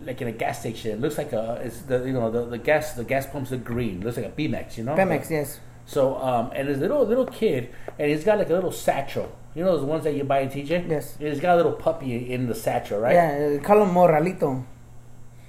like 0.01 0.21
in 0.21 0.29
a 0.29 0.33
gas 0.33 0.61
station. 0.61 0.93
It 0.93 1.01
looks 1.01 1.19
like 1.19 1.33
a 1.33 1.61
it's 1.65 1.81
the 1.83 2.05
you 2.05 2.13
know 2.13 2.31
the, 2.31 2.47
the 2.47 2.59
gas 2.59 2.95
the 2.95 3.05
gas 3.05 3.27
pumps 3.27 3.53
are 3.53 3.57
green. 3.57 4.03
looks 4.03 4.17
like 4.17 4.27
a 4.27 4.31
Bemex, 4.31 4.77
you 4.77 4.85
know. 4.85 4.95
Pemex, 4.95 5.31
yes. 5.31 5.61
So 5.87 6.17
um, 6.21 6.51
and 6.55 6.69
this 6.69 6.79
little 6.79 7.05
little 7.07 7.27
kid, 7.27 7.73
and 7.99 8.11
he's 8.11 8.25
got 8.25 8.39
like 8.39 8.51
a 8.51 8.55
little 8.55 8.73
satchel. 8.73 9.35
You 9.55 9.65
know 9.65 9.77
those 9.77 9.87
ones 9.87 10.05
that 10.05 10.15
you 10.15 10.25
buy 10.25 10.41
in 10.41 10.51
TJ. 10.51 10.89
Yes. 10.89 11.17
He's 11.19 11.41
got 11.41 11.55
a 11.55 11.57
little 11.57 11.73
puppy 11.73 12.33
in 12.33 12.47
the 12.47 12.55
satchel, 12.55 13.01
right? 13.01 13.15
Yeah, 13.15 13.59
call 13.59 13.79
them 13.81 13.95
morralito. 13.95 14.65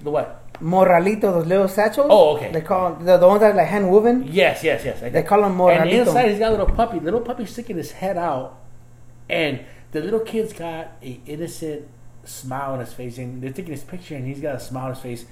The 0.00 0.10
what? 0.10 0.44
Morralito, 0.60 1.20
those 1.20 1.46
little 1.46 1.68
satchels. 1.68 2.06
Oh, 2.10 2.36
okay. 2.36 2.50
They 2.52 2.62
call 2.62 2.94
the, 2.94 3.16
the 3.16 3.26
ones 3.26 3.40
that 3.40 3.52
are 3.52 3.54
like 3.54 3.68
hand 3.68 3.90
woven. 3.90 4.24
Yes, 4.26 4.64
yes, 4.64 4.84
yes. 4.84 5.00
They 5.00 5.22
call 5.22 5.44
him 5.44 5.56
Morralito. 5.56 5.82
And 5.82 5.90
morralito. 5.90 6.06
inside 6.06 6.30
he's 6.30 6.38
got 6.38 6.48
a 6.48 6.50
little 6.52 6.74
puppy. 6.74 7.00
Little 7.00 7.20
puppy 7.20 7.46
sticking 7.46 7.76
his 7.76 7.92
head 7.92 8.16
out, 8.16 8.58
and 9.28 9.60
the 9.92 10.00
little 10.00 10.20
kid's 10.20 10.52
got 10.52 10.92
a 11.02 11.20
innocent 11.26 11.86
smile 12.24 12.72
on 12.72 12.80
his 12.80 12.92
face, 12.92 13.18
and 13.18 13.42
they're 13.42 13.52
taking 13.52 13.72
his 13.72 13.84
picture, 13.84 14.16
and 14.16 14.26
he's 14.26 14.40
got 14.40 14.54
a 14.54 14.60
smile 14.60 14.86
on 14.86 14.94
his 14.94 15.02
face. 15.02 15.24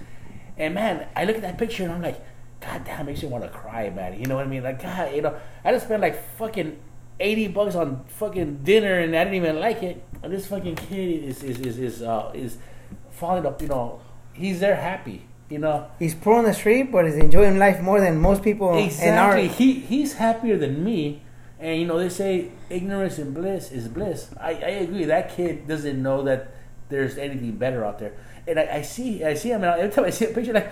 And 0.59 0.75
man, 0.75 1.07
I 1.15 1.25
look 1.25 1.37
at 1.37 1.43
that 1.43 1.59
picture 1.59 1.85
and 1.85 1.93
I'm 1.93 2.03
like, 2.03 2.21
God 2.67 2.85
damn, 2.85 3.01
it 3.01 3.05
makes 3.05 3.23
you 3.23 3.29
want 3.29 3.45
to 3.45 3.51
cry, 3.51 3.91
man. 3.91 4.19
You 4.19 4.27
know 4.27 4.37
what 4.37 4.47
I 4.47 4.49
mean? 4.49 4.65
Like, 4.65 4.83
God, 4.83 5.15
you 5.15 5.23
know, 5.23 5.39
I 5.65 5.73
just 5.73 5.87
spent 5.87 6.03
like 6.03 6.21
fucking 6.37 6.79
eighty 7.21 7.47
bucks 7.47 7.77
on 7.77 8.05
fucking 8.09 8.65
dinner, 8.65 8.99
and 8.99 9.15
I 9.15 9.25
didn't 9.25 9.37
even 9.37 9.61
like 9.61 9.83
it. 9.83 10.03
And 10.23 10.33
this 10.33 10.47
fucking 10.47 10.75
kid 10.75 11.25
is 11.25 11.45
is 11.45 11.61
is 11.61 11.79
is 11.79 12.03
uh, 12.03 12.33
is 12.35 12.59
falling 13.11 13.47
up. 13.47 13.63
You 13.63 13.69
know, 13.69 14.01
he's 14.33 14.61
there 14.61 14.75
happy. 14.75 15.23
You 15.49 15.61
know, 15.61 15.89
He's 16.01 16.13
poor 16.13 16.39
on 16.39 16.45
the 16.45 16.53
street, 16.53 16.91
but 16.91 17.05
he's 17.05 17.15
enjoying 17.15 17.57
life 17.57 17.81
more 17.81 18.01
than 18.01 18.19
most 18.19 18.43
people 18.43 18.77
Exactly. 18.77 19.47
He 19.47 19.75
he's 19.75 20.15
happier 20.15 20.59
than 20.59 20.83
me. 20.83 21.23
And 21.61 21.81
you 21.81 21.87
know 21.87 21.99
they 21.99 22.09
say 22.09 22.51
ignorance 22.69 23.19
and 23.19 23.33
bliss 23.33 23.71
is 23.71 23.87
bliss. 23.87 24.29
I, 24.41 24.51
I 24.51 24.71
agree. 24.83 25.05
That 25.05 25.35
kid 25.35 25.69
doesn't 25.69 26.03
know 26.03 26.23
that 26.25 26.53
there's 26.89 27.17
anything 27.17 27.53
better 27.53 27.85
out 27.85 28.01
there. 28.01 28.15
And 28.47 28.59
I, 28.59 28.79
I 28.79 28.83
see 28.83 29.25
I 29.25 29.35
see 29.35 29.51
him 29.51 29.63
and 29.63 29.81
every 29.81 29.95
time 29.95 30.05
I 30.05 30.11
see 30.11 30.25
a 30.27 30.29
picture 30.35 30.53
like, 30.53 30.71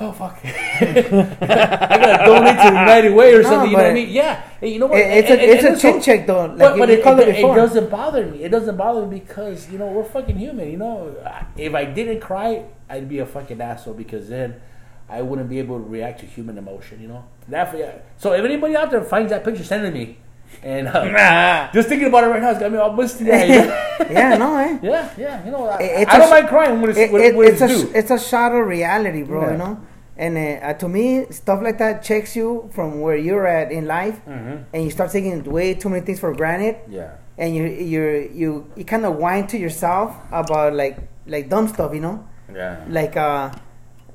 oh 0.00 0.12
fuck, 0.12 0.38
I 0.44 1.96
gotta 1.98 2.24
donate 2.26 2.56
to 2.58 2.64
United 2.66 3.14
Way 3.14 3.34
or 3.34 3.42
No, 3.42 3.48
something. 3.50 3.70
You 3.70 3.76
know 3.76 3.82
what 3.82 3.90
I 3.90 3.94
mean? 3.94 4.08
Yeah. 4.08 4.42
And 4.60 4.70
you 4.70 4.78
know 4.78 4.86
what? 4.86 4.98
It- 5.00 5.06
it's 5.24 5.30
a- 5.30 5.32
And- 5.32 5.40
and- 5.42 5.50
it's 5.50 5.64
and 5.64 5.76
a 5.76 5.78
chin 5.78 6.00
check, 6.02 6.26
though, 6.26 6.46
like 6.46 6.58
but 6.58 6.78
but 6.78 6.90
it, 6.90 6.98
it 7.00 7.38
it, 7.38 7.42
doesn't 7.42 7.90
bother 7.90 8.26
me. 8.26 8.42
It 8.42 8.48
doesn't 8.50 8.76
bother 8.76 9.06
me 9.06 9.20
because 9.20 9.70
you 9.70 9.78
know 9.78 9.86
we're 9.86 10.04
fucking 10.04 10.36
human. 10.36 10.70
You 10.70 10.76
know, 10.78 11.14
if 11.56 11.74
I 11.74 11.84
didn't 11.84 12.20
cry, 12.20 12.64
I'd 12.88 13.08
be 13.08 13.18
a 13.18 13.26
fucking 13.26 13.60
asshole 13.60 13.94
because 13.94 14.28
then 14.28 14.60
I 15.08 15.22
wouldn't 15.22 15.48
be 15.48 15.58
able 15.58 15.78
to 15.78 15.84
react 15.84 16.20
to 16.20 16.26
human 16.26 16.56
emotion. 16.58 17.00
You 17.00 17.08
know 17.08 17.24
that. 17.48 17.76
Yeah. 17.76 17.92
So 18.16 18.32
if 18.32 18.44
anybody 18.44 18.76
out 18.76 18.90
there 18.90 19.02
finds 19.04 19.30
that 19.30 19.44
picture, 19.44 19.64
send 19.64 19.84
it 19.86 19.90
to 19.90 19.94
me. 19.96 20.18
And 20.64 20.88
uh, 20.88 21.70
just 21.72 21.88
thinking 21.88 22.08
about 22.08 22.24
it 22.24 22.26
right 22.26 22.42
now, 22.42 22.50
it's 22.50 22.58
got 22.58 22.72
me 22.72 22.78
all 22.78 22.92
misty 22.92 23.24
yeah, 23.26 24.36
no, 24.36 24.56
eh? 24.56 24.78
yeah, 24.82 25.08
yeah. 25.16 25.44
You 25.44 25.52
know, 25.52 25.68
I, 25.68 25.76
I 25.76 25.82
a 26.00 26.06
don't 26.06 26.26
sh- 26.26 26.30
mind 26.30 26.48
crying 26.48 26.80
when 26.80 26.90
it's 26.90 26.98
It, 26.98 27.12
when, 27.12 27.22
it- 27.22 27.36
when 27.36 27.52
it's 27.52 27.60
it's, 27.62 27.72
a 27.72 27.86
due. 27.86 27.92
it's 27.94 28.10
a 28.10 28.18
shot 28.18 28.50
of 28.52 28.66
reality, 28.66 29.22
bro. 29.22 29.42
Yeah. 29.42 29.52
You 29.52 29.58
know, 29.58 29.80
and 30.20 30.36
uh, 30.36 30.74
to 30.76 30.86
me, 30.88 31.24
stuff 31.30 31.58
like 31.64 31.78
that 31.80 32.02
checks 32.04 32.36
you 32.36 32.68
from 32.76 33.00
where 33.00 33.16
you're 33.16 33.46
at 33.48 33.72
in 33.72 33.86
life, 33.88 34.20
Mhm. 34.28 34.64
and 34.72 34.80
you 34.84 34.90
start 34.92 35.10
taking 35.16 35.42
way 35.48 35.72
too 35.74 35.88
many 35.88 36.04
things 36.04 36.20
for 36.20 36.30
granted, 36.36 36.76
Yeah. 36.88 37.16
and 37.40 37.48
you 37.56 37.64
you 37.64 38.02
you 38.40 38.48
you 38.76 38.84
kind 38.84 39.04
of 39.08 39.16
whine 39.16 39.46
to 39.52 39.56
yourself 39.56 40.12
about 40.30 40.74
like 40.76 40.96
like 41.26 41.48
dumb 41.48 41.66
stuff, 41.68 41.90
you 41.96 42.02
know, 42.06 42.16
Yeah. 42.52 42.84
like 42.88 43.16
uh 43.16 43.50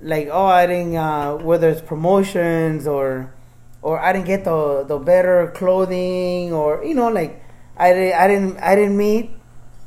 like 0.03 0.27
oh 0.31 0.45
I 0.61 0.67
didn't 0.67 0.95
uh, 0.95 1.37
whether 1.41 1.69
it's 1.73 1.81
promotions 1.81 2.85
or 2.87 3.31
or 3.81 3.97
I 3.99 4.13
didn't 4.13 4.27
get 4.27 4.43
the 4.45 4.83
the 4.85 4.97
better 5.11 5.51
clothing 5.57 6.53
or 6.53 6.83
you 6.85 6.93
know 6.93 7.09
like 7.09 7.41
I 7.77 8.13
I 8.13 8.25
didn't 8.29 8.61
I 8.61 8.75
didn't 8.75 8.97
meet 8.97 9.31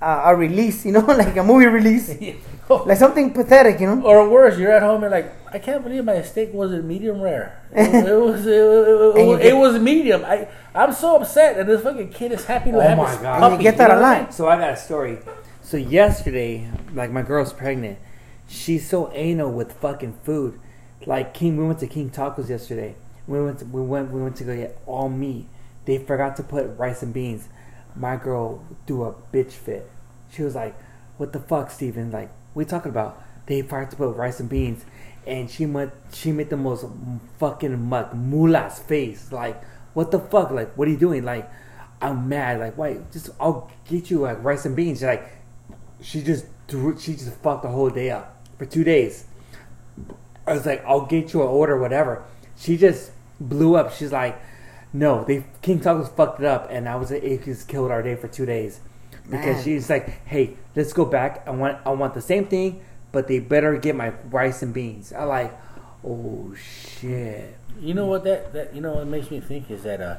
uh, 0.02 0.30
a 0.30 0.32
release, 0.36 0.84
you 0.86 0.92
know, 0.92 1.06
like 1.22 1.36
a 1.36 1.42
movie 1.44 1.66
release. 1.66 2.10
like 2.86 2.98
something 2.98 3.32
pathetic, 3.32 3.80
you 3.80 3.86
know. 3.86 4.02
Or 4.02 4.28
worse, 4.28 4.58
you're 4.58 4.72
at 4.72 4.82
home 4.82 5.02
and 5.04 5.10
like, 5.12 5.32
I 5.52 5.58
can't 5.58 5.82
believe 5.82 6.04
my 6.04 6.20
steak 6.22 6.52
wasn't 6.52 6.84
medium 6.84 7.20
rare. 7.20 7.62
It, 7.72 8.06
it 8.08 8.14
was 8.20 8.46
it, 8.46 8.52
it, 8.52 9.16
And 9.16 9.28
you 9.28 9.36
it, 9.38 9.56
was 9.56 9.78
medium. 9.80 10.24
I 10.24 10.48
I'm 10.74 10.92
so 10.92 11.16
upset, 11.16 11.58
and 11.58 11.68
this 11.68 11.82
fucking 11.82 12.10
kid 12.10 12.32
is 12.32 12.44
happy 12.44 12.70
to 12.70 12.76
Oh 12.76 12.80
have 12.80 12.98
my 12.98 13.10
his 13.10 13.18
God. 13.20 13.40
puppy. 13.40 13.54
And 13.54 13.62
you 13.62 13.70
get 13.70 13.78
that 13.78 13.88
know 13.88 13.98
a 13.98 14.00
what 14.00 14.22
lot. 14.22 14.34
So 14.34 14.48
I 14.48 14.56
got 14.58 14.70
a 14.70 14.76
story. 14.76 15.18
So 15.62 15.76
yesterday, 15.76 16.70
like 16.94 17.10
my 17.10 17.22
girl's 17.22 17.52
pregnant. 17.52 17.98
She's 18.48 18.88
so 18.88 19.10
anal 19.12 19.52
with 19.52 19.72
fucking 19.72 20.14
food. 20.24 20.58
Like 21.06 21.34
King, 21.34 21.56
we 21.56 21.64
went 21.66 21.78
to 21.80 21.86
King 21.86 22.10
Tacos 22.10 22.48
yesterday. 22.48 22.94
We 23.26 23.42
went 23.42 23.58
to, 23.60 23.64
we 23.66 23.82
went 23.82 24.10
we 24.10 24.22
went 24.22 24.36
to 24.36 24.44
go 24.44 24.54
get 24.56 24.78
all 24.86 25.08
meat. 25.08 25.46
They 25.84 25.98
forgot 25.98 26.36
to 26.36 26.42
put 26.42 26.66
rice 26.78 27.02
and 27.02 27.12
beans. 27.14 27.48
My 27.96 28.16
girl 28.16 28.64
threw 28.86 29.04
a 29.04 29.14
bitch 29.32 29.52
fit. 29.52 29.90
She 30.30 30.42
was 30.42 30.54
like, 30.54 30.74
"What 31.16 31.32
the 31.32 31.40
fuck, 31.40 31.70
Steven? 31.70 32.10
Like, 32.10 32.30
you 32.56 32.64
talking 32.64 32.90
about? 32.90 33.22
They 33.46 33.62
forgot 33.62 33.90
to 33.90 33.96
put 33.96 34.16
rice 34.16 34.40
and 34.40 34.48
beans." 34.48 34.84
And 35.26 35.50
she 35.50 35.66
went, 35.66 35.92
she 36.12 36.32
made 36.32 36.48
the 36.48 36.56
most 36.56 36.86
fucking 37.38 37.88
muck 37.88 38.14
mula's 38.14 38.78
face. 38.78 39.30
Like, 39.30 39.62
what 39.92 40.10
the 40.10 40.18
fuck? 40.18 40.50
Like, 40.50 40.72
what 40.76 40.88
are 40.88 40.90
you 40.90 40.96
doing? 40.96 41.22
Like, 41.22 41.50
I'm 42.00 42.28
mad. 42.30 42.60
Like, 42.60 42.78
wait, 42.78 43.12
just 43.12 43.30
I'll 43.38 43.70
get 43.86 44.10
you 44.10 44.20
like 44.20 44.42
rice 44.42 44.64
and 44.64 44.74
beans. 44.74 44.98
She's 44.98 45.06
like, 45.06 45.28
she 46.00 46.22
just 46.22 46.46
threw, 46.66 46.98
she 46.98 47.12
just 47.12 47.34
fucked 47.42 47.62
the 47.62 47.68
whole 47.68 47.90
day 47.90 48.10
up 48.10 48.42
for 48.56 48.64
two 48.64 48.84
days. 48.84 49.26
I 50.46 50.54
was 50.54 50.64
like, 50.64 50.82
I'll 50.86 51.04
get 51.04 51.34
you 51.34 51.42
an 51.42 51.48
order, 51.48 51.78
whatever. 51.78 52.24
She 52.56 52.78
just 52.78 53.10
blew 53.38 53.76
up. 53.76 53.92
She's 53.92 54.12
like, 54.12 54.40
no, 54.94 55.24
they 55.24 55.44
King 55.60 55.80
Tacos 55.80 56.10
fucked 56.10 56.40
it 56.40 56.46
up, 56.46 56.68
and 56.70 56.88
I 56.88 56.96
was 56.96 57.10
it 57.10 57.44
just 57.44 57.68
killed 57.68 57.90
our 57.90 58.02
day 58.02 58.14
for 58.14 58.28
two 58.28 58.46
days 58.46 58.80
because 59.30 59.56
Man. 59.56 59.64
she's 59.64 59.90
like, 59.90 60.26
hey, 60.26 60.56
let's 60.74 60.92
go 60.92 61.04
back. 61.04 61.46
I 61.46 61.50
want 61.50 61.78
I 61.84 61.90
want 61.90 62.14
the 62.14 62.22
same 62.22 62.46
thing, 62.46 62.82
but 63.12 63.28
they 63.28 63.38
better 63.38 63.76
get 63.76 63.94
my 63.94 64.12
rice 64.30 64.62
and 64.62 64.72
beans. 64.72 65.12
I 65.12 65.24
like, 65.24 65.52
oh 66.04 66.54
shit. 66.54 67.56
You 67.80 67.94
know 67.94 68.06
what 68.06 68.24
that, 68.24 68.52
that 68.52 68.74
you 68.74 68.80
know 68.80 68.94
what 68.94 69.06
makes 69.06 69.30
me 69.30 69.40
think 69.40 69.70
is 69.70 69.82
that 69.84 70.00
uh, 70.00 70.16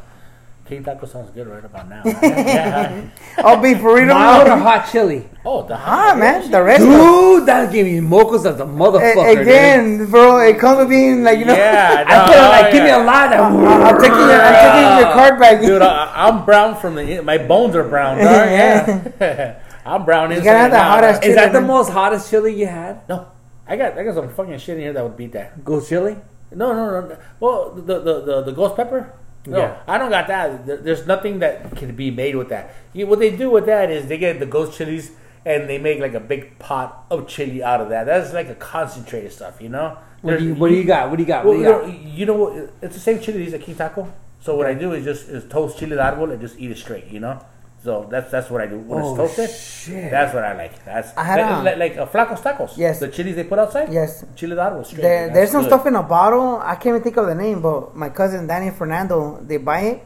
King 0.69 0.83
Taco 0.83 1.07
sounds 1.07 1.31
good 1.31 1.47
right 1.47 1.65
about 1.65 1.89
now. 1.89 2.03
yeah. 2.05 3.09
I'll 3.39 3.59
be 3.59 3.73
burrito. 3.73 4.09
Mild 4.13 4.47
or 4.47 4.57
hot 4.57 4.87
chili? 4.91 5.27
Oh, 5.43 5.65
the 5.65 5.73
Ah, 5.75 6.13
man, 6.15 6.51
the 6.51 6.61
rest. 6.61 6.83
of 6.83 6.89
Dude, 6.89 7.47
that 7.47 7.71
gave 7.73 7.85
me 7.87 7.99
mocos 8.07 8.45
as 8.45 8.59
a 8.59 8.65
motherfucker. 8.65 9.29
dude. 9.33 9.41
Again, 9.41 10.05
bro, 10.11 10.37
it 10.41 10.59
comes 10.59 10.77
with 10.77 10.89
being 10.89 11.23
like 11.23 11.39
you 11.39 11.45
know. 11.45 11.55
Yeah, 11.55 12.05
I 12.07 12.27
feel 12.31 12.37
no, 12.37 12.49
like 12.49 12.71
give 12.71 12.83
me 12.83 12.91
a 12.91 12.99
lot. 12.99 13.33
Of, 13.33 13.39
I'm 13.51 13.97
taking 13.99 14.15
your, 14.29 14.41
I'm 14.41 14.53
taking 14.61 14.97
your 15.01 15.13
card 15.13 15.39
back. 15.39 15.59
Dude, 15.61 15.81
I, 15.81 16.27
I'm 16.27 16.45
brown 16.45 16.79
from 16.79 16.93
the 16.95 17.21
my 17.21 17.39
bones 17.39 17.75
are 17.75 17.83
brown. 17.83 18.17
dog. 18.19 18.25
Yeah, 18.29 19.59
I'm 19.85 20.05
brown 20.05 20.31
inside. 20.31 20.43
gotta 20.43 20.57
have 20.59 20.71
the 20.71 20.77
now. 20.77 20.89
hot 20.91 21.03
ass 21.03 21.25
Is 21.25 21.33
that 21.35 21.51
the 21.51 21.61
most 21.61 21.89
hottest 21.89 22.29
chili 22.29 22.53
you 22.53 22.67
had? 22.67 23.09
No, 23.09 23.25
I 23.67 23.75
got 23.75 23.97
I 23.97 24.03
got 24.03 24.13
some 24.13 24.29
fucking 24.29 24.59
shit 24.59 24.75
in 24.77 24.83
here 24.83 24.93
that 24.93 25.01
would 25.03 25.17
beat 25.17 25.31
that. 25.31 25.63
Ghost 25.65 25.89
chili? 25.89 26.15
No, 26.51 26.73
no, 26.73 26.91
no. 27.01 27.07
no. 27.07 27.17
Well, 27.39 27.71
the 27.73 27.99
the 27.99 28.21
the, 28.21 28.41
the 28.43 28.51
ghost 28.51 28.75
pepper. 28.75 29.13
No, 29.49 29.57
Yeah. 29.57 29.77
I 29.87 29.97
don't 29.97 30.09
got 30.09 30.27
that. 30.27 30.65
There- 30.65 30.77
There's 30.77 31.05
nothing 31.07 31.39
that 31.39 31.75
can 31.75 31.95
be 31.95 32.11
made 32.11 32.35
with 32.35 32.49
that. 32.49 32.71
You, 32.93 33.07
what 33.07 33.19
they 33.19 33.35
do 33.35 33.49
with 33.49 33.65
that 33.65 33.89
is 33.91 34.07
they 34.07 34.17
get 34.17 34.39
the 34.39 34.45
ghost 34.45 34.77
chilies 34.77 35.11
and 35.45 35.69
they 35.69 35.77
make 35.77 35.99
like 35.99 36.13
a 36.13 36.19
big 36.19 36.57
pot 36.59 37.05
of 37.09 37.27
chili 37.27 37.63
out 37.63 37.81
of 37.81 37.89
that. 37.89 38.05
That's 38.05 38.33
like 38.33 38.49
a 38.49 38.55
concentrated 38.55 39.31
stuff, 39.31 39.61
you 39.61 39.69
know. 39.69 39.97
What 40.21 40.37
do 40.39 40.43
you 40.45 40.53
What 40.55 40.69
do 40.69 40.75
you 40.75 40.83
got? 40.83 41.09
What 41.09 41.15
do 41.17 41.23
you 41.23 41.27
got? 41.27 41.45
Well, 41.45 41.55
you 41.55 41.63
do 41.63 41.69
you 41.69 41.71
know, 41.71 41.81
got? 41.87 42.01
you 42.19 42.25
know 42.25 42.33
what? 42.35 42.73
It's 42.81 42.95
the 42.95 42.99
same 43.01 43.19
chili 43.21 43.45
as 43.47 43.53
a 43.53 43.59
King 43.59 43.75
Taco. 43.75 44.11
So 44.41 44.55
what 44.55 44.67
I 44.67 44.73
do 44.73 44.93
is 44.93 45.03
just 45.05 45.29
is 45.29 45.43
toast 45.49 45.77
chili 45.79 45.95
de 45.95 46.01
árbol 46.01 46.31
and 46.31 46.39
just 46.41 46.57
eat 46.59 46.71
it 46.71 46.77
straight, 46.77 47.07
you 47.07 47.19
know. 47.19 47.39
So 47.81 48.07
that's 48.11 48.29
that's 48.29 48.49
what 48.49 48.61
I 48.61 48.67
do 48.67 48.77
when 48.77 49.01
Oh, 49.01 49.23
it's 49.23 49.35
toasted. 49.35 49.49
shit. 49.55 50.11
That's 50.11 50.33
what 50.33 50.43
I 50.43 50.53
like. 50.53 50.83
That's 50.83 51.15
I 51.15 51.23
had 51.23 51.39
like, 51.39 51.49
a- 51.49 51.63
like, 51.63 51.77
like 51.77 51.97
uh, 51.97 52.05
flacos 52.07 52.41
tacos. 52.41 52.77
Yes. 52.77 52.99
the 52.99 53.07
chilies 53.07 53.35
they 53.37 53.45
put 53.45 53.57
outside. 53.57 53.91
Yes. 53.91 54.25
chili 54.35 54.53
de 54.55 54.61
árbol. 54.61 54.83
There, 54.95 55.29
there's 55.29 55.51
some 55.51 55.61
good. 55.61 55.69
stuff 55.69 55.85
in 55.87 55.95
a 55.95 56.03
bottle. 56.03 56.57
I 56.61 56.75
can't 56.75 56.87
even 56.87 57.01
think 57.03 57.15
of 57.17 57.27
the 57.27 57.35
name, 57.35 57.61
but 57.61 57.95
my 57.95 58.09
cousin 58.09 58.47
Danny 58.47 58.67
and 58.67 58.75
Fernando 58.75 59.39
they 59.41 59.57
buy 59.57 59.79
it. 59.81 60.03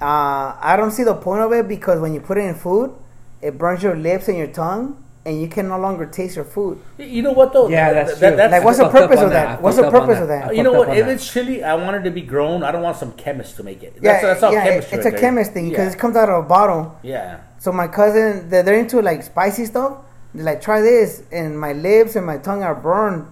Uh, 0.00 0.56
I 0.60 0.74
don't 0.76 0.90
see 0.90 1.04
the 1.04 1.14
point 1.14 1.42
of 1.42 1.52
it 1.52 1.68
because 1.68 2.00
when 2.00 2.12
you 2.14 2.20
put 2.20 2.36
it 2.38 2.42
in 2.46 2.56
food, 2.56 2.92
it 3.40 3.56
burns 3.56 3.82
your 3.84 3.94
lips 3.94 4.26
and 4.26 4.36
your 4.36 4.48
tongue, 4.48 5.02
and 5.24 5.40
you 5.40 5.46
can 5.48 5.68
no 5.68 5.78
longer 5.78 6.04
taste 6.06 6.34
your 6.36 6.44
food. 6.44 6.78
You 6.98 7.22
know 7.22 7.32
what 7.32 7.52
though? 7.52 7.68
Yeah, 7.68 7.92
That- 7.92 8.06
that's 8.06 8.18
that- 8.20 8.28
true. 8.30 8.36
that's 8.36 8.52
Like, 8.52 8.64
what's 8.64 8.78
the 8.78 8.88
purpose 8.88 9.20
of 9.20 9.30
that. 9.30 9.46
that? 9.46 9.62
What's 9.62 9.76
the 9.76 9.82
fucked 9.84 9.94
up 9.94 10.02
purpose 10.06 10.20
of 10.22 10.28
that. 10.28 10.48
that? 10.48 10.56
You 10.56 10.62
know 10.64 10.72
what? 10.72 10.88
If 10.96 11.06
that. 11.06 11.12
it's 11.14 11.32
chili, 11.32 11.62
I 11.62 11.74
want 11.74 11.96
it 11.96 12.02
to 12.02 12.10
be 12.10 12.22
grown. 12.22 12.62
I 12.64 12.72
don't 12.72 12.82
want 12.82 12.96
some 12.96 13.12
chemist 13.12 13.56
to 13.56 13.62
make 13.62 13.82
it. 13.82 13.94
Yeah, 14.00 14.12
That's, 14.12 14.22
that's 14.24 14.42
all 14.42 14.52
yeah, 14.52 14.64
chemistry. 14.64 14.98
it's 14.98 15.04
right 15.06 15.14
a 15.14 15.16
there. 15.16 15.20
chemist 15.20 15.52
thing 15.52 15.68
because 15.70 15.86
Yeah. 15.88 15.92
it 15.92 15.98
comes 15.98 16.16
out 16.16 16.28
of 16.28 16.44
a 16.44 16.48
bottle. 16.48 16.98
yeah. 17.02 17.38
So 17.58 17.70
my 17.70 17.86
cousin, 17.86 18.48
they're, 18.50 18.64
they're 18.64 18.74
into 18.78 19.00
like 19.00 19.22
spicy 19.22 19.66
stuff. 19.66 19.98
They're 20.34 20.44
like, 20.44 20.60
try 20.60 20.80
this, 20.80 21.22
and 21.30 21.56
my 21.60 21.72
lips 21.74 22.16
and 22.16 22.26
my 22.26 22.38
tongue 22.38 22.64
are 22.64 22.74
burned, 22.74 23.26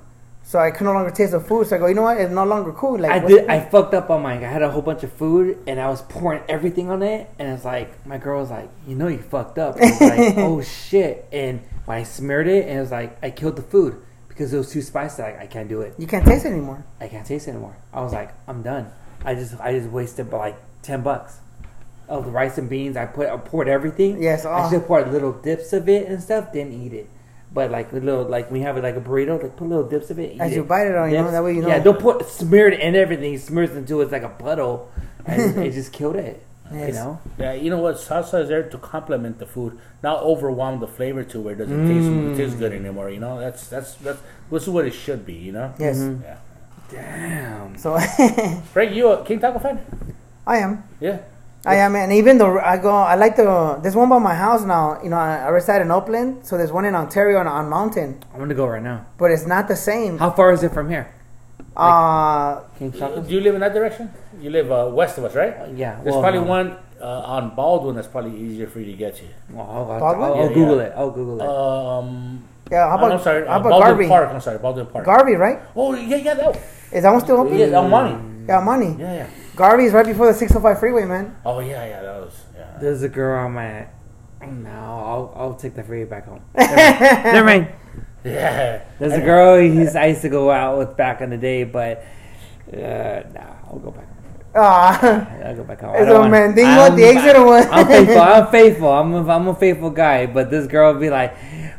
so 0.45 0.59
I 0.61 0.71
can 0.71 0.87
no 0.87 0.93
longer 0.93 1.11
taste 1.11 1.33
the 1.33 1.41
food. 1.41 1.67
So 1.67 1.75
I 1.75 1.79
go, 1.81 1.87
you 1.87 1.95
know 1.95 2.03
what? 2.03 2.19
It's 2.21 2.31
no 2.31 2.45
longer 2.45 2.71
cool. 2.73 2.99
Like 2.99 3.11
I 3.11 3.19
did. 3.27 3.49
I 3.49 3.59
fucked 3.59 3.95
up 3.95 4.09
on 4.11 4.23
mine. 4.23 4.45
I 4.45 4.49
had 4.49 4.63
a 4.63 4.71
whole 4.71 4.83
bunch 4.83 5.03
of 5.03 5.13
food, 5.13 5.59
and 5.67 5.81
I 5.81 5.89
was 5.89 6.03
pouring 6.03 6.43
everything 6.49 6.91
on 6.91 7.03
it, 7.03 7.29
and 7.41 7.49
it's 7.49 7.65
like 7.65 8.07
my 8.07 8.19
girl 8.19 8.41
was 8.41 8.51
like, 8.51 8.69
"You 8.87 8.95
know, 8.95 9.09
you 9.09 9.19
fucked 9.19 9.59
up." 9.59 9.77
I 9.79 9.81
was 9.91 10.01
like, 10.01 10.35
"Oh 10.37 10.61
shit!" 10.63 11.27
And 11.33 11.61
when 11.85 11.99
I 11.99 12.03
smeared 12.03 12.49
it, 12.49 12.67
and 12.69 12.79
it 12.79 12.81
was 12.81 12.91
like 12.91 13.19
I 13.23 13.31
killed 13.31 13.57
the 13.57 13.63
food 13.63 14.01
because 14.29 14.53
it 14.53 14.59
was 14.59 14.71
too 14.73 14.83
spicy. 14.83 15.23
Like 15.23 15.39
I 15.39 15.47
can't 15.47 15.69
do 15.69 15.83
it. 15.83 15.95
you 15.99 16.07
can't 16.07 16.25
taste 16.25 16.45
it 16.45 16.49
anymore. 16.49 16.85
I 17.01 17.09
can't 17.09 17.27
taste 17.27 17.47
it 17.47 17.51
anymore. 17.51 17.77
I 17.93 18.01
was 18.01 18.13
like, 18.13 18.33
I'm 18.49 18.63
done. 18.63 18.91
I 19.25 19.35
just 19.35 19.59
I 19.61 19.73
just 19.73 19.91
wasted 19.91 20.33
like 20.33 20.57
ten 20.83 21.03
bucks 21.03 21.39
of 22.09 22.25
the 22.25 22.31
rice 22.31 22.59
and 22.59 22.69
beans. 22.69 22.97
I 22.97 23.07
put 23.07 23.29
I 23.29 23.37
poured 23.37 23.69
everything. 23.69 24.23
Yes, 24.23 24.45
I 24.45 24.65
oh. 24.65 24.67
still 24.69 24.81
poured 24.81 25.13
little 25.13 25.33
dips 25.33 25.73
of 25.73 25.89
it 25.89 26.09
and 26.09 26.23
stuff. 26.23 26.53
Didn't 26.53 26.73
eat 26.73 26.93
it. 26.93 27.09
But 27.53 27.71
like 27.71 27.93
a 27.93 27.97
little 27.97 28.25
like 28.25 28.51
when 28.51 28.61
you 28.61 28.67
have 28.67 28.77
it 28.77 28.83
like 28.83 28.97
a 28.97 29.01
burrito, 29.01 29.43
like 29.43 29.57
put 29.57 29.69
little 29.69 29.89
dips 29.89 30.11
of 30.11 30.19
it. 30.19 30.41
As 30.41 30.53
it. 30.53 30.57
you 30.57 30.65
bite 30.65 30.87
it 30.87 30.95
on, 30.95 31.11
you 31.11 31.17
know, 31.17 31.31
that 31.31 31.43
way 31.43 31.55
you 31.55 31.63
know. 31.63 31.69
Yeah, 31.69 31.81
don't 31.81 32.01
put 32.01 32.27
smear 32.29 32.69
it 32.69 32.81
in 32.81 32.95
everything. 32.95 33.37
Smear 33.39 33.65
it 33.65 33.71
until 33.73 34.01
it's 34.01 34.13
like 34.13 34.23
a 34.23 34.29
puddle, 34.29 34.91
and 35.27 35.59
it 35.65 35.73
just 35.73 35.93
killed 35.93 36.17
it. 36.17 36.45
You 36.73 36.93
know. 36.93 37.21
Yeah, 37.39 37.53
you 37.55 37.71
know 37.71 37.79
what? 37.79 37.97
Salsa 37.97 38.43
is 38.43 38.49
there 38.49 38.63
to 38.63 38.79
complement 38.79 39.39
the 39.39 39.47
food, 39.47 39.79
not 40.03 40.23
overwhelm 40.23 40.81
the 40.81 40.87
flavor 40.87 41.25
to 41.25 41.41
where 41.41 41.55
it 41.55 41.59
doesn't 41.59 41.89
taste 41.89 42.39
taste 42.39 42.59
good 42.59 42.73
anymore. 42.73 43.11
You 43.11 43.21
know, 43.21 43.39
that's 43.41 43.67
that's 43.69 43.95
that's 43.97 44.21
this 44.51 44.63
is 44.65 44.69
what 44.69 44.87
it 44.87 44.93
should 44.95 45.27
be. 45.27 45.35
You 45.35 45.53
know. 45.53 45.75
Yes. 45.79 45.99
Mm-hmm. 45.99 46.23
Yeah. 46.23 46.37
Damn. 46.91 47.77
So 47.79 47.99
Frank, 48.73 48.95
you 48.95 49.09
a 49.09 49.25
King 49.25 49.41
Taco 49.41 49.59
fan? 49.59 49.81
I 50.47 50.59
am. 50.59 50.83
Yeah. 51.01 51.19
I 51.67 51.77
am, 51.77 51.95
and 51.95 52.11
even 52.11 52.39
though 52.39 52.59
I 52.59 52.79
go, 52.79 52.91
I 52.91 53.17
like 53.17 53.37
the. 53.37 53.79
There's 53.83 53.95
one 53.95 54.09
by 54.09 54.19
my 54.19 54.35
house 54.35 54.65
now. 54.65 54.99
You 55.03 55.11
know, 55.11 55.19
I, 55.19 55.41
I 55.45 55.49
reside 55.49 55.83
in 55.83 55.91
Oakland, 55.91 56.47
so 56.47 56.57
there's 56.57 56.73
one 56.73 56.87
in 56.87 56.95
Ontario 56.95 57.39
on, 57.39 57.47
on 57.47 57.69
Mountain, 57.69 58.25
I'm 58.33 58.39
gonna 58.41 58.55
go 58.55 58.67
right 58.67 58.83
now. 58.83 59.05
but 59.19 59.31
it's 59.31 59.45
not 59.47 59.69
the 59.69 59.77
same. 59.77 60.17
How 60.17 60.31
far 60.31 60.53
is 60.53 60.63
it 60.63 60.73
from 60.73 60.89
here? 60.89 61.13
Uh, 61.77 62.61
King 62.79 62.91
Do 62.91 63.25
you 63.29 63.41
live 63.41 63.55
in 63.55 63.61
that 63.61 63.73
direction? 63.73 64.11
You 64.41 64.51
live 64.51 64.71
uh, 64.71 64.91
west 64.93 65.19
of 65.19 65.25
us, 65.25 65.35
right? 65.35 65.55
Yeah. 65.75 66.01
There's 66.03 66.15
well, 66.15 66.23
probably 66.23 66.41
no. 66.41 66.47
one 66.47 66.77
uh, 67.01 67.21
on 67.21 67.55
Baldwin 67.55 67.95
that's 67.95 68.09
probably 68.09 68.39
easier 68.39 68.67
for 68.67 68.81
you 68.81 68.87
to 68.87 68.97
get 68.97 69.17
to. 69.17 69.25
Well, 69.51 69.67
I'll, 69.67 69.91
I'll, 69.91 70.01
Baldwin? 70.01 70.29
I'll, 70.29 70.35
I'll 70.35 70.55
Google 70.55 70.77
yeah. 70.77 70.83
it. 70.83 70.93
I'll 70.97 71.11
Google 71.11 71.41
it. 71.41 71.49
Um, 71.49 72.45
yeah. 72.71 72.89
How 72.89 72.99
about 72.99 73.13
I'm 73.13 73.23
sorry, 73.23 73.47
how 73.47 73.57
uh, 73.57 73.61
about 73.61 73.71
Baldwin 73.71 73.89
Garvey? 73.89 74.09
Park. 74.09 74.31
I'm 74.31 74.41
sorry, 74.41 74.59
Baldwin 74.59 74.87
Park. 74.87 75.05
Garvey, 75.05 75.35
right? 75.35 75.61
oh 75.77 75.95
yeah, 75.95 76.17
yeah, 76.17 76.35
that. 76.35 76.57
Is 76.93 77.03
that 77.03 77.11
one 77.11 77.21
still 77.21 77.39
open? 77.39 77.57
Yeah, 77.57 77.67
Almani. 77.67 78.47
Yeah, 78.49 78.61
money. 78.61 78.97
Yeah, 78.99 79.15
yeah. 79.15 79.31
Garvey's 79.55 79.93
right 79.93 80.07
before 80.07 80.27
the 80.27 80.35
605 80.35 80.81
freeway, 80.81 81.05
man. 81.05 81.37
Oh 81.45 81.61
yeah, 81.61 81.85
yeah, 81.85 82.03
that 82.03 82.21
was. 82.21 82.45
Yeah. 82.57 82.79
There's 82.81 83.03
a 83.03 83.09
girl 83.09 83.45
on 83.45 83.53
my. 83.53 83.87
No, 84.41 84.71
I'll 84.71 85.33
I'll 85.37 85.55
take 85.55 85.75
the 85.75 85.85
freeway 85.85 86.09
back 86.09 86.27
home. 86.27 86.43
Never 86.57 87.45
mind. 87.45 87.69
Yeah. 88.25 88.83
There's 88.99 89.13
a 89.15 89.21
girl 89.21 89.59
he's 89.61 89.97
I 89.97 90.07
used 90.07 90.23
to 90.23 90.29
go 90.29 90.51
out 90.51 90.79
with 90.79 90.97
back 90.97 91.21
in 91.21 91.31
the 91.31 91.39
day, 91.39 91.65
but 91.65 92.05
uh, 92.73 93.23
nah, 93.35 93.55
I'll 93.69 93.79
go 93.83 93.91
back. 93.91 94.07
Ah, 94.55 95.01
I'll 95.45 95.57
go 95.57 95.65
back 95.65 95.81
home. 95.81 95.95
Is 95.95 96.03
I 96.03 96.05
don't 96.05 96.17
it 96.17 96.19
wanna- 96.19 96.31
Mandingo 96.31 96.71
I'm- 96.71 96.97
the 96.97 97.05
exit 97.05 97.37
what? 97.39 97.69
I'm 97.73 97.87
faithful. 97.87 98.21
I'm 98.21 98.47
faithful. 98.49 98.89
I'm 98.89 99.15
a, 99.15 99.29
I'm 99.33 99.49
a 99.49 99.55
faithful 99.55 99.91
guy. 99.91 100.27
But 100.27 100.51
this 100.51 100.67
girl 100.67 100.93
would 100.93 101.01
be 101.01 101.09
like, 101.11 101.37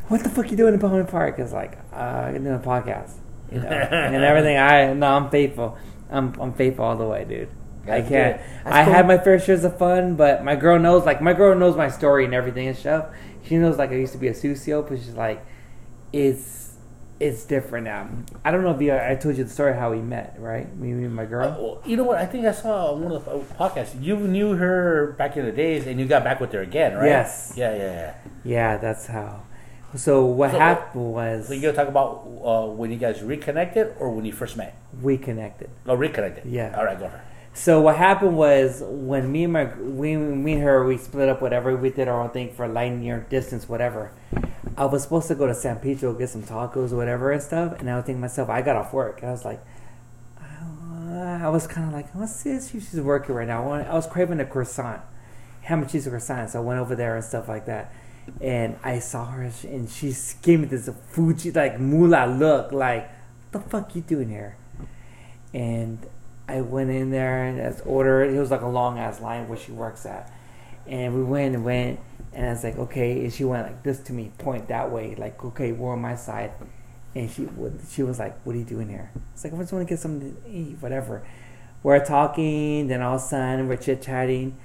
"What 0.08 0.24
the 0.24 0.30
fuck 0.30 0.50
you 0.50 0.58
doing 0.58 0.74
in 0.74 0.80
Baldwin 0.80 1.06
Park?" 1.06 1.38
It's 1.38 1.54
like, 1.54 1.78
uh, 1.94 1.96
I'm 2.34 2.44
doing 2.44 2.56
a 2.56 2.60
podcast, 2.60 3.14
you 3.52 3.60
know, 3.60 3.68
and 3.70 4.16
everything. 4.24 4.58
I 4.58 4.94
no, 4.94 5.08
I'm 5.08 5.30
faithful. 5.30 5.78
I'm 6.10 6.34
I'm 6.40 6.54
faithful 6.54 6.86
all 6.86 6.96
the 6.98 7.06
way, 7.06 7.26
dude. 7.26 7.50
I 7.88 8.02
can't. 8.02 8.40
I 8.66 8.84
cool. 8.86 8.94
had 8.94 9.08
my 9.08 9.18
fair 9.18 9.40
shares 9.40 9.64
of 9.64 9.78
fun, 9.78 10.16
but 10.16 10.44
my 10.44 10.56
girl 10.56 10.80
knows. 10.80 11.06
Like 11.06 11.22
my 11.22 11.34
girl 11.34 11.56
knows 11.56 11.76
my 11.76 11.90
story 11.90 12.26
and 12.26 12.34
everything 12.34 12.68
and 12.68 12.78
stuff. 12.78 13.08
She 13.44 13.58
knows 13.58 13.78
like 13.78 13.90
I 13.92 13.96
used 13.96 14.14
to 14.14 14.20
be 14.20 14.28
a 14.28 14.34
sucio, 14.34 14.88
but 14.88 14.98
she's 15.00 15.10
like, 15.16 15.44
it's 16.14 16.70
it's 17.20 17.44
different 17.44 17.86
now. 17.86 18.10
I 18.44 18.50
don't 18.50 18.64
know 18.64 18.72
if 18.72 18.82
you, 18.82 18.96
I 18.96 19.14
told 19.14 19.38
you 19.38 19.44
the 19.44 19.50
story 19.50 19.76
how 19.76 19.92
we 19.92 20.00
met, 20.00 20.36
right? 20.40 20.76
Me 20.76 20.92
me 20.94 21.06
and 21.06 21.16
my 21.16 21.26
girl. 21.26 21.50
Well, 21.60 21.82
you 21.86 21.96
know 21.98 22.04
what? 22.04 22.18
I 22.18 22.26
think 22.26 22.46
I 22.46 22.52
saw 22.52 22.94
on 22.94 23.02
one 23.04 23.12
of 23.12 23.26
the 23.26 23.32
podcasts. 23.56 24.02
You 24.02 24.18
knew 24.18 24.56
her 24.56 25.14
back 25.18 25.38
in 25.38 25.46
the 25.46 25.52
days, 25.52 25.86
and 25.86 26.00
you 26.00 26.08
got 26.08 26.24
back 26.24 26.40
with 26.40 26.52
her 26.54 26.62
again, 26.62 26.96
right? 26.96 27.06
Yes. 27.06 27.54
Yeah, 27.56 27.76
yeah, 27.76 27.84
yeah. 27.84 28.14
Yeah, 28.44 28.78
that's 28.78 29.06
how. 29.08 29.44
So 29.96 30.26
what 30.26 30.52
So, 30.52 30.58
happened 30.58 31.14
was 31.14 31.48
So 31.50 31.54
you 31.54 31.62
gonna 31.62 31.74
talk 31.74 31.90
about 31.90 32.24
uh, 32.44 32.66
when 32.68 32.92
you 32.92 32.98
guys 32.98 33.22
reconnected 33.22 33.94
or 34.00 34.10
when 34.12 34.26
you 34.26 34.32
first 34.32 34.56
met? 34.58 34.76
we 35.02 35.18
connected. 35.18 35.70
Oh, 35.86 35.96
reconnected. 35.96 36.46
Yeah. 36.46 36.74
All 36.78 36.86
right, 36.86 36.98
go 36.98 37.06
ahead. 37.06 37.22
So 37.54 37.82
what 37.82 37.98
happened 37.98 38.38
was 38.38 38.82
when 38.86 39.30
me 39.30 39.44
and 39.44 39.52
my 39.54 39.66
we 39.66 40.16
me 40.16 40.54
and 40.54 40.64
her 40.64 40.86
we 40.86 40.98
split 40.98 41.28
up 41.28 41.42
whatever 41.42 41.76
we 41.76 41.90
did 41.90 42.08
our 42.08 42.22
own 42.22 42.30
thing 42.30 42.54
for 42.54 42.66
light 42.68 42.94
year 43.00 43.28
distance 43.30 43.68
whatever. 43.68 44.12
I 44.78 44.86
was 44.86 45.04
supposed 45.04 45.28
to 45.28 45.36
go 45.36 45.48
to 45.48 45.54
San 45.54 45.80
Pedro 45.80 46.14
get 46.14 46.30
some 46.30 46.44
tacos 46.44 46.92
or 46.92 46.98
whatever 46.98 47.32
and 47.32 47.42
stuff, 47.42 47.80
and 47.80 47.90
I 47.90 47.96
was 47.96 48.06
thinking 48.06 48.22
myself 48.22 48.50
I 48.50 48.62
got 48.62 48.76
off 48.76 48.94
work 48.94 49.22
and 49.22 49.30
I 49.30 49.32
was 49.32 49.46
like, 49.46 49.60
uh, 50.40 51.40
I 51.44 51.50
was 51.50 51.68
kind 51.68 51.88
of 51.88 51.94
like, 51.94 52.14
what's 52.16 52.44
this? 52.44 52.72
She's 52.72 53.00
working 53.00 53.36
right 53.36 53.48
now. 53.48 53.70
I 53.72 53.94
was 53.94 54.08
craving 54.08 54.40
a 54.40 54.46
croissant, 54.46 55.02
ham 55.64 55.82
and 55.82 55.92
cheese 55.92 56.08
croissant, 56.08 56.52
so 56.52 56.60
I 56.60 56.62
went 56.64 56.80
over 56.80 56.96
there 56.96 57.16
and 57.16 57.24
stuff 57.24 57.50
like 57.50 57.66
that. 57.66 57.94
And 58.40 58.78
I 58.84 59.00
saw 59.00 59.26
her, 59.26 59.52
and 59.64 59.90
she 59.90 60.14
gave 60.42 60.62
me 60.62 60.68
this 60.68 60.90
Fuji 61.10 61.52
like 61.52 61.80
moolah 61.80 62.28
look, 62.28 62.72
like, 62.72 63.10
"What 63.52 63.64
the 63.64 63.70
fuck 63.70 63.96
you 63.96 64.02
doing 64.02 64.30
here?" 64.30 64.56
And 65.54 66.00
I 66.48 66.62
went 66.62 66.92
in 66.92 67.10
there 67.10 67.44
and 67.44 67.82
ordered. 67.86 68.34
It 68.34 68.40
was 68.40 68.52
like 68.52 68.62
a 68.62 68.68
long 68.68 69.00
ass 69.00 69.20
line 69.20 69.50
where 69.50 69.58
she 69.58 69.72
works 69.72 70.06
at, 70.06 70.32
and 70.88 71.16
we 71.16 71.24
went 71.24 71.56
and 71.56 71.66
went, 71.66 72.00
and 72.34 72.46
I 72.46 72.50
was 72.50 72.64
like, 72.64 72.78
okay. 72.78 73.22
And 73.24 73.34
she 73.34 73.44
went 73.44 73.68
like 73.68 73.84
this 73.84 74.00
to 74.04 74.14
me, 74.14 74.32
point 74.38 74.68
that 74.70 74.92
way, 74.92 75.16
like, 75.16 75.44
okay, 75.44 75.72
we're 75.72 75.94
on 75.94 76.02
my 76.02 76.16
side. 76.16 76.52
And 77.14 77.30
she 77.30 77.44
would, 77.44 77.80
she 77.90 78.04
was 78.04 78.20
like, 78.20 78.40
what 78.46 78.56
are 78.56 78.60
you 78.60 78.66
doing 78.66 78.88
here? 78.88 79.12
It's 79.34 79.44
like 79.44 79.54
I 79.54 79.58
just 79.58 79.74
want 79.74 79.88
to 79.88 79.92
get 79.92 80.00
something 80.00 80.36
to 80.36 80.50
eat, 80.50 80.78
whatever. 80.80 81.24
We're 81.84 82.04
talking, 82.06 82.88
then 82.88 83.02
all 83.02 83.16
of 83.16 83.22
a 83.22 83.24
sudden 83.26 83.68
we're 83.68 83.76
chit 83.76 84.02
chatting, 84.02 84.56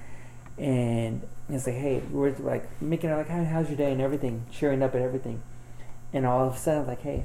and 0.58 1.22
it's 1.48 1.66
like, 1.66 1.76
hey, 1.76 2.02
we're 2.10 2.34
like 2.38 2.80
making 2.80 3.10
like, 3.10 3.28
how's 3.28 3.68
your 3.68 3.76
day 3.76 3.90
and 3.90 4.00
everything, 4.00 4.44
cheering 4.50 4.82
up 4.82 4.94
and 4.94 5.02
everything, 5.02 5.42
and 6.12 6.26
all 6.26 6.46
of 6.46 6.54
a 6.54 6.58
sudden 6.58 6.86
like, 6.86 7.00
hey, 7.00 7.24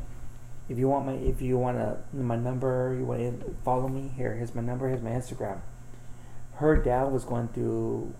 if 0.69 0.77
you 0.79 0.87
want 0.87 1.05
my 1.05 1.13
if 1.13 1.41
you 1.41 1.57
want 1.57 1.77
my 2.13 2.37
number, 2.37 2.95
you 2.97 3.03
want 3.03 3.41
to 3.41 3.55
follow 3.65 3.89
me 3.89 4.11
here. 4.15 4.35
Here's 4.35 4.55
my 4.55 4.61
number. 4.61 4.87
Here's 4.87 5.01
my 5.01 5.09
Instagram. 5.09 5.59
Her 6.55 6.77
dad 6.77 7.11
was 7.11 7.25
going 7.25 7.49
through 7.49 8.13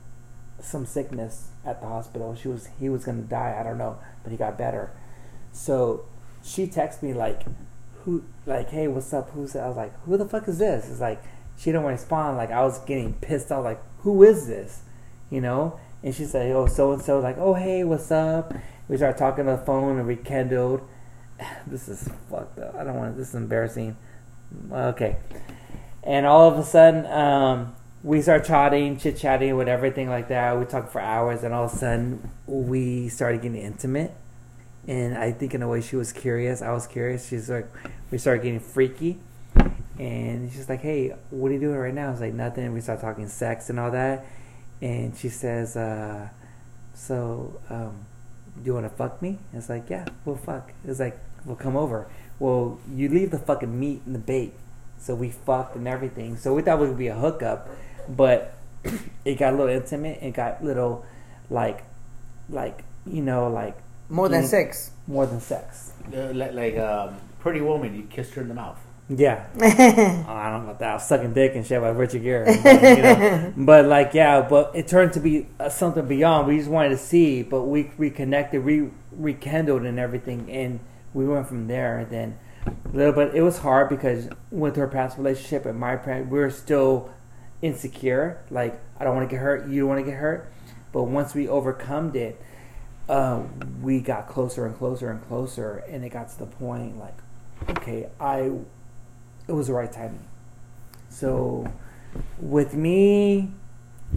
some 0.61 0.85
sickness 0.85 1.49
at 1.65 1.81
the 1.81 1.87
hospital. 1.87 2.35
She 2.35 2.47
was 2.47 2.69
he 2.79 2.89
was 2.89 3.05
gonna 3.05 3.21
die. 3.21 3.57
I 3.59 3.63
don't 3.63 3.77
know, 3.77 3.97
but 4.23 4.31
he 4.31 4.37
got 4.37 4.57
better. 4.57 4.91
So 5.51 6.05
she 6.43 6.67
texted 6.67 7.03
me 7.03 7.13
like, 7.13 7.43
who 8.03 8.23
like 8.45 8.69
hey 8.69 8.87
what's 8.87 9.13
up? 9.13 9.31
Who's 9.31 9.53
that? 9.53 9.63
I 9.63 9.67
was 9.67 9.77
like 9.77 9.99
who 10.03 10.17
the 10.17 10.25
fuck 10.25 10.47
is 10.47 10.59
this? 10.59 10.89
It's 10.89 10.99
like 10.99 11.23
she 11.57 11.71
didn't 11.71 11.85
respond. 11.85 12.37
Like 12.37 12.51
I 12.51 12.61
was 12.61 12.79
getting 12.85 13.13
pissed 13.13 13.51
off. 13.51 13.63
Like 13.63 13.81
who 13.99 14.23
is 14.23 14.47
this? 14.47 14.81
You 15.29 15.41
know? 15.41 15.79
And 16.03 16.15
she 16.15 16.25
said 16.25 16.51
oh 16.51 16.67
so 16.67 16.93
and 16.93 17.01
so 17.01 17.19
like 17.19 17.37
oh 17.37 17.53
hey 17.53 17.83
what's 17.83 18.11
up? 18.11 18.53
We 18.87 18.97
started 18.97 19.17
talking 19.17 19.47
on 19.47 19.57
the 19.57 19.65
phone 19.65 19.97
and 19.97 20.07
rekindled. 20.07 20.81
This 21.67 21.87
is 21.87 22.09
fucked 22.29 22.59
up. 22.59 22.75
I 22.75 22.83
don't 22.83 22.97
want. 22.97 23.17
This 23.17 23.29
is 23.29 23.35
embarrassing. 23.35 23.95
Okay. 24.71 25.17
And 26.03 26.25
all 26.25 26.47
of 26.47 26.57
a 26.57 26.63
sudden, 26.63 27.05
um, 27.05 27.75
we 28.03 28.21
start 28.21 28.45
chatting, 28.45 28.97
chit 28.97 29.17
chatting 29.17 29.55
with 29.55 29.67
everything 29.67 30.09
like 30.09 30.27
that. 30.29 30.57
We 30.57 30.65
talk 30.65 30.89
for 30.89 31.01
hours, 31.01 31.43
and 31.43 31.53
all 31.53 31.65
of 31.65 31.73
a 31.73 31.75
sudden, 31.75 32.31
we 32.47 33.09
started 33.09 33.41
getting 33.41 33.61
intimate. 33.61 34.13
And 34.87 35.15
I 35.15 35.31
think 35.31 35.53
in 35.53 35.61
a 35.61 35.67
way 35.67 35.81
she 35.81 35.95
was 35.95 36.11
curious. 36.11 36.63
I 36.63 36.71
was 36.71 36.87
curious. 36.87 37.27
She's 37.27 37.49
like, 37.49 37.67
we 38.09 38.17
started 38.17 38.43
getting 38.43 38.59
freaky, 38.59 39.19
and 39.99 40.51
she's 40.51 40.67
like, 40.67 40.81
"Hey, 40.81 41.13
what 41.29 41.49
are 41.49 41.53
you 41.53 41.59
doing 41.59 41.77
right 41.77 41.93
now?" 41.93 42.07
I 42.07 42.11
was 42.11 42.21
like, 42.21 42.33
"Nothing." 42.33 42.73
We 42.73 42.81
start 42.81 43.01
talking 43.01 43.27
sex 43.27 43.69
and 43.69 43.79
all 43.79 43.91
that, 43.91 44.25
and 44.81 45.15
she 45.15 45.29
says, 45.29 45.77
uh, 45.77 46.29
"So, 46.95 47.59
um, 47.69 48.05
do 48.55 48.65
you 48.65 48.73
want 48.73 48.85
to 48.85 48.95
fuck 48.95 49.21
me?" 49.21 49.37
It's 49.53 49.69
like, 49.69 49.89
"Yeah, 49.89 50.05
we'll 50.25 50.35
fuck." 50.35 50.71
It's 50.83 50.99
like, 50.99 51.19
"We'll 51.45 51.55
come 51.55 51.77
over." 51.77 52.07
Well, 52.39 52.79
you 52.91 53.07
leave 53.09 53.29
the 53.29 53.37
fucking 53.37 53.79
meat 53.79 54.01
and 54.07 54.15
the 54.15 54.19
bait, 54.19 54.53
so 54.97 55.13
we 55.13 55.29
fucked 55.29 55.75
and 55.75 55.87
everything. 55.87 56.35
So 56.37 56.55
we 56.55 56.63
thought 56.63 56.81
it 56.81 56.87
would 56.87 56.97
be 56.97 57.07
a 57.07 57.15
hookup, 57.15 57.69
but 58.09 58.53
it 59.25 59.35
got 59.37 59.53
a 59.53 59.57
little 59.57 59.73
intimate. 59.73 60.19
It 60.21 60.31
got 60.33 60.63
little, 60.63 61.05
like, 61.49 61.83
like 62.49 62.83
you 63.05 63.21
know, 63.21 63.47
like 63.49 63.77
More 64.09 64.29
than 64.29 64.45
sex. 64.45 64.91
more 65.07 65.25
than 65.25 65.39
sex. 65.39 65.93
Uh, 66.13 66.31
like 66.33 66.53
like 66.53 66.77
um, 66.77 67.15
Pretty 67.39 67.61
Woman, 67.61 67.95
you 67.95 68.03
kissed 68.03 68.33
her 68.35 68.41
in 68.41 68.47
the 68.47 68.53
mouth. 68.53 68.79
Yeah. 69.09 69.45
Oh, 69.59 70.33
I 70.33 70.49
don't 70.51 70.63
know 70.63 70.69
about 70.69 70.79
that. 70.79 70.89
I 70.91 70.93
was 70.93 71.07
sucking 71.07 71.33
dick 71.33 71.53
and 71.55 71.65
shit 71.65 71.81
by 71.81 71.89
Richard 71.89 72.23
Gere. 72.23 72.45
But, 72.63 72.81
you 72.97 73.03
know, 73.03 73.53
but 73.57 73.85
like, 73.85 74.13
yeah, 74.13 74.41
but 74.41 74.71
it 74.73 74.87
turned 74.87 75.13
to 75.13 75.19
be 75.19 75.47
uh, 75.59 75.67
something 75.69 76.07
beyond. 76.07 76.47
We 76.47 76.57
just 76.57 76.69
wanted 76.69 76.89
to 76.89 76.97
see, 76.97 77.43
but 77.43 77.63
we 77.63 77.91
reconnected, 77.97 78.61
re 78.63 78.89
rekindled, 79.11 79.81
and 79.83 79.99
everything, 79.99 80.49
and 80.49 80.79
we 81.13 81.27
went 81.27 81.47
from 81.47 81.67
there. 81.67 81.99
And 81.99 82.09
then 82.09 82.37
a 82.65 82.95
little 82.95 83.11
bit, 83.13 83.35
it 83.35 83.41
was 83.41 83.57
hard 83.57 83.89
because 83.89 84.29
with 84.49 84.75
her 84.77 84.87
past 84.87 85.17
relationship 85.17 85.65
and 85.65 85.77
my 85.77 85.97
past, 85.97 86.27
we 86.27 86.39
were 86.39 86.49
still 86.51 87.09
insecure. 87.61 88.41
Like, 88.49 88.79
I 88.99 89.03
don't 89.03 89.15
want 89.15 89.29
to 89.29 89.33
get 89.33 89.41
hurt. 89.41 89.67
You 89.67 89.81
don't 89.81 89.89
want 89.89 90.05
to 90.05 90.09
get 90.09 90.17
hurt. 90.19 90.51
But 90.91 91.03
once 91.03 91.33
we 91.33 91.47
overcome 91.47 92.15
it, 92.15 92.41
uh, 93.07 93.43
we 93.81 93.99
got 93.99 94.27
closer 94.27 94.65
and 94.65 94.77
closer 94.77 95.09
and 95.09 95.21
closer, 95.27 95.83
and 95.89 96.03
it 96.03 96.09
got 96.09 96.29
to 96.29 96.39
the 96.39 96.45
point 96.45 96.97
like, 96.97 97.17
okay, 97.69 98.07
I 98.19 98.51
it 99.47 99.53
was 99.53 99.67
the 99.67 99.73
right 99.73 99.91
timing. 99.91 100.25
So 101.09 101.71
with 102.39 102.73
me, 102.73 103.51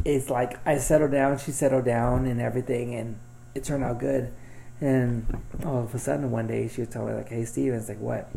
it's 0.04 0.30
like 0.30 0.64
I 0.66 0.78
settled 0.78 1.12
down, 1.12 1.38
she 1.38 1.50
settled 1.50 1.84
down, 1.84 2.26
and 2.26 2.40
everything, 2.40 2.94
and 2.94 3.18
it 3.54 3.64
turned 3.64 3.84
out 3.84 3.98
good. 3.98 4.32
And 4.80 5.42
all 5.64 5.82
of 5.82 5.94
a 5.94 5.98
sudden, 5.98 6.30
one 6.30 6.46
day 6.46 6.68
she 6.68 6.82
was 6.82 6.90
telling 6.90 7.12
me 7.12 7.18
like, 7.18 7.28
"Hey, 7.28 7.44
Steven," 7.44 7.78
it's 7.78 7.88
like, 7.88 8.00
"What? 8.00 8.30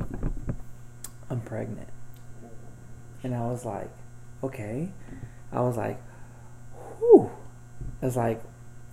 I'm 1.29 1.41
pregnant." 1.41 1.89
And 3.23 3.35
I 3.35 3.45
was 3.47 3.65
like, 3.65 3.89
"Okay." 4.43 4.91
I 5.51 5.61
was 5.61 5.77
like, 5.77 6.01
"Whew." 6.99 7.31
It's 8.01 8.15
like, 8.15 8.41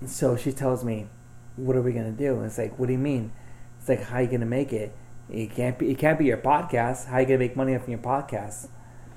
so 0.07 0.37
she 0.37 0.53
tells 0.53 0.85
me, 0.85 1.09
"What 1.57 1.77
are 1.77 1.83
we 1.83 1.93
gonna 1.93 2.13
do?" 2.13 2.37
And 2.37 2.47
it's 2.47 2.59
like, 2.59 2.79
"What 2.79 2.87
do 2.87 2.93
you 2.93 2.99
mean?" 2.99 3.33
It's 3.79 3.89
like, 3.89 4.03
"How 4.03 4.19
you 4.21 4.29
gonna 4.29 4.47
make 4.47 4.73
it?" 4.73 4.95
It 5.31 5.55
can't 5.55 5.79
be. 5.79 5.91
It 5.91 5.99
can't 5.99 6.19
be 6.19 6.27
your 6.27 6.37
podcast. 6.37 7.07
How 7.07 7.19
you 7.19 7.27
gonna 7.27 7.39
make 7.39 7.57
money 7.57 7.75
off 7.75 7.89
your 7.89 7.99
podcast? 7.99 8.69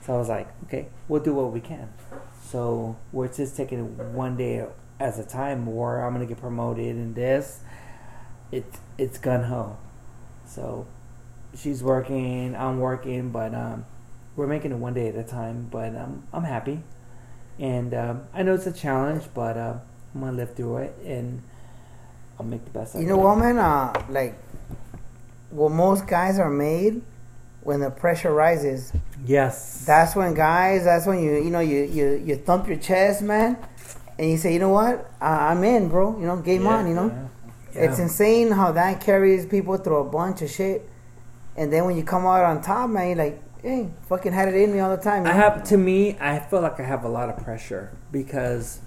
So 0.02 0.14
I 0.14 0.18
was 0.18 0.30
like, 0.30 0.48
okay, 0.66 0.88
we'll 1.08 1.22
do 1.22 1.34
what 1.34 1.52
we 1.52 1.60
can. 1.60 1.90
So 2.42 2.96
we're 3.12 3.28
just 3.28 3.58
taking 3.58 4.14
one 4.14 4.38
day 4.38 4.66
as 5.00 5.20
a 5.20 5.26
time. 5.26 5.68
Or 5.68 6.02
I'm 6.02 6.14
gonna 6.14 6.26
get 6.26 6.40
promoted 6.40 6.86
in 6.86 7.14
this. 7.14 7.60
It's 8.52 8.80
it's 8.98 9.18
gun 9.18 9.44
ho. 9.44 9.78
So 10.46 10.88
she's 11.56 11.84
working. 11.84 12.56
I'm 12.56 12.80
working, 12.80 13.32
but 13.32 13.54
um, 13.54 13.86
we're 14.38 14.48
making 14.48 14.72
it 14.72 14.76
one 14.78 14.94
day 14.94 15.10
at 15.10 15.16
a 15.16 15.24
time. 15.24 15.68
But 15.70 15.94
um, 15.96 16.24
I'm 16.32 16.44
happy, 16.46 16.80
and 17.60 17.94
um, 17.94 18.22
I 18.34 18.44
know 18.44 18.54
it's 18.54 18.68
a 18.68 18.72
challenge, 18.72 19.24
but 19.34 19.58
uh, 19.58 19.74
I'm 20.16 20.22
gonna 20.22 20.38
live 20.38 20.56
through 20.56 20.78
it, 20.78 20.96
and 21.04 21.42
I'll 22.40 22.46
make 22.46 22.64
the 22.64 22.72
best. 22.72 22.96
of 22.96 23.02
You 23.02 23.08
know 23.08 23.18
what, 23.18 23.38
man? 23.40 23.58
Uh, 23.58 23.92
like, 24.10 24.36
well, 25.52 25.70
most 25.70 26.08
guys 26.08 26.40
are 26.40 26.50
made 26.50 27.02
when 27.62 27.82
the 27.82 27.90
pressure 27.90 28.34
rises. 28.34 28.94
Yes. 29.26 29.84
That's 29.86 30.16
when 30.16 30.34
guys. 30.34 30.86
That's 30.86 31.06
when 31.06 31.20
you, 31.22 31.34
you 31.36 31.50
know, 31.50 31.60
you 31.60 31.84
you 31.84 32.22
you 32.24 32.36
thump 32.38 32.68
your 32.68 32.78
chest, 32.78 33.22
man, 33.24 33.58
and 34.20 34.30
you 34.30 34.38
say, 34.38 34.54
you 34.54 34.60
know 34.60 34.70
what, 34.70 35.12
I, 35.20 35.52
I'm 35.52 35.64
in, 35.64 35.90
bro. 35.90 36.18
You 36.20 36.28
know, 36.28 36.38
game 36.38 36.64
Yeah, 36.64 36.76
on. 36.78 36.88
You 36.88 36.94
know, 36.94 37.30
Yeah. 37.74 37.82
it's 37.90 38.00
insane 38.00 38.52
how 38.52 38.72
that 38.74 39.02
carries 39.02 39.46
people 39.48 39.78
through 39.78 39.98
a 39.98 40.04
bunch 40.06 40.42
of 40.44 40.50
shit, 40.52 40.88
and 41.56 41.74
then 41.74 41.86
when 41.86 41.98
you 41.98 42.04
come 42.04 42.26
out 42.28 42.44
on 42.44 42.62
top, 42.62 42.90
man, 42.92 43.08
you're 43.08 43.18
like, 43.18 43.42
hey, 43.68 43.90
fucking 44.08 44.32
had 44.32 44.48
it 44.48 44.56
in 44.56 44.72
me 44.72 44.80
all 44.80 44.96
the 44.96 45.02
time. 45.02 45.28
I 45.28 45.34
have 45.34 45.64
to 45.66 45.78
me, 45.78 46.18
I 46.22 46.40
feel 46.40 46.62
like 46.62 46.80
I 46.80 46.84
have 46.84 47.04
a 47.04 47.10
lot 47.10 47.28
of 47.28 47.44
pressure 47.44 47.92
because 48.12 48.80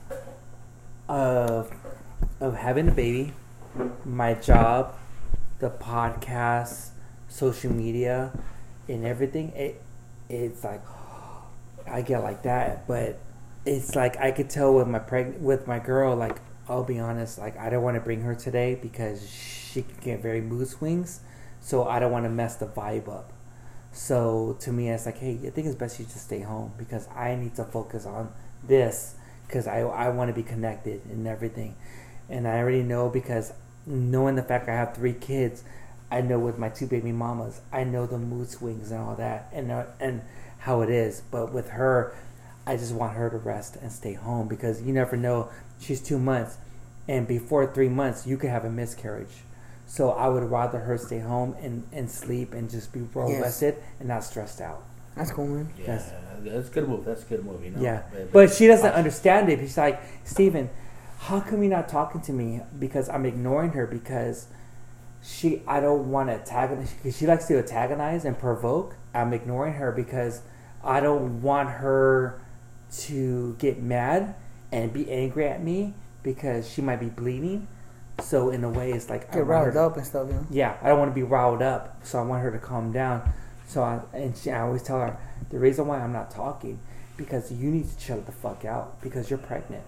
of 1.08 1.70
of 2.40 2.56
having 2.56 2.88
a 2.88 2.92
baby, 2.92 3.34
my 4.06 4.32
job, 4.34 4.94
the 5.58 5.68
podcast, 5.68 6.88
social 7.28 7.70
media, 7.70 8.32
and 8.88 9.04
everything. 9.04 9.50
It 9.50 9.82
it's 10.30 10.64
like 10.64 10.82
I 11.86 12.00
get 12.00 12.22
like 12.22 12.42
that, 12.44 12.88
but 12.88 13.18
it's 13.66 13.94
like 13.94 14.16
I 14.16 14.30
could 14.30 14.48
tell 14.48 14.74
with 14.74 14.88
my 14.88 15.00
preg- 15.00 15.40
with 15.40 15.66
my 15.66 15.78
girl. 15.78 16.16
Like 16.16 16.40
I'll 16.68 16.84
be 16.84 16.98
honest, 16.98 17.38
like 17.38 17.58
I 17.58 17.68
don't 17.68 17.82
want 17.82 17.96
to 17.96 18.00
bring 18.00 18.22
her 18.22 18.34
today 18.34 18.76
because 18.80 19.28
she 19.28 19.82
can 19.82 19.96
get 20.00 20.22
very 20.22 20.40
mood 20.40 20.68
swings, 20.68 21.20
so 21.60 21.84
I 21.84 21.98
don't 21.98 22.12
want 22.12 22.24
to 22.24 22.30
mess 22.30 22.56
the 22.56 22.66
vibe 22.66 23.08
up. 23.08 23.34
So 23.92 24.56
to 24.60 24.72
me, 24.72 24.88
it's 24.88 25.06
like, 25.06 25.18
hey, 25.18 25.38
I 25.46 25.50
think 25.50 25.66
it's 25.66 25.76
best 25.76 25.98
you 25.98 26.04
just 26.06 26.24
stay 26.26 26.40
home 26.40 26.72
because 26.78 27.08
I 27.08 27.34
need 27.34 27.56
to 27.56 27.64
focus 27.64 28.06
on 28.06 28.32
this 28.66 29.14
because 29.46 29.66
I 29.66 29.80
I 29.80 30.08
want 30.10 30.28
to 30.28 30.34
be 30.34 30.42
connected 30.42 31.02
and 31.06 31.26
everything, 31.26 31.74
and 32.28 32.46
I 32.46 32.58
already 32.58 32.82
know 32.82 33.08
because 33.08 33.52
knowing 33.86 34.36
the 34.36 34.42
fact 34.42 34.68
I 34.68 34.74
have 34.74 34.94
three 34.94 35.12
kids, 35.12 35.64
I 36.10 36.20
know 36.20 36.38
with 36.38 36.58
my 36.58 36.68
two 36.68 36.86
baby 36.86 37.12
mamas, 37.12 37.60
I 37.72 37.84
know 37.84 38.06
the 38.06 38.18
mood 38.18 38.48
swings 38.48 38.90
and 38.92 39.00
all 39.00 39.16
that, 39.16 39.48
and 39.52 39.72
uh, 39.72 39.86
and 39.98 40.22
how 40.58 40.82
it 40.82 40.90
is. 40.90 41.22
But 41.30 41.52
with 41.52 41.70
her, 41.70 42.14
I 42.66 42.76
just 42.76 42.94
want 42.94 43.14
her 43.14 43.28
to 43.30 43.38
rest 43.38 43.76
and 43.76 43.90
stay 43.90 44.14
home 44.14 44.46
because 44.48 44.82
you 44.82 44.92
never 44.92 45.16
know. 45.16 45.50
She's 45.80 46.00
two 46.00 46.18
months, 46.18 46.58
and 47.08 47.26
before 47.26 47.66
three 47.66 47.88
months, 47.88 48.26
you 48.26 48.36
could 48.36 48.50
have 48.50 48.64
a 48.64 48.70
miscarriage. 48.70 49.42
So 49.90 50.10
I 50.12 50.28
would 50.28 50.44
rather 50.44 50.78
her 50.78 50.96
stay 50.96 51.18
home 51.18 51.56
and, 51.60 51.82
and 51.92 52.08
sleep 52.08 52.54
and 52.54 52.70
just 52.70 52.92
be 52.92 53.00
well 53.12 53.28
Yes. 53.28 53.42
rested 53.42 53.82
and 53.98 54.06
not 54.06 54.22
stressed 54.22 54.60
out. 54.60 54.84
That's 55.16 55.32
cool, 55.32 55.48
man. 55.48 55.68
Yeah, 55.76 55.84
Yes. 55.84 56.12
that's 56.44 56.68
a 56.68 56.70
good 56.70 56.88
move. 56.88 57.04
That's 57.04 57.22
a 57.22 57.26
good 57.26 57.44
move. 57.44 57.64
You 57.64 57.72
know. 57.72 57.82
Yeah, 57.82 58.02
but 58.32 58.52
she 58.52 58.68
doesn't 58.68 58.92
understand 58.92 59.48
it. 59.48 59.58
She's 59.58 59.76
like, 59.76 60.00
Steven, 60.22 60.70
how 61.18 61.40
come 61.40 61.64
you're 61.64 61.72
not 61.72 61.88
talking 61.88 62.20
to 62.20 62.32
me? 62.32 62.60
Because 62.78 63.08
I'm 63.08 63.26
ignoring 63.26 63.72
her 63.72 63.84
because 63.84 64.46
she, 65.24 65.60
I 65.66 65.80
don't 65.80 66.08
want 66.08 66.28
to 66.28 66.34
antagonize. 66.34 66.92
Because 66.92 67.16
she 67.18 67.26
likes 67.26 67.46
to 67.48 67.58
antagonize 67.58 68.24
and 68.24 68.38
provoke. 68.38 68.94
I'm 69.12 69.32
ignoring 69.32 69.72
her 69.72 69.90
because 69.90 70.42
I 70.84 71.00
don't 71.00 71.42
want 71.42 71.68
her 71.68 72.40
to 73.08 73.56
get 73.58 73.82
mad 73.82 74.36
and 74.70 74.92
be 74.92 75.10
angry 75.10 75.48
at 75.48 75.64
me 75.64 75.94
because 76.22 76.70
she 76.70 76.80
might 76.80 77.00
be 77.00 77.08
bleeding. 77.08 77.66
So 78.22 78.50
in 78.50 78.62
a 78.64 78.68
way, 78.70 78.92
it's 78.92 79.08
like 79.10 79.22
I 79.30 79.34
Get 79.34 79.36
want 79.38 79.48
riled 79.48 79.72
to- 79.74 79.80
up 79.82 79.96
and 79.96 80.06
stuff, 80.06 80.28
you 80.28 80.34
know. 80.34 80.46
yeah, 80.50 80.76
I 80.82 80.88
don't 80.88 80.98
want 80.98 81.10
to 81.10 81.14
be 81.14 81.22
riled 81.22 81.62
up, 81.62 82.04
so 82.04 82.18
I 82.18 82.22
want 82.22 82.42
her 82.42 82.50
to 82.50 82.58
calm 82.58 82.92
down. 82.92 83.32
So 83.66 83.82
I 83.82 84.00
and 84.12 84.36
she, 84.36 84.50
I 84.50 84.60
always 84.62 84.82
tell 84.82 84.98
her 85.00 85.16
the 85.50 85.58
reason 85.58 85.86
why 85.86 86.00
I'm 86.00 86.12
not 86.12 86.30
talking 86.30 86.78
because 87.16 87.52
you 87.52 87.70
need 87.70 87.88
to 87.90 87.98
chill 87.98 88.20
the 88.20 88.32
fuck 88.32 88.64
out 88.64 89.00
because 89.02 89.30
you're 89.30 89.38
pregnant, 89.38 89.84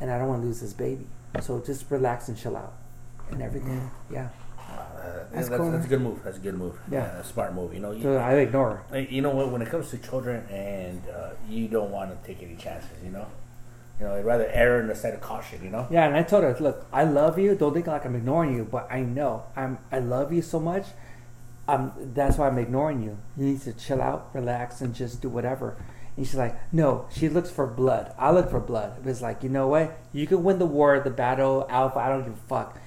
and 0.00 0.10
I 0.10 0.18
don't 0.18 0.28
want 0.28 0.42
to 0.42 0.46
lose 0.46 0.60
this 0.60 0.72
baby. 0.72 1.06
So 1.40 1.60
just 1.60 1.90
relax 1.90 2.28
and 2.28 2.36
chill 2.36 2.56
out, 2.56 2.72
and 3.30 3.42
everything. 3.42 3.90
Yeah. 4.10 4.28
Uh, 4.58 5.24
That's 5.32 5.48
that's, 5.48 5.60
cool, 5.60 5.70
that's 5.72 5.84
a 5.86 5.88
good 5.88 6.00
move. 6.00 6.22
That's 6.22 6.36
a 6.36 6.40
good 6.40 6.54
move. 6.54 6.78
Yeah. 6.90 7.18
a 7.18 7.24
smart 7.24 7.54
move. 7.54 7.72
You 7.74 7.80
know. 7.80 7.90
You, 7.92 8.02
So 8.02 8.16
I 8.16 8.34
ignore 8.34 8.84
her. 8.90 9.00
You 9.00 9.20
know 9.22 9.30
what? 9.30 9.50
When 9.50 9.62
it 9.62 9.68
comes 9.68 9.90
to 9.90 9.98
children, 9.98 10.46
and 10.50 11.02
uh, 11.08 11.30
you 11.48 11.66
don't 11.68 11.90
want 11.90 12.10
to 12.10 12.26
take 12.26 12.42
any 12.42 12.56
chances. 12.56 12.90
You 13.04 13.10
know. 13.10 13.26
You 14.00 14.06
know, 14.06 14.14
I'd 14.14 14.24
rather 14.24 14.48
err 14.50 14.80
on 14.80 14.88
the 14.88 14.94
side 14.94 15.12
of 15.12 15.20
caution. 15.20 15.62
You 15.62 15.70
know. 15.70 15.86
Yeah, 15.90 16.06
and 16.06 16.16
I 16.16 16.22
told 16.22 16.44
her, 16.44 16.56
look, 16.58 16.86
I 16.92 17.04
love 17.04 17.38
you. 17.38 17.54
Don't 17.54 17.74
think 17.74 17.86
like 17.86 18.06
I'm 18.06 18.16
ignoring 18.16 18.56
you, 18.56 18.64
but 18.64 18.90
I 18.90 19.02
know 19.02 19.44
I'm. 19.54 19.78
I 19.92 19.98
love 19.98 20.32
you 20.32 20.42
so 20.42 20.58
much. 20.58 20.86
Um, 21.68 21.92
that's 22.14 22.38
why 22.38 22.48
I'm 22.48 22.58
ignoring 22.58 23.02
you. 23.02 23.18
You 23.36 23.44
need 23.44 23.60
to 23.62 23.72
chill 23.72 24.02
out, 24.02 24.30
relax, 24.32 24.80
and 24.80 24.94
just 24.94 25.20
do 25.22 25.28
whatever. 25.28 25.76
And 26.16 26.26
she's 26.26 26.36
like, 26.36 26.56
no. 26.72 27.06
She 27.12 27.28
looks 27.28 27.50
for 27.50 27.66
blood. 27.66 28.12
I 28.18 28.32
look 28.32 28.50
for 28.50 28.58
blood. 28.58 28.98
It 28.98 29.04
was 29.04 29.22
like, 29.22 29.42
you 29.42 29.50
know 29.50 29.68
what? 29.68 29.96
You 30.12 30.26
can 30.26 30.42
win 30.42 30.58
the 30.58 30.66
war, 30.66 30.98
the 30.98 31.10
battle, 31.10 31.66
alpha. 31.68 31.98
I 31.98 32.08
don't 32.08 32.24
give 32.24 32.32
a 32.32 32.48
fuck. 32.48 32.78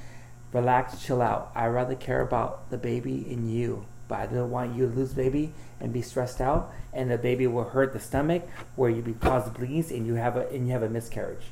Relax, 0.52 1.02
chill 1.02 1.22
out. 1.22 1.52
I 1.56 1.68
rather 1.68 1.96
care 1.96 2.22
about 2.22 2.70
the 2.70 2.78
baby 2.78 3.26
and 3.30 3.52
you, 3.52 3.86
but 4.14 4.20
I 4.22 4.26
don't 4.28 4.52
want 4.52 4.76
you 4.76 4.88
to 4.88 4.94
lose 4.96 5.12
baby 5.14 5.54
and 5.82 5.92
be 5.92 6.04
stressed 6.04 6.40
out, 6.40 6.72
and 6.94 7.10
the 7.10 7.18
baby 7.18 7.48
will 7.48 7.64
hurt 7.64 7.94
the 7.94 8.00
stomach 8.00 8.48
where 8.76 8.92
you 8.92 9.02
be 9.02 9.14
cause 9.14 9.50
bleeds 9.50 9.90
and 9.90 10.06
you 10.06 10.14
have 10.16 10.38
a 10.38 10.48
and 10.50 10.68
you 10.68 10.74
have 10.74 10.84
a 10.84 10.90
miscarriage. 10.90 11.46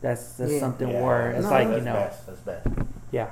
That's 0.00 0.34
that's 0.34 0.52
Yeah. 0.52 0.60
something 0.60 0.88
Yeah, 0.88 1.02
where 1.02 1.30
it's 1.32 1.42
No, 1.44 1.50
like 1.50 1.66
that's 1.68 1.78
you 1.78 1.84
know, 1.84 1.94
best. 1.94 2.26
That's 2.26 2.40
best. 2.40 2.66
yeah, 3.10 3.30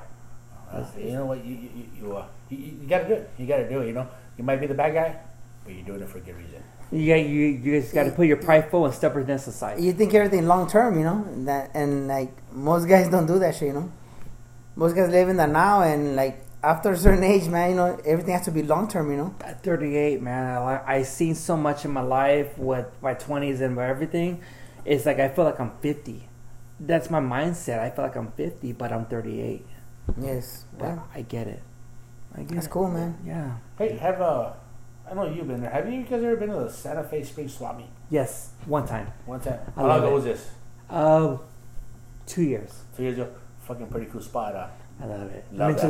Uh, 0.69 0.83
you 0.97 1.13
know 1.13 1.25
what? 1.27 1.45
You 1.45 1.53
you 1.55 1.69
you, 1.79 1.85
you, 2.01 2.17
uh, 2.17 2.25
you 2.49 2.57
you 2.81 2.87
gotta 2.89 3.07
do 3.07 3.13
it. 3.13 3.29
You 3.37 3.47
gotta 3.47 3.69
do 3.69 3.79
it. 3.81 3.87
You 3.87 3.93
know. 3.93 4.07
You 4.37 4.43
might 4.43 4.59
be 4.59 4.67
the 4.67 4.73
bad 4.73 4.93
guy, 4.93 5.15
but 5.63 5.73
you're 5.73 5.85
doing 5.85 6.01
it 6.01 6.09
for 6.09 6.17
a 6.17 6.21
good 6.21 6.35
reason. 6.35 6.61
you 6.91 7.07
got 7.07 7.23
you 7.23 7.41
you 7.63 7.79
just 7.79 7.93
got 7.93 8.03
to 8.03 8.11
put 8.11 8.27
your 8.27 8.35
prideful 8.37 8.83
and 8.85 8.93
stubbornness 8.93 9.47
aside. 9.47 9.79
You 9.79 9.93
think 9.93 10.13
everything 10.13 10.45
long 10.45 10.67
term, 10.67 10.97
you 10.99 11.05
know, 11.05 11.23
and 11.33 11.47
that 11.47 11.71
and 11.73 12.09
like 12.09 12.31
most 12.51 12.83
guys 12.89 13.07
don't 13.07 13.27
do 13.27 13.39
that 13.39 13.55
shit, 13.55 13.67
you 13.71 13.73
know. 13.79 13.89
Most 14.75 14.95
guys 14.95 15.09
live 15.09 15.29
in 15.29 15.37
the 15.37 15.47
now, 15.47 15.83
and 15.83 16.15
like 16.17 16.43
after 16.63 16.91
a 16.91 16.97
certain 16.97 17.23
age, 17.23 17.47
man, 17.47 17.71
you 17.71 17.75
know, 17.75 17.99
everything 18.05 18.33
has 18.33 18.45
to 18.45 18.51
be 18.51 18.63
long 18.63 18.87
term, 18.87 19.11
you 19.11 19.17
know. 19.17 19.35
At 19.43 19.63
38, 19.63 20.21
man, 20.21 20.57
I 20.57 20.57
like 20.59 20.87
I 20.87 21.03
seen 21.03 21.35
so 21.35 21.57
much 21.57 21.85
in 21.85 21.91
my 21.91 22.01
life 22.01 22.57
with 22.57 22.85
my 23.01 23.13
20s 23.15 23.61
and 23.61 23.77
everything. 23.77 24.41
It's 24.85 25.05
like 25.05 25.19
I 25.19 25.29
feel 25.29 25.45
like 25.45 25.59
I'm 25.59 25.71
50. 25.81 26.27
That's 26.79 27.09
my 27.09 27.19
mindset. 27.19 27.79
I 27.79 27.89
feel 27.91 28.05
like 28.05 28.15
I'm 28.15 28.31
50, 28.31 28.73
but 28.73 28.91
I'm 28.91 29.05
38. 29.05 29.65
Yes. 30.19 30.65
But 30.77 30.87
Well, 30.87 31.07
I 31.13 31.21
get 31.21 31.47
it. 31.47 31.61
I 32.35 32.39
get 32.41 32.55
that's 32.55 32.65
it. 32.67 32.69
cool, 32.69 32.89
man. 32.89 33.17
Yeah. 33.25 33.57
Hey, 33.77 33.97
have 33.97 34.19
uh, 34.21 34.53
I 35.09 35.13
know 35.13 35.25
you've 35.29 35.47
been 35.47 35.61
there. 35.61 35.69
Have 35.71 35.91
you 35.91 36.01
guys 36.03 36.23
ever 36.23 36.35
been 36.37 36.49
to 36.49 36.55
the 36.55 36.69
Santa 36.69 37.03
Fe 37.03 37.23
Springs 37.23 37.53
Swap 37.55 37.77
Meet? 37.77 37.87
Yes, 38.09 38.51
one 38.65 38.87
time. 38.87 39.11
One 39.25 39.39
time. 39.39 39.59
I 39.75 39.79
How 39.81 39.87
long 39.87 39.89
love 39.89 40.03
ago 40.03 40.11
it. 40.11 40.15
was 40.15 40.23
this? 40.23 40.49
Uh, 40.89 41.37
two 42.25 42.43
years. 42.43 42.83
Two 42.95 43.03
years 43.03 43.17
ago. 43.17 43.31
Fucking 43.59 43.87
pretty 43.87 44.07
cool 44.07 44.21
spot, 44.21 44.53
huh? 44.55 44.67
I 45.01 45.05
love 45.05 45.31
it. 45.31 45.45
Love 45.51 45.75
that. 45.75 45.81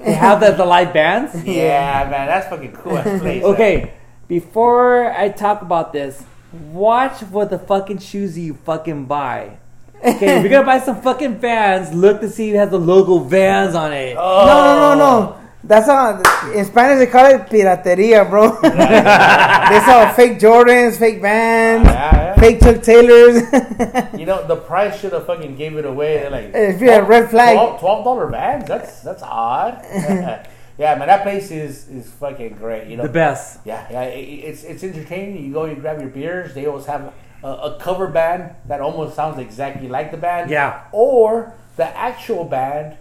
They 0.00 0.12
have 0.12 0.40
the, 0.40 0.50
the 0.52 0.64
live 0.64 0.92
bands. 0.92 1.34
Yeah, 1.44 2.08
man, 2.10 2.26
that's 2.26 2.48
fucking 2.48 2.72
cool. 2.72 2.96
Okay, 3.52 3.92
before 4.28 5.12
I 5.12 5.28
talk 5.28 5.62
about 5.62 5.92
this, 5.92 6.22
watch 6.52 7.20
what 7.22 7.50
the 7.50 7.58
fucking 7.58 7.98
shoes 7.98 8.36
you 8.38 8.54
fucking 8.54 9.06
buy. 9.06 9.58
Okay, 10.04 10.36
if 10.36 10.42
you're 10.42 10.50
gonna 10.50 10.66
buy 10.66 10.80
some 10.80 11.00
fucking 11.00 11.38
Vans, 11.38 11.94
look 11.94 12.20
to 12.20 12.28
see 12.28 12.50
if 12.50 12.54
it 12.56 12.58
has 12.58 12.70
the 12.70 12.78
logo 12.78 13.18
Vans 13.20 13.74
on 13.74 13.92
it. 13.92 14.16
Oh. 14.18 14.46
No, 14.46 14.64
no, 14.64 14.94
no, 14.94 15.20
no. 15.20 15.43
That's 15.66 15.86
how 15.86 16.20
in 16.52 16.64
Spanish 16.66 16.98
they 16.98 17.10
call 17.10 17.24
it 17.26 17.46
pirateria, 17.46 18.28
bro. 18.28 18.60
they 18.62 19.80
sell 19.80 20.12
fake 20.12 20.38
Jordans, 20.38 20.98
fake 20.98 21.22
Vans, 21.22 21.86
Yeah, 21.86 22.14
yeah. 22.14 22.34
fake 22.36 22.60
Chuck 22.60 22.82
Taylors. 22.82 23.42
You 24.18 24.26
know, 24.26 24.46
the 24.46 24.56
price 24.56 25.00
should 25.00 25.12
have 25.12 25.26
fucking 25.26 25.56
gave 25.56 25.76
it 25.76 25.84
away. 25.84 26.18
They're 26.18 26.30
like, 26.30 26.50
If 26.54 26.80
you 26.80 26.90
had 26.90 27.08
red 27.08 27.30
flag. 27.30 27.56
Twelve 27.56 27.80
twelve 27.80 28.04
dollar 28.04 28.28
bags. 28.28 28.68
That's 28.68 29.00
that's 29.00 29.22
odd. 29.22 29.80
yeah, 30.78 30.94
man, 30.96 31.08
that 31.08 31.22
place 31.22 31.50
is 31.50 31.88
is 31.88 32.10
fucking 32.12 32.54
great. 32.56 32.86
You 32.88 32.96
know, 32.98 33.04
The 33.04 33.08
best. 33.12 33.60
Yeah, 33.64 33.86
yeah, 33.90 34.02
it, 34.04 34.20
it's 34.20 34.64
it's 34.64 34.84
entertaining. 34.84 35.44
You 35.44 35.52
go, 35.52 35.64
you 35.64 35.76
grab 35.76 35.98
your 36.00 36.10
beers. 36.10 36.52
They 36.54 36.66
always 36.66 36.86
have 36.86 37.12
a, 37.42 37.48
a 37.48 37.78
cover 37.80 38.08
band 38.08 38.54
that 38.68 38.80
almost 38.80 39.16
sounds 39.16 39.38
exactly 39.38 39.88
like 39.88 40.10
the 40.10 40.18
band. 40.18 40.50
Yeah. 40.50 40.84
Or 40.92 41.54
the 41.76 41.86
actual 41.96 42.44
band. 42.44 42.96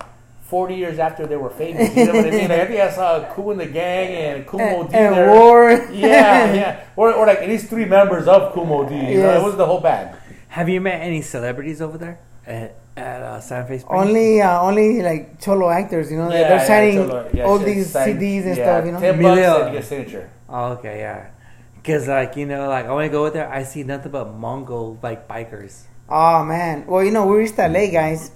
Forty 0.53 0.75
years 0.75 0.99
after 0.99 1.25
they 1.25 1.35
were 1.35 1.49
famous, 1.49 1.89
you 1.97 2.05
know 2.05 2.13
what 2.13 2.27
I 2.27 2.29
mean? 2.29 2.49
Like, 2.53 2.59
I 2.59 2.65
think 2.69 2.79
I 2.79 2.91
saw 2.91 3.25
Kool 3.33 3.49
and 3.53 3.59
the 3.59 3.65
Gang 3.65 4.09
and 4.13 4.47
Kumo 4.47 4.83
D 4.87 4.93
and 4.93 5.15
there. 5.15 5.31
War. 5.33 5.71
Yeah, 5.91 6.53
yeah, 6.61 6.85
or, 6.95 7.11
or 7.11 7.25
like 7.25 7.39
at 7.39 7.49
least 7.49 7.69
three 7.73 7.85
members 7.85 8.27
of 8.27 8.53
Kumo 8.53 8.87
D. 8.87 8.93
You 8.93 9.23
know, 9.23 9.33
it 9.39 9.43
was 9.43 9.57
the 9.57 9.65
whole 9.65 9.81
band. 9.81 10.15
Have 10.49 10.69
you 10.69 10.79
met 10.79 11.01
any 11.01 11.23
celebrities 11.23 11.81
over 11.81 11.97
there 11.97 12.19
at, 12.45 12.75
at 12.95 13.21
uh, 13.23 13.39
Santa 13.41 13.65
Fe 13.67 13.79
Springs? 13.79 14.07
Only, 14.07 14.41
uh, 14.41 14.61
only 14.61 15.01
like 15.01 15.41
cholo 15.41 15.71
actors, 15.71 16.11
you 16.11 16.17
know. 16.17 16.29
Yeah, 16.29 16.47
They're 16.49 16.57
yeah, 16.57 16.67
signing. 16.67 17.35
Yeah, 17.35 17.45
all 17.45 17.57
these 17.57 17.89
sign- 17.89 18.19
CDs 18.19 18.45
and 18.45 18.55
yeah, 18.55 18.63
stuff, 18.65 18.85
you 18.85 18.91
know. 18.91 18.99
Ten 18.99 19.15
bucks 19.15 19.25
Emilio. 19.25 19.63
and 19.63 19.73
get 19.73 19.83
a 19.83 19.85
signature. 19.87 20.29
Oh, 20.47 20.73
okay, 20.73 20.99
yeah. 20.99 21.31
Cause 21.83 22.07
like 22.07 22.37
you 22.37 22.45
know, 22.45 22.69
like 22.69 22.85
I 22.85 22.91
want 22.91 23.05
to 23.05 23.09
go 23.09 23.21
over 23.25 23.31
there. 23.31 23.49
I 23.49 23.63
see 23.63 23.81
nothing 23.81 24.11
but 24.11 24.31
Mongol 24.35 24.99
like 25.01 25.27
bikers. 25.27 25.81
Oh 26.07 26.45
man. 26.45 26.85
Well, 26.85 27.03
you 27.03 27.09
know, 27.09 27.25
we 27.25 27.37
reached 27.37 27.57
LA, 27.57 27.87
guys, 27.89 28.29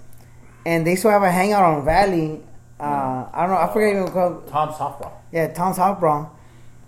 and 0.67 0.85
they 0.85 0.91
used 0.91 1.03
to 1.03 1.09
have 1.09 1.23
a 1.23 1.31
hangout 1.31 1.63
on 1.63 1.85
Valley. 1.85 2.41
Uh, 2.77 3.25
I 3.33 3.47
don't 3.47 3.51
know. 3.51 3.57
I 3.57 3.71
forget 3.71 3.95
even 3.95 4.11
called. 4.11 4.47
Tom 4.49 4.69
Softball. 4.69 5.13
Yeah, 5.31 5.47
Tom's 5.53 5.77
Hot. 5.77 6.33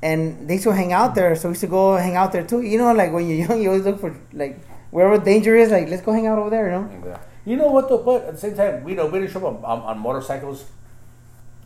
And 0.02 0.48
they 0.48 0.56
used 0.56 0.66
to 0.66 0.74
hang 0.74 0.92
out 0.92 1.16
there, 1.16 1.34
so 1.36 1.48
we 1.48 1.54
used 1.54 1.62
to 1.62 1.68
go 1.68 1.96
hang 1.96 2.16
out 2.16 2.34
there 2.34 2.46
too. 2.46 2.62
You 2.62 2.78
know, 2.78 2.94
like 2.94 3.14
when 3.14 3.28
you're 3.28 3.38
young, 3.48 3.62
you 3.62 3.70
always 3.70 3.86
look 3.86 4.00
for 4.02 4.14
like 4.34 4.60
wherever 4.92 5.18
danger 5.24 5.56
is. 5.56 5.72
Like, 5.72 5.88
let's 5.88 6.02
go 6.02 6.12
hang 6.12 6.28
out 6.28 6.38
over 6.38 6.50
there. 6.50 6.66
You 6.66 6.72
know. 6.76 7.20
You 7.46 7.56
know 7.56 7.68
what 7.68 7.88
though? 7.88 8.04
But 8.04 8.26
at 8.26 8.34
the 8.34 8.40
same 8.40 8.56
time, 8.56 8.84
we 8.84 8.96
know 8.96 9.06
we 9.06 9.20
didn't 9.20 9.32
show 9.32 9.48
up 9.48 9.64
on, 9.64 9.80
on 9.80 10.00
motorcycles. 10.00 10.66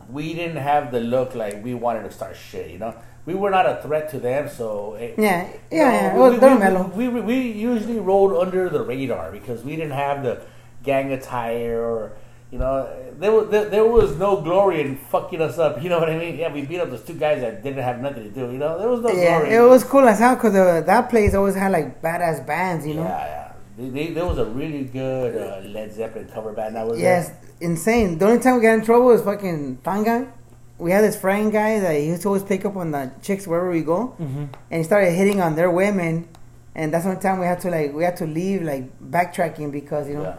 We 0.08 0.34
didn't 0.34 0.62
have 0.62 0.92
the 0.92 1.00
look 1.00 1.34
like 1.34 1.64
we 1.64 1.74
wanted 1.74 2.04
to 2.04 2.12
start 2.12 2.36
shit. 2.36 2.70
You 2.70 2.78
know, 2.78 2.94
we 3.26 3.34
were 3.34 3.50
not 3.50 3.66
a 3.66 3.82
threat 3.82 4.08
to 4.10 4.20
them. 4.20 4.48
So 4.48 4.94
it, 4.94 5.14
Yeah, 5.18 5.48
you 5.48 5.78
yeah, 5.78 6.14
know, 6.14 6.30
yeah. 6.30 6.86
We, 6.94 7.08
we, 7.08 7.08
we, 7.08 7.08
we, 7.08 7.20
we 7.20 7.50
usually 7.50 7.98
rolled 7.98 8.34
under 8.34 8.68
the 8.68 8.82
radar 8.84 9.32
because 9.32 9.64
we 9.64 9.74
didn't 9.74 9.98
have 9.98 10.22
the 10.22 10.42
gang 10.84 11.12
attire 11.12 11.80
or 11.82 12.12
you 12.52 12.58
know 12.58 12.88
there 13.18 13.32
was 13.32 13.48
there, 13.50 13.68
there 13.68 13.84
was 13.86 14.16
no 14.16 14.40
glory 14.40 14.80
in 14.82 14.96
fucking 14.96 15.40
us 15.40 15.58
up. 15.58 15.72
You 15.82 15.88
know 15.88 15.98
what 15.98 16.10
I 16.10 16.16
mean? 16.18 16.36
Yeah, 16.36 16.52
we 16.52 16.62
beat 16.62 16.80
up 16.80 16.90
those 16.90 17.02
two 17.04 17.14
guys 17.14 17.40
that 17.40 17.62
didn't 17.64 17.82
have 17.82 18.00
nothing 18.00 18.24
to 18.24 18.30
do. 18.30 18.42
You 18.52 18.58
know, 18.58 18.78
there 18.78 18.88
was 18.88 19.00
no 19.00 19.10
Yeah, 19.10 19.40
glory. 19.40 19.54
it 19.56 19.60
was 19.60 19.82
cool 19.84 20.06
as 20.08 20.18
hell 20.18 20.34
because 20.36 20.54
uh, 20.54 20.82
that 20.82 21.10
place 21.10 21.34
always 21.34 21.54
had 21.56 21.72
like 21.72 22.00
badass 22.02 22.46
bands. 22.46 22.86
You 22.86 22.94
know. 22.94 23.02
Yeah, 23.04 23.26
yeah. 23.26 23.52
They, 23.76 23.88
they, 23.88 24.06
there 24.12 24.24
was 24.26 24.38
a 24.38 24.44
really 24.44 24.84
good 24.84 25.34
uh, 25.36 25.66
Led 25.68 25.92
Zeppelin 25.92 26.28
cover 26.32 26.52
band 26.52 26.76
that 26.76 26.86
was 26.86 27.00
Yes, 27.00 27.32
insane. 27.60 28.18
The 28.18 28.26
only 28.26 28.38
time 28.40 28.54
we 28.56 28.62
got 28.62 28.74
in 28.74 28.84
trouble 28.84 29.06
was 29.06 29.22
fucking 29.22 29.78
Tanga. 29.82 30.30
We 30.78 30.92
had 30.92 31.02
this 31.02 31.18
friend 31.20 31.50
guy 31.52 31.80
that 31.80 31.96
he 31.96 32.06
used 32.06 32.22
to 32.22 32.28
always 32.28 32.44
pick 32.44 32.64
up 32.64 32.76
on 32.76 32.92
the 32.92 33.10
chicks 33.22 33.46
wherever 33.48 33.70
we 33.70 33.82
go, 33.82 34.14
Mm-hmm. 34.20 34.44
and 34.70 34.78
he 34.78 34.84
started 34.84 35.10
hitting 35.12 35.40
on 35.40 35.56
their 35.56 35.70
women, 35.72 36.28
and 36.76 36.92
that's 36.94 37.02
the 37.04 37.10
only 37.10 37.22
time 37.22 37.40
we 37.40 37.46
had 37.46 37.60
to 37.62 37.70
like 37.70 37.92
we 37.92 38.04
had 38.04 38.16
to 38.18 38.26
leave 38.26 38.62
like 38.62 38.84
backtracking 39.00 39.72
because 39.72 40.08
you 40.08 40.14
know 40.18 40.22
Yeah. 40.22 40.36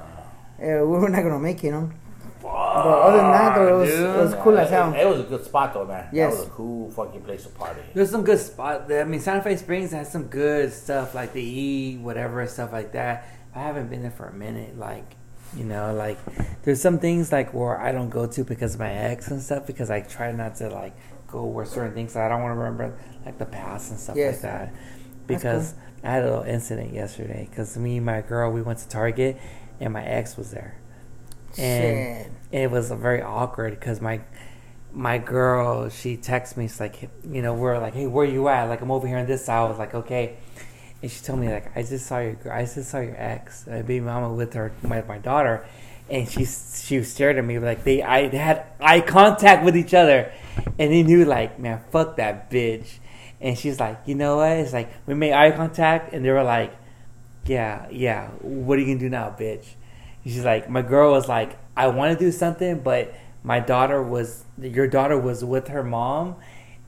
Uh, 0.61 0.85
we 0.85 0.97
were 0.97 1.09
not 1.09 1.23
gonna 1.23 1.39
make 1.39 1.57
it, 1.63 1.67
you 1.67 1.71
know. 1.71 1.91
But 2.41 2.49
other 2.49 3.17
than 3.17 3.31
that, 3.31 3.55
though, 3.55 3.67
it 3.67 3.79
was, 3.81 3.89
it 3.91 4.17
was 4.17 4.33
cool 4.43 4.57
as 4.57 4.69
hell. 4.69 4.93
It, 4.93 4.99
it 5.01 5.07
was 5.07 5.19
a 5.21 5.23
good 5.23 5.43
spot 5.45 5.73
though, 5.73 5.85
man. 5.85 6.07
Yes. 6.13 6.33
That 6.33 6.39
was 6.41 6.47
a 6.47 6.51
cool 6.51 6.91
fucking 6.91 7.21
place 7.21 7.43
to 7.43 7.49
party. 7.49 7.81
There's 7.93 8.11
some 8.11 8.23
good 8.23 8.39
spot. 8.39 8.91
I 8.91 9.03
mean, 9.03 9.19
Santa 9.19 9.41
Fe 9.41 9.55
Springs 9.55 9.91
has 9.91 10.11
some 10.11 10.25
good 10.27 10.71
stuff 10.71 11.15
like 11.15 11.33
the 11.33 11.41
eat, 11.41 11.99
whatever 12.01 12.45
stuff 12.47 12.71
like 12.71 12.91
that. 12.91 13.27
I 13.55 13.59
haven't 13.59 13.89
been 13.89 14.01
there 14.03 14.11
for 14.11 14.27
a 14.27 14.33
minute. 14.33 14.77
Like, 14.77 15.05
you 15.57 15.63
know, 15.63 15.93
like 15.95 16.19
there's 16.63 16.81
some 16.81 16.99
things 16.99 17.31
like 17.31 17.53
where 17.53 17.79
I 17.79 17.91
don't 17.91 18.09
go 18.09 18.27
to 18.27 18.43
because 18.43 18.75
of 18.75 18.79
my 18.79 18.91
ex 18.91 19.29
and 19.29 19.41
stuff 19.41 19.65
because 19.65 19.89
I 19.89 20.01
try 20.01 20.31
not 20.31 20.55
to 20.57 20.69
like 20.69 20.93
go 21.27 21.45
where 21.45 21.65
certain 21.65 21.93
things. 21.93 22.15
I 22.15 22.29
don't 22.29 22.43
want 22.43 22.51
to 22.53 22.59
remember 22.59 22.95
like 23.25 23.39
the 23.39 23.45
past 23.45 23.89
and 23.91 23.99
stuff 23.99 24.17
Yes. 24.17 24.35
like 24.35 24.41
that. 24.43 24.73
Because 25.25 25.73
I 26.03 26.11
had 26.11 26.23
a 26.23 26.27
little 26.29 26.43
incident 26.43 26.93
yesterday 26.93 27.47
because 27.49 27.75
me 27.77 27.97
and 27.97 28.05
my 28.05 28.21
girl 28.21 28.51
we 28.51 28.61
went 28.61 28.77
to 28.79 28.87
Target 28.89 29.37
and 29.79 29.93
my 29.93 30.03
ex 30.03 30.37
was 30.37 30.51
there. 30.51 30.77
And 31.57 32.25
Shit. 32.25 32.31
it 32.51 32.71
was 32.71 32.91
very 32.91 33.21
awkward 33.21 33.79
because 33.79 34.01
my 34.01 34.21
my 34.91 35.17
girl 35.17 35.89
she 35.89 36.17
texted 36.17 36.57
me. 36.57 36.67
She's 36.67 36.79
like, 36.79 37.09
you 37.27 37.41
know, 37.41 37.53
we're 37.53 37.77
like, 37.79 37.93
hey, 37.93 38.07
where 38.07 38.25
you 38.25 38.47
at? 38.47 38.65
Like, 38.65 38.81
I'm 38.81 38.91
over 38.91 39.07
here 39.07 39.17
on 39.17 39.25
this 39.25 39.45
side. 39.45 39.59
I 39.65 39.69
was 39.69 39.77
like, 39.77 39.93
okay. 39.93 40.37
And 41.01 41.11
she 41.11 41.23
told 41.23 41.39
me 41.39 41.51
like, 41.51 41.75
I 41.77 41.83
just 41.83 42.07
saw 42.07 42.19
your. 42.19 42.37
I 42.51 42.65
just 42.65 42.89
saw 42.89 42.99
your 42.99 43.15
ex, 43.17 43.67
uh, 43.67 43.81
baby 43.81 43.99
mama, 43.99 44.33
with 44.33 44.53
her 44.53 44.71
my 44.81 45.01
my 45.03 45.17
daughter. 45.17 45.65
And 46.09 46.29
she 46.29 46.45
she 46.45 47.03
stared 47.03 47.37
at 47.37 47.45
me 47.45 47.59
like 47.59 47.83
they 47.83 48.01
I 48.01 48.27
they 48.27 48.37
had 48.37 48.65
eye 48.79 49.01
contact 49.01 49.65
with 49.65 49.75
each 49.75 49.93
other, 49.93 50.31
and 50.79 50.91
they 50.91 51.03
knew 51.03 51.25
like, 51.25 51.59
man, 51.59 51.81
fuck 51.91 52.17
that 52.17 52.49
bitch. 52.49 52.99
And 53.41 53.57
she's 53.57 53.79
like, 53.79 53.99
you 54.05 54.15
know 54.15 54.37
what? 54.37 54.51
It's 54.51 54.73
like 54.73 54.91
we 55.05 55.13
made 55.13 55.33
eye 55.33 55.51
contact, 55.51 56.13
and 56.13 56.23
they 56.23 56.31
were 56.31 56.43
like, 56.43 56.73
yeah, 57.45 57.87
yeah. 57.91 58.29
What 58.41 58.77
are 58.77 58.81
you 58.81 58.87
gonna 58.87 58.99
do 58.99 59.09
now, 59.09 59.35
bitch? 59.37 59.65
She's 60.23 60.43
like, 60.43 60.69
my 60.69 60.81
girl 60.81 61.11
was 61.11 61.27
like, 61.27 61.57
I 61.77 61.87
want 61.87 62.17
to 62.17 62.25
do 62.25 62.31
something, 62.31 62.79
but 62.79 63.13
my 63.43 63.59
daughter 63.59 64.01
was, 64.01 64.43
your 64.59 64.87
daughter 64.87 65.19
was 65.19 65.45
with 65.45 65.67
her 65.67 65.83
mom, 65.83 66.35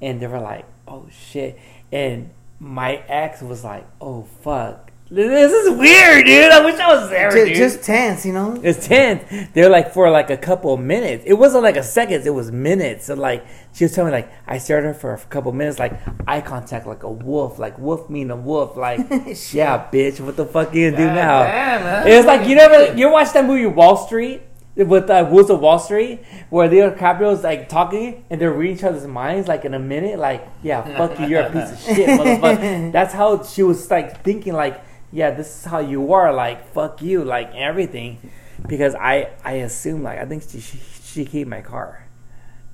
and 0.01 0.20
they 0.20 0.28
were 0.28 0.39
like, 0.39 0.66
oh 0.88 1.08
shit. 1.12 1.60
And 1.91 2.32
my 2.60 2.95
ex 3.08 3.41
was 3.41 3.64
like, 3.64 3.86
oh 4.01 4.24
fuck, 4.41 4.86
this 5.10 5.51
is 5.53 5.78
weird, 5.78 6.26
dude. 6.26 6.51
I 6.51 6.64
wish 6.66 6.76
I 6.80 6.93
was 6.93 7.10
there, 7.10 7.32
Ju- 7.32 7.45
dude. 7.45 7.55
just 7.55 7.84
tense, 7.84 8.26
you 8.26 8.34
know. 8.34 8.60
It's 8.62 8.86
tense. 8.88 9.24
They're 9.53 9.70
like 9.70 9.93
for 9.93 10.10
like 10.10 10.30
a 10.30 10.38
couple 10.38 10.74
of 10.74 10.80
minutes. 10.82 11.24
It 11.26 11.34
wasn't 11.34 11.64
like 11.64 11.78
a 11.78 11.84
seconds. 11.84 12.26
It 12.26 12.34
was 12.34 12.51
minutes. 12.51 13.05
So 13.05 13.16
like 13.16 13.45
she 13.74 13.86
was 13.86 13.93
telling 13.93 14.12
me 14.12 14.18
like 14.18 14.32
I 14.45 14.58
stared 14.58 14.84
at 14.86 14.88
her 14.88 14.93
for 14.93 15.14
a 15.14 15.18
couple 15.18 15.49
of 15.51 15.55
minutes, 15.55 15.80
like 15.80 15.93
eye 16.28 16.41
contact, 16.41 16.86
like 16.88 17.03
a 17.03 17.12
wolf, 17.12 17.58
like 17.58 17.78
wolf 17.80 18.10
mean 18.10 18.32
a 18.32 18.36
wolf, 18.36 18.76
like 18.76 18.99
yeah, 19.53 19.88
bitch. 19.91 20.20
What 20.20 20.36
the 20.36 20.45
fuck 20.45 20.74
you 20.74 20.91
gonna 20.91 21.03
do 21.10 21.14
now? 21.14 21.43
damn, 21.43 21.84
man. 21.84 22.08
It's 22.08 22.28
like 22.28 22.47
you 22.47 22.55
never 22.55 22.93
you 22.97 23.10
watch 23.10 23.32
that 23.34 23.45
movie 23.45 23.66
Wall 23.66 23.95
Street 23.95 24.41
with 24.76 25.10
uh, 25.10 25.28
Wolves 25.32 25.49
of 25.49 25.60
Wall 25.62 25.80
Street 25.80 26.20
where 26.49 26.68
Leo 26.70 26.91
DiCaprio's 26.93 27.43
like 27.43 27.68
talking 27.70 28.26
and 28.30 28.39
they're 28.39 28.51
reading 28.53 28.76
each 28.78 28.84
other's 28.84 29.08
minds 29.08 29.47
like 29.47 29.64
in 29.64 29.74
a 29.74 29.80
minute, 29.80 30.20
like 30.20 30.47
yeah, 30.62 30.82
fuck 30.97 31.18
you, 31.20 31.28
you're 31.28 31.41
a 31.41 31.49
piece 31.51 31.72
of 31.72 31.95
shit, 31.95 32.10
motherfucker. 32.20 32.91
That's 32.91 33.14
how 33.14 33.41
she 33.43 33.64
was 33.64 33.89
like 33.89 34.24
thinking, 34.24 34.53
like 34.53 34.84
yeah, 35.12 35.32
this 35.32 35.47
is 35.47 35.66
how 35.66 35.80
you 35.80 36.14
are, 36.14 36.34
like 36.34 36.72
fuck 36.74 37.01
you, 37.01 37.24
like 37.24 37.53
everything, 37.55 38.20
because 38.68 38.95
I 38.95 39.30
I 39.43 39.53
assume 39.64 40.03
like 40.03 40.20
I 40.20 40.26
think 40.26 40.43
she 40.43 40.60
she, 40.60 40.80
she 41.03 41.26
keep 41.26 41.47
my 41.47 41.62
car. 41.62 42.08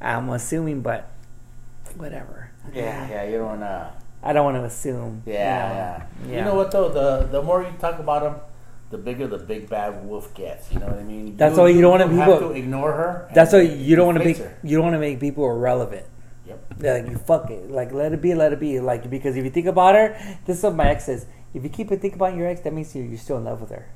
I'm 0.02 0.30
assuming, 0.30 0.82
but 0.82 1.10
whatever. 1.96 2.52
Yeah, 2.74 3.10
yeah. 3.10 3.24
You 3.24 3.38
don't. 3.38 3.64
Uh, 3.64 3.92
I 4.22 4.32
don't 4.34 4.46
want 4.46 4.58
to 4.58 4.64
assume. 4.64 5.22
yeah, 5.26 6.04
you 6.26 6.32
yeah, 6.32 6.32
know. 6.32 6.38
You 6.38 6.46
know 6.46 6.56
what 6.56 6.72
though? 6.72 6.90
The 6.90 7.28
the 7.28 7.42
more 7.42 7.64
you 7.64 7.72
talk 7.80 8.00
about 8.00 8.24
them, 8.24 8.36
the 8.90 8.98
bigger 8.98 9.28
the 9.28 9.38
big 9.38 9.70
bad 9.70 10.06
wolf 10.06 10.34
gets. 10.34 10.72
You 10.72 10.80
know 10.80 10.88
what 10.88 11.00
I 11.00 11.04
mean? 11.04 11.36
That's 11.36 11.58
why 11.58 11.70
you 11.70 11.82
don't 11.82 11.92
wanna 11.92 12.08
have 12.08 12.28
people- 12.28 12.50
to 12.50 12.56
ignore 12.56 12.94
her. 12.94 13.30
That's 13.34 13.54
why 13.54 13.62
you 13.62 13.96
don't 13.96 14.06
want 14.08 14.20
to 14.20 14.24
make 14.24 14.38
her. 14.38 14.58
you 14.64 14.78
don't 14.78 14.86
want 14.86 14.96
to 14.96 15.00
make 15.00 15.20
people 15.20 15.46
irrelevant. 15.50 16.06
Yep. 16.48 16.60
They're 16.78 17.02
like 17.02 17.12
you 17.12 17.18
fuck 17.18 17.50
it, 17.50 17.72
like 17.72 17.92
let 17.94 18.14
it 18.14 18.22
be, 18.22 18.36
let 18.36 18.54
it 18.54 18.60
be, 18.60 18.80
like 18.80 19.10
because 19.10 19.36
if 19.38 19.44
you 19.44 19.50
think 19.50 19.68
about 19.68 19.96
her, 19.96 20.38
this 20.46 20.58
is 20.58 20.64
what 20.64 20.76
my 20.76 20.90
ex 20.90 21.06
says. 21.06 21.26
If 21.54 21.64
you 21.64 21.70
keep 21.70 21.91
it 21.91 22.01
think 22.01 22.16
about 22.16 22.36
your 22.36 22.47
ex, 22.47 22.62
that 22.62 22.74
means 22.74 22.95
you're, 22.95 23.06
you're 23.06 23.18
still 23.18 23.38
in 23.38 23.45
love 23.45 23.62
with 23.62 23.70
her. 23.72 23.88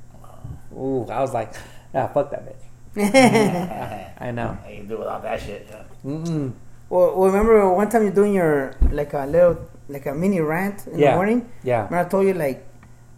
Ooh, 0.74 1.06
I 1.10 1.20
was 1.20 1.32
like, 1.34 1.52
ah, 1.94 2.06
fuck 2.08 2.30
that 2.30 2.44
bitch. 2.46 2.64
I 4.20 4.30
know. 4.30 4.56
I 4.64 4.76
can 4.76 4.88
do 4.88 4.98
without 4.98 5.22
that 5.22 5.40
shit. 5.40 5.66
Yeah. 5.70 5.82
Mm-mm. 6.04 6.52
Well, 6.90 7.16
well, 7.16 7.30
remember 7.30 7.68
one 7.74 7.88
time 7.90 8.02
you're 8.02 8.12
doing 8.12 8.32
your 8.34 8.74
like 8.90 9.12
a 9.12 9.26
little 9.26 9.58
like 9.88 10.06
a 10.06 10.14
mini 10.14 10.40
rant 10.40 10.86
in 10.86 10.98
Yeah. 10.98 11.10
the 11.10 11.16
morning. 11.16 11.48
Yeah. 11.62 11.84
Remember 11.84 11.98
I 11.98 12.08
told 12.08 12.26
you 12.26 12.34
like 12.34 12.64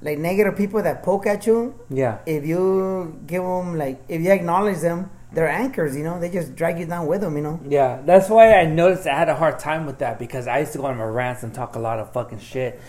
like 0.03 0.19
negative 0.19 0.57
people 0.57 0.83
that 0.83 1.03
poke 1.03 1.27
at 1.27 1.47
you. 1.47 1.75
Yeah. 1.89 2.19
If 2.27 2.45
you 2.47 3.21
give 3.27 3.43
them 3.43 3.77
like 3.79 4.01
if 4.09 4.21
you 4.21 4.31
acknowledge 4.33 4.81
them, 4.81 5.11
they're 5.33 5.49
anchors. 5.49 5.97
You 5.97 6.03
know, 6.05 6.19
they 6.19 6.31
just 6.31 6.57
drag 6.57 6.79
you 6.81 6.87
down 6.87 7.07
with 7.07 7.21
them. 7.21 7.37
You 7.37 7.43
know. 7.43 7.61
Yeah, 7.67 8.01
that's 8.05 8.29
why 8.29 8.55
I 8.55 8.65
noticed 8.67 9.07
I 9.07 9.15
had 9.17 9.29
a 9.29 9.37
hard 9.37 9.59
time 9.59 9.87
with 9.87 9.99
that 9.99 10.19
because 10.19 10.47
I 10.49 10.59
used 10.61 10.73
to 10.73 10.79
go 10.79 10.87
on 10.87 10.97
my 10.99 11.05
rants 11.05 11.43
and 11.45 11.55
talk 11.55 11.77
a 11.77 11.79
lot 11.79 12.01
of 12.01 12.13
fucking 12.13 12.41
shit. 12.41 12.81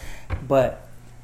But 0.48 0.82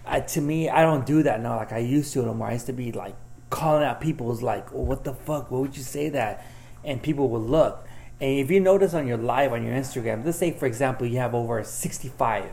I, 0.07 0.21
to 0.21 0.41
me, 0.41 0.69
I 0.69 0.81
don't 0.81 1.05
do 1.05 1.23
that 1.23 1.41
now 1.41 1.57
like 1.57 1.71
I 1.71 1.79
used 1.79 2.13
to 2.13 2.23
no 2.23 2.33
more. 2.33 2.47
I 2.47 2.53
used 2.53 2.67
to 2.67 2.73
be 2.73 2.91
like 2.91 3.15
calling 3.49 3.83
out 3.83 4.01
people's 4.01 4.41
like, 4.41 4.71
well, 4.71 4.85
"What 4.85 5.03
the 5.03 5.13
fuck? 5.13 5.51
What 5.51 5.61
would 5.61 5.77
you 5.77 5.83
say 5.83 6.09
that?" 6.09 6.45
And 6.83 7.01
people 7.01 7.29
would 7.29 7.43
look. 7.43 7.87
And 8.19 8.39
if 8.39 8.49
you 8.49 8.59
notice 8.59 8.93
on 8.93 9.07
your 9.07 9.17
live 9.17 9.53
on 9.53 9.63
your 9.63 9.75
Instagram, 9.75 10.25
let's 10.25 10.37
say 10.37 10.51
for 10.51 10.65
example 10.65 11.05
you 11.05 11.17
have 11.19 11.35
over 11.35 11.63
65, 11.63 12.45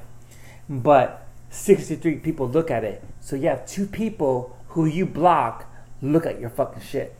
but 0.68 1.26
63 1.50 2.16
people 2.16 2.48
look 2.48 2.70
at 2.70 2.84
it. 2.84 3.02
So 3.20 3.36
you 3.36 3.48
have 3.48 3.66
two 3.66 3.86
people 3.86 4.56
who 4.68 4.86
you 4.86 5.06
block 5.06 5.66
look 6.02 6.26
at 6.26 6.40
your 6.40 6.50
fucking 6.50 6.82
shit. 6.82 7.14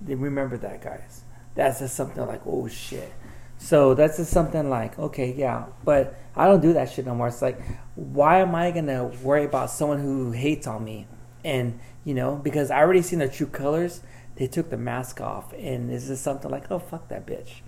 Then 0.00 0.20
remember 0.20 0.56
that, 0.58 0.82
guys. 0.82 1.22
That's 1.54 1.80
just 1.80 1.96
something 1.96 2.24
like, 2.26 2.42
oh 2.46 2.68
shit. 2.68 3.12
So 3.58 3.94
that's 3.94 4.16
just 4.18 4.30
something 4.30 4.68
like, 4.68 4.98
okay, 4.98 5.32
yeah, 5.36 5.66
but 5.84 6.14
I 6.36 6.46
don't 6.46 6.60
do 6.60 6.72
that 6.74 6.90
shit 6.90 7.06
no 7.06 7.14
more. 7.14 7.28
It's 7.28 7.40
like, 7.40 7.60
why 7.94 8.40
am 8.40 8.54
I 8.54 8.70
gonna 8.72 9.04
worry 9.22 9.44
about 9.44 9.70
someone 9.70 10.00
who 10.00 10.32
hates 10.32 10.66
on 10.66 10.84
me? 10.84 11.06
And 11.44 11.78
you 12.04 12.14
know, 12.14 12.36
because 12.36 12.70
I 12.70 12.78
already 12.80 13.02
seen 13.02 13.18
their 13.20 13.28
true 13.28 13.46
colors. 13.46 14.00
They 14.36 14.48
took 14.48 14.68
the 14.68 14.76
mask 14.76 15.20
off, 15.20 15.52
and 15.52 15.90
it's 15.92 16.08
just 16.08 16.24
something 16.24 16.50
like, 16.50 16.68
oh 16.70 16.80
fuck 16.80 17.08
that 17.08 17.24
bitch. 17.24 17.60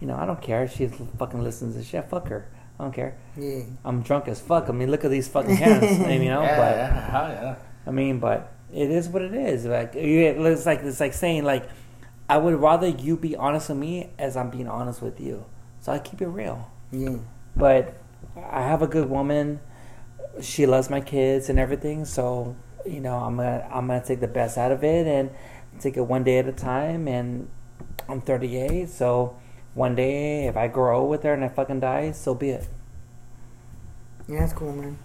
You 0.00 0.06
know, 0.06 0.16
I 0.16 0.26
don't 0.26 0.42
care. 0.42 0.68
She 0.68 0.86
fucking 0.86 1.42
listens 1.42 1.74
to 1.76 1.82
shit. 1.82 2.04
Fuck 2.10 2.28
her. 2.28 2.46
I 2.78 2.84
don't 2.84 2.92
care. 2.94 3.16
Yeah. 3.38 3.62
I'm 3.84 4.02
drunk 4.02 4.28
as 4.28 4.38
fuck. 4.40 4.68
I 4.68 4.72
mean, 4.72 4.90
look 4.90 5.04
at 5.04 5.10
these 5.10 5.28
fucking 5.28 5.56
hands. 5.56 5.98
you 6.22 6.28
know, 6.28 6.42
yeah, 6.42 6.56
but 6.56 6.76
yeah, 6.76 7.42
yeah. 7.42 7.56
I 7.86 7.90
mean, 7.90 8.18
but 8.20 8.52
it 8.72 8.90
is 8.90 9.08
what 9.08 9.22
it 9.22 9.32
is. 9.34 9.64
Like 9.64 9.94
you- 9.94 10.20
it's 10.46 10.66
like 10.66 10.80
it's 10.82 11.00
like 11.00 11.14
saying 11.14 11.44
like 11.44 11.66
I 12.30 12.36
would 12.36 12.60
rather 12.60 12.86
you 12.86 13.16
be 13.16 13.34
honest 13.34 13.70
with 13.70 13.78
me 13.78 14.10
as 14.16 14.36
I'm 14.36 14.50
being 14.50 14.68
honest 14.68 15.02
with 15.02 15.20
you. 15.20 15.46
So 15.80 15.90
I 15.90 15.98
keep 15.98 16.22
it 16.22 16.28
real. 16.28 16.70
Yeah. 16.92 17.16
But 17.56 18.00
I 18.36 18.62
have 18.62 18.82
a 18.82 18.86
good 18.86 19.10
woman. 19.10 19.58
She 20.40 20.64
loves 20.64 20.88
my 20.90 21.00
kids 21.00 21.48
and 21.48 21.58
everything. 21.58 22.04
So 22.04 22.54
you 22.86 23.00
know, 23.00 23.16
I'm 23.16 23.36
gonna 23.36 23.68
I'm 23.72 23.88
gonna 23.88 24.04
take 24.04 24.20
the 24.20 24.28
best 24.28 24.56
out 24.58 24.70
of 24.70 24.84
it 24.84 25.08
and 25.08 25.30
take 25.80 25.96
it 25.96 26.02
one 26.02 26.22
day 26.22 26.38
at 26.38 26.46
a 26.46 26.52
time. 26.52 27.08
And 27.08 27.48
I'm 28.08 28.20
38, 28.20 28.88
so 28.88 29.36
one 29.74 29.96
day 29.96 30.46
if 30.46 30.56
I 30.56 30.68
grow 30.68 31.00
old 31.00 31.10
with 31.10 31.24
her 31.24 31.34
and 31.34 31.44
I 31.44 31.48
fucking 31.48 31.80
die, 31.80 32.12
so 32.12 32.36
be 32.36 32.50
it. 32.50 32.68
Yeah, 34.28 34.38
that's 34.38 34.52
cool, 34.52 34.72
man. 34.72 34.96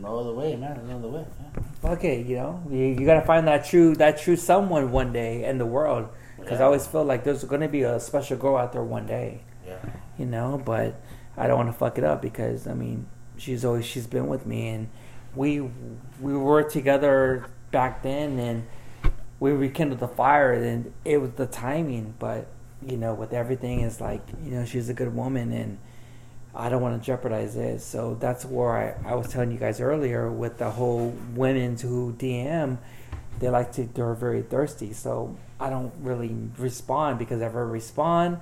No, 0.00 0.14
well, 0.14 0.24
there's 0.24 0.34
no 0.36 0.40
other 0.42 0.50
way, 0.50 0.56
man. 0.56 0.88
No 0.88 0.96
other 0.96 1.08
way. 1.08 1.24
Yeah. 1.54 1.62
fuck 1.82 2.04
it, 2.04 2.26
you 2.26 2.36
know, 2.36 2.62
you, 2.70 2.78
you 2.78 3.06
gotta 3.06 3.24
find 3.26 3.46
that 3.48 3.64
true 3.64 3.94
that 3.96 4.18
true 4.18 4.36
someone 4.36 4.90
one 4.90 5.12
day 5.12 5.44
in 5.44 5.58
the 5.58 5.66
world. 5.66 6.08
Because 6.38 6.60
I 6.60 6.64
always 6.64 6.86
feel 6.86 7.04
like 7.04 7.22
there's 7.24 7.44
gonna 7.44 7.68
be 7.68 7.82
a 7.82 8.00
special 8.00 8.36
girl 8.38 8.56
out 8.56 8.72
there 8.72 8.82
one 8.82 9.06
day, 9.06 9.42
Yeah. 9.66 9.76
you 10.18 10.24
know. 10.26 10.60
But 10.64 10.94
I 11.36 11.46
don't 11.46 11.56
want 11.58 11.68
to 11.68 11.74
fuck 11.78 11.98
it 11.98 12.04
up 12.04 12.22
because 12.22 12.66
I 12.66 12.72
mean, 12.74 13.06
she's 13.36 13.64
always 13.64 13.84
she's 13.84 14.06
been 14.06 14.26
with 14.26 14.46
me, 14.46 14.68
and 14.68 14.88
we 15.34 15.60
we 16.20 16.36
were 16.36 16.62
together 16.62 17.46
back 17.70 18.02
then, 18.02 18.38
and 18.38 18.66
we 19.38 19.52
rekindled 19.52 20.00
the 20.00 20.08
fire, 20.08 20.52
and 20.52 20.92
it 21.04 21.18
was 21.18 21.32
the 21.32 21.46
timing. 21.46 22.14
But 22.18 22.46
you 22.84 22.96
know, 22.96 23.12
with 23.12 23.34
everything, 23.34 23.80
is 23.80 24.00
like 24.00 24.22
you 24.42 24.50
know, 24.52 24.64
she's 24.64 24.88
a 24.88 24.94
good 24.94 25.14
woman, 25.14 25.52
and 25.52 25.78
I 26.54 26.68
don't 26.68 26.82
want 26.82 27.00
to 27.00 27.04
jeopardize 27.06 27.56
it. 27.56 27.80
So 27.80 28.16
that's 28.18 28.44
where 28.44 28.96
I, 29.04 29.10
I 29.10 29.14
was 29.14 29.28
telling 29.28 29.52
you 29.52 29.58
guys 29.58 29.80
earlier 29.80 30.30
with 30.30 30.58
the 30.58 30.70
whole 30.72 31.14
women 31.34 31.76
who 31.78 32.12
DM, 32.18 32.78
they 33.38 33.48
like 33.48 33.72
to, 33.72 33.84
they're 33.84 34.14
very 34.14 34.42
thirsty. 34.42 34.92
So 34.92 35.36
I 35.60 35.70
don't 35.70 35.92
really 36.00 36.34
respond 36.58 37.18
because 37.18 37.40
if 37.40 37.54
I 37.54 37.58
respond, 37.58 38.40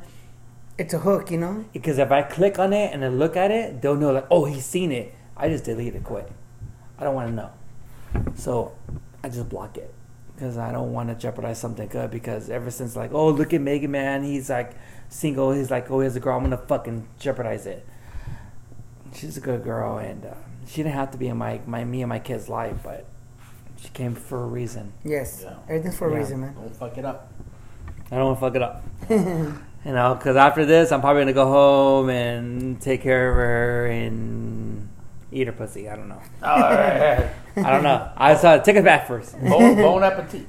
It's 0.79 0.95
a 0.95 0.99
hook, 1.01 1.31
you 1.31 1.39
know. 1.39 1.65
because 1.73 1.99
if 1.99 2.11
I 2.11 2.23
click 2.23 2.59
on 2.59 2.73
it 2.73 2.93
and 2.95 3.05
I 3.05 3.09
look 3.09 3.37
at 3.37 3.51
it, 3.51 3.83
they'll 3.83 3.97
know 3.97 4.13
like, 4.13 4.27
oh, 4.31 4.45
he's 4.47 4.65
seen 4.65 4.91
it. 4.93 5.15
I 5.37 5.49
just 5.49 5.65
delete 5.65 5.95
it 5.95 6.05
quick. 6.05 6.27
I 6.99 7.05
don't 7.05 7.15
want 7.15 7.29
to 7.29 7.35
know. 7.35 7.51
So 8.35 8.73
I 9.23 9.29
just 9.29 9.49
block 9.49 9.77
it 9.77 9.93
because 10.35 10.57
I 10.57 10.73
don't 10.73 10.93
want 10.93 11.09
to 11.11 11.15
jeopardize 11.15 11.59
something 11.59 11.89
good. 11.89 12.11
Because 12.11 12.49
ever 12.49 12.71
since 12.71 12.97
like, 12.97 13.13
oh, 13.13 13.29
look 13.31 13.53
at 13.53 13.61
Mega 13.61 13.87
Man, 13.89 14.25
he's 14.25 14.49
like 14.51 14.73
single. 15.09 15.53
He's 15.53 15.71
like, 15.71 15.91
oh, 15.91 16.01
he 16.01 16.05
has 16.05 16.17
a 16.17 16.21
girl. 16.21 16.37
I'm 16.39 16.45
gonna 16.45 16.57
fucking 16.57 17.07
jeopardize 17.19 17.67
it. 17.67 17.87
She's 19.15 19.37
a 19.37 19.41
good 19.41 19.65
girl, 19.65 19.99
and 19.99 20.25
uh, 20.25 20.35
she 20.67 20.83
didn't 20.83 20.95
have 20.95 21.11
to 21.13 21.19
be 21.19 21.29
in 21.29 21.37
my, 21.37 21.61
my 21.67 21.85
me 21.85 22.03
and 22.03 22.09
my 22.09 22.19
kid's 22.19 22.49
life, 22.49 22.77
but 22.83 23.07
she 23.81 23.89
came 23.91 24.15
for 24.15 24.43
a 24.43 24.47
reason. 24.47 24.93
Yes. 25.05 25.43
Yeah. 25.45 25.57
Everything's 25.69 25.97
for 25.97 26.09
a 26.09 26.17
reason, 26.17 26.41
man. 26.41 26.55
Don't 26.55 26.75
fuck 26.77 26.97
it 26.99 27.05
up. 27.05 27.33
I 28.11 28.17
don't 28.17 28.25
want 28.27 28.37
to 28.37 28.41
fuck 28.41 28.55
it 28.55 28.63
up. 28.63 29.63
You 29.85 29.93
know, 29.93 30.15
because 30.17 30.37
after 30.37 30.67
this, 30.67 30.91
I'm 30.91 31.01
probably 31.01 31.23
gonna 31.23 31.33
go 31.33 31.47
home 31.47 32.11
and 32.11 32.81
take 32.81 33.01
care 33.01 33.31
of 33.31 33.37
her 33.37 33.87
and 33.87 34.89
eat 35.31 35.47
her 35.47 35.53
pussy. 35.53 35.89
I 35.89 35.95
don't 35.95 36.09
know. 36.09 36.21
All 36.43 36.59
right. 36.59 37.31
I 37.57 37.71
don't 37.71 37.85
know. 37.85 38.11
I 38.17 38.35
saw 38.35 38.59
take 38.59 38.75
it 38.77 38.85
back 38.85 39.07
first. 39.07 39.41
Bon, 39.41 39.77
bon 39.77 40.03
appetit. 40.03 40.47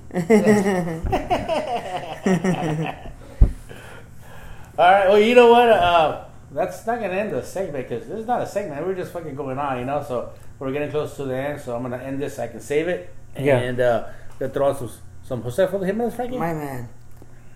All 4.77 4.91
right. 4.91 5.07
Well, 5.09 5.19
you 5.19 5.35
know 5.35 5.51
what? 5.51 5.69
Uh, 5.69 6.25
that's 6.51 6.85
not 6.87 6.99
gonna 6.99 7.13
end 7.13 7.31
the 7.31 7.43
segment 7.43 7.87
because 7.87 8.07
this 8.07 8.19
is 8.19 8.25
not 8.27 8.41
a 8.41 8.47
segment. 8.47 8.85
We're 8.85 8.95
just 8.95 9.11
fucking 9.13 9.35
going 9.35 9.57
on, 9.59 9.79
you 9.79 9.85
know. 9.85 10.03
So 10.07 10.31
we're 10.57 10.71
getting 10.71 10.91
close 10.91 11.15
to 11.17 11.25
the 11.25 11.35
end. 11.35 11.61
So 11.61 11.75
I'm 11.75 11.81
gonna 11.83 11.97
end 11.97 12.21
this. 12.21 12.35
so 12.37 12.43
I 12.43 12.47
can 12.47 12.59
save 12.61 12.87
it. 12.87 13.13
Yeah. 13.37 13.57
And 13.59 13.79
uh, 13.79 14.07
let's 14.39 14.53
throw 14.53 14.69
out 14.69 14.77
some 14.79 14.89
some 15.23 15.41
Jose 15.43 15.61
Alfredo 15.61 15.85
Jimenez, 15.85 16.15
Frankie. 16.15 16.37
My 16.37 16.53
man. 16.53 16.89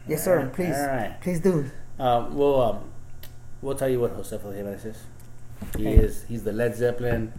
Yes, 0.08 0.24
sir. 0.24 0.52
Please. 0.54 0.76
All 0.76 0.88
right. 0.88 1.16
Please 1.22 1.40
do. 1.40 1.70
Um, 1.98 2.36
we'll 2.36 2.62
um, 2.62 2.92
we'll 3.62 3.76
tell 3.76 3.90
you 3.90 4.00
what 4.00 4.12
Jose 4.12 4.36
Alfredo 4.36 4.56
Jimenez 4.56 4.86
is. 4.86 4.98
He 5.78 5.88
Okay. 5.88 5.96
is 6.04 6.24
he's 6.28 6.44
the 6.44 6.52
Led 6.52 6.76
Zeppelin, 6.76 7.32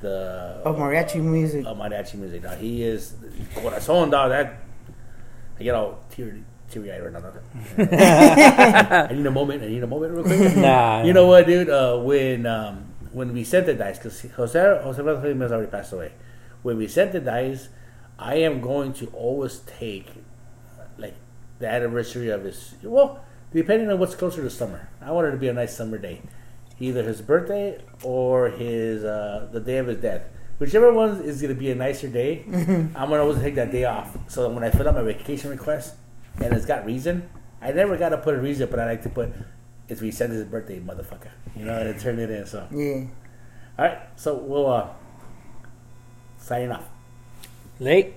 the 0.00 0.60
Of 0.64 0.76
mariachi 0.76 1.20
music. 1.22 1.64
of 1.66 1.76
mariachi 1.78 2.14
music. 2.16 2.42
Now 2.42 2.54
he 2.54 2.82
is 2.82 3.14
corazón, 3.54 4.10
dog. 4.10 4.30
That 4.30 4.54
I 5.58 5.62
get 5.62 5.74
all 5.74 5.98
teary 6.10 6.44
teary 6.70 6.92
eyed 6.92 7.02
right 7.02 7.12
now. 7.12 9.08
I 9.08 9.12
need 9.12 9.26
a 9.26 9.30
moment. 9.30 9.62
I 9.62 9.68
need 9.68 9.82
a 9.82 9.86
moment, 9.86 10.14
real 10.14 10.24
quick. 10.24 10.56
Nah. 10.56 11.02
You 11.02 11.12
know 11.12 11.26
what, 11.26 11.46
dude? 11.46 11.68
Uh, 11.68 11.98
when 11.98 12.46
um, 12.46 12.94
when 13.12 13.32
Vicente 13.32 13.74
dies, 13.74 13.98
because 13.98 14.20
Jose 14.32 14.80
Jose 14.82 15.02
Jimenez 15.02 15.52
already 15.52 15.70
passed 15.70 15.92
away. 15.92 16.12
When 16.62 16.78
Vicente 16.78 17.20
dies, 17.20 17.68
I 18.18 18.36
am 18.36 18.60
going 18.60 18.92
to 18.94 19.06
always 19.08 19.60
take 19.60 20.08
like 20.98 21.14
the 21.58 21.68
anniversary 21.68 22.30
of 22.30 22.44
his. 22.44 22.74
Well, 22.82 23.24
depending 23.52 23.90
on 23.90 23.98
what's 23.98 24.14
closer 24.14 24.42
to 24.42 24.50
summer, 24.50 24.88
I 25.00 25.10
want 25.12 25.28
it 25.28 25.30
to 25.32 25.36
be 25.36 25.48
a 25.48 25.52
nice 25.52 25.76
summer 25.76 25.98
day, 25.98 26.22
either 26.78 27.02
his 27.02 27.20
birthday 27.22 27.80
or 28.02 28.50
his 28.50 29.04
uh, 29.04 29.48
the 29.52 29.60
day 29.60 29.78
of 29.78 29.86
his 29.86 29.98
death. 29.98 30.22
Whichever 30.58 30.92
one 30.92 31.22
is 31.22 31.40
going 31.40 31.54
to 31.54 31.58
be 31.58 31.70
a 31.70 31.74
nicer 31.74 32.08
day, 32.08 32.44
I'm 32.46 33.08
going 33.08 33.12
to 33.12 33.20
always 33.20 33.40
take 33.40 33.54
that 33.54 33.72
day 33.72 33.84
off. 33.84 34.14
So 34.28 34.50
when 34.50 34.62
I 34.62 34.70
fill 34.70 34.86
out 34.86 34.94
my 34.94 35.02
vacation 35.02 35.48
request 35.48 35.94
and 36.38 36.52
it's 36.54 36.66
got 36.66 36.84
reason, 36.86 37.28
I 37.60 37.72
never 37.72 37.96
got 37.96 38.10
to 38.10 38.18
put 38.18 38.34
a 38.34 38.38
reason, 38.40 38.68
but 38.70 38.78
I 38.78 38.86
like 38.86 39.02
to 39.02 39.08
put 39.08 39.32
it's 39.88 40.00
Vicente's 40.00 40.44
birthday, 40.44 40.78
motherfucker. 40.80 41.30
You 41.56 41.64
know, 41.64 41.76
and 41.78 41.98
turn 42.00 42.18
it 42.20 42.30
in. 42.30 42.46
So, 42.46 42.66
Yeah. 42.70 43.06
all 43.78 43.84
right, 43.86 43.98
so 44.16 44.34
we'll 44.36 44.68
uh, 44.70 44.88
sign 46.38 46.70
off. 46.70 46.84
Late. 47.80 48.14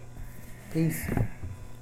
Peace. 0.72 1.03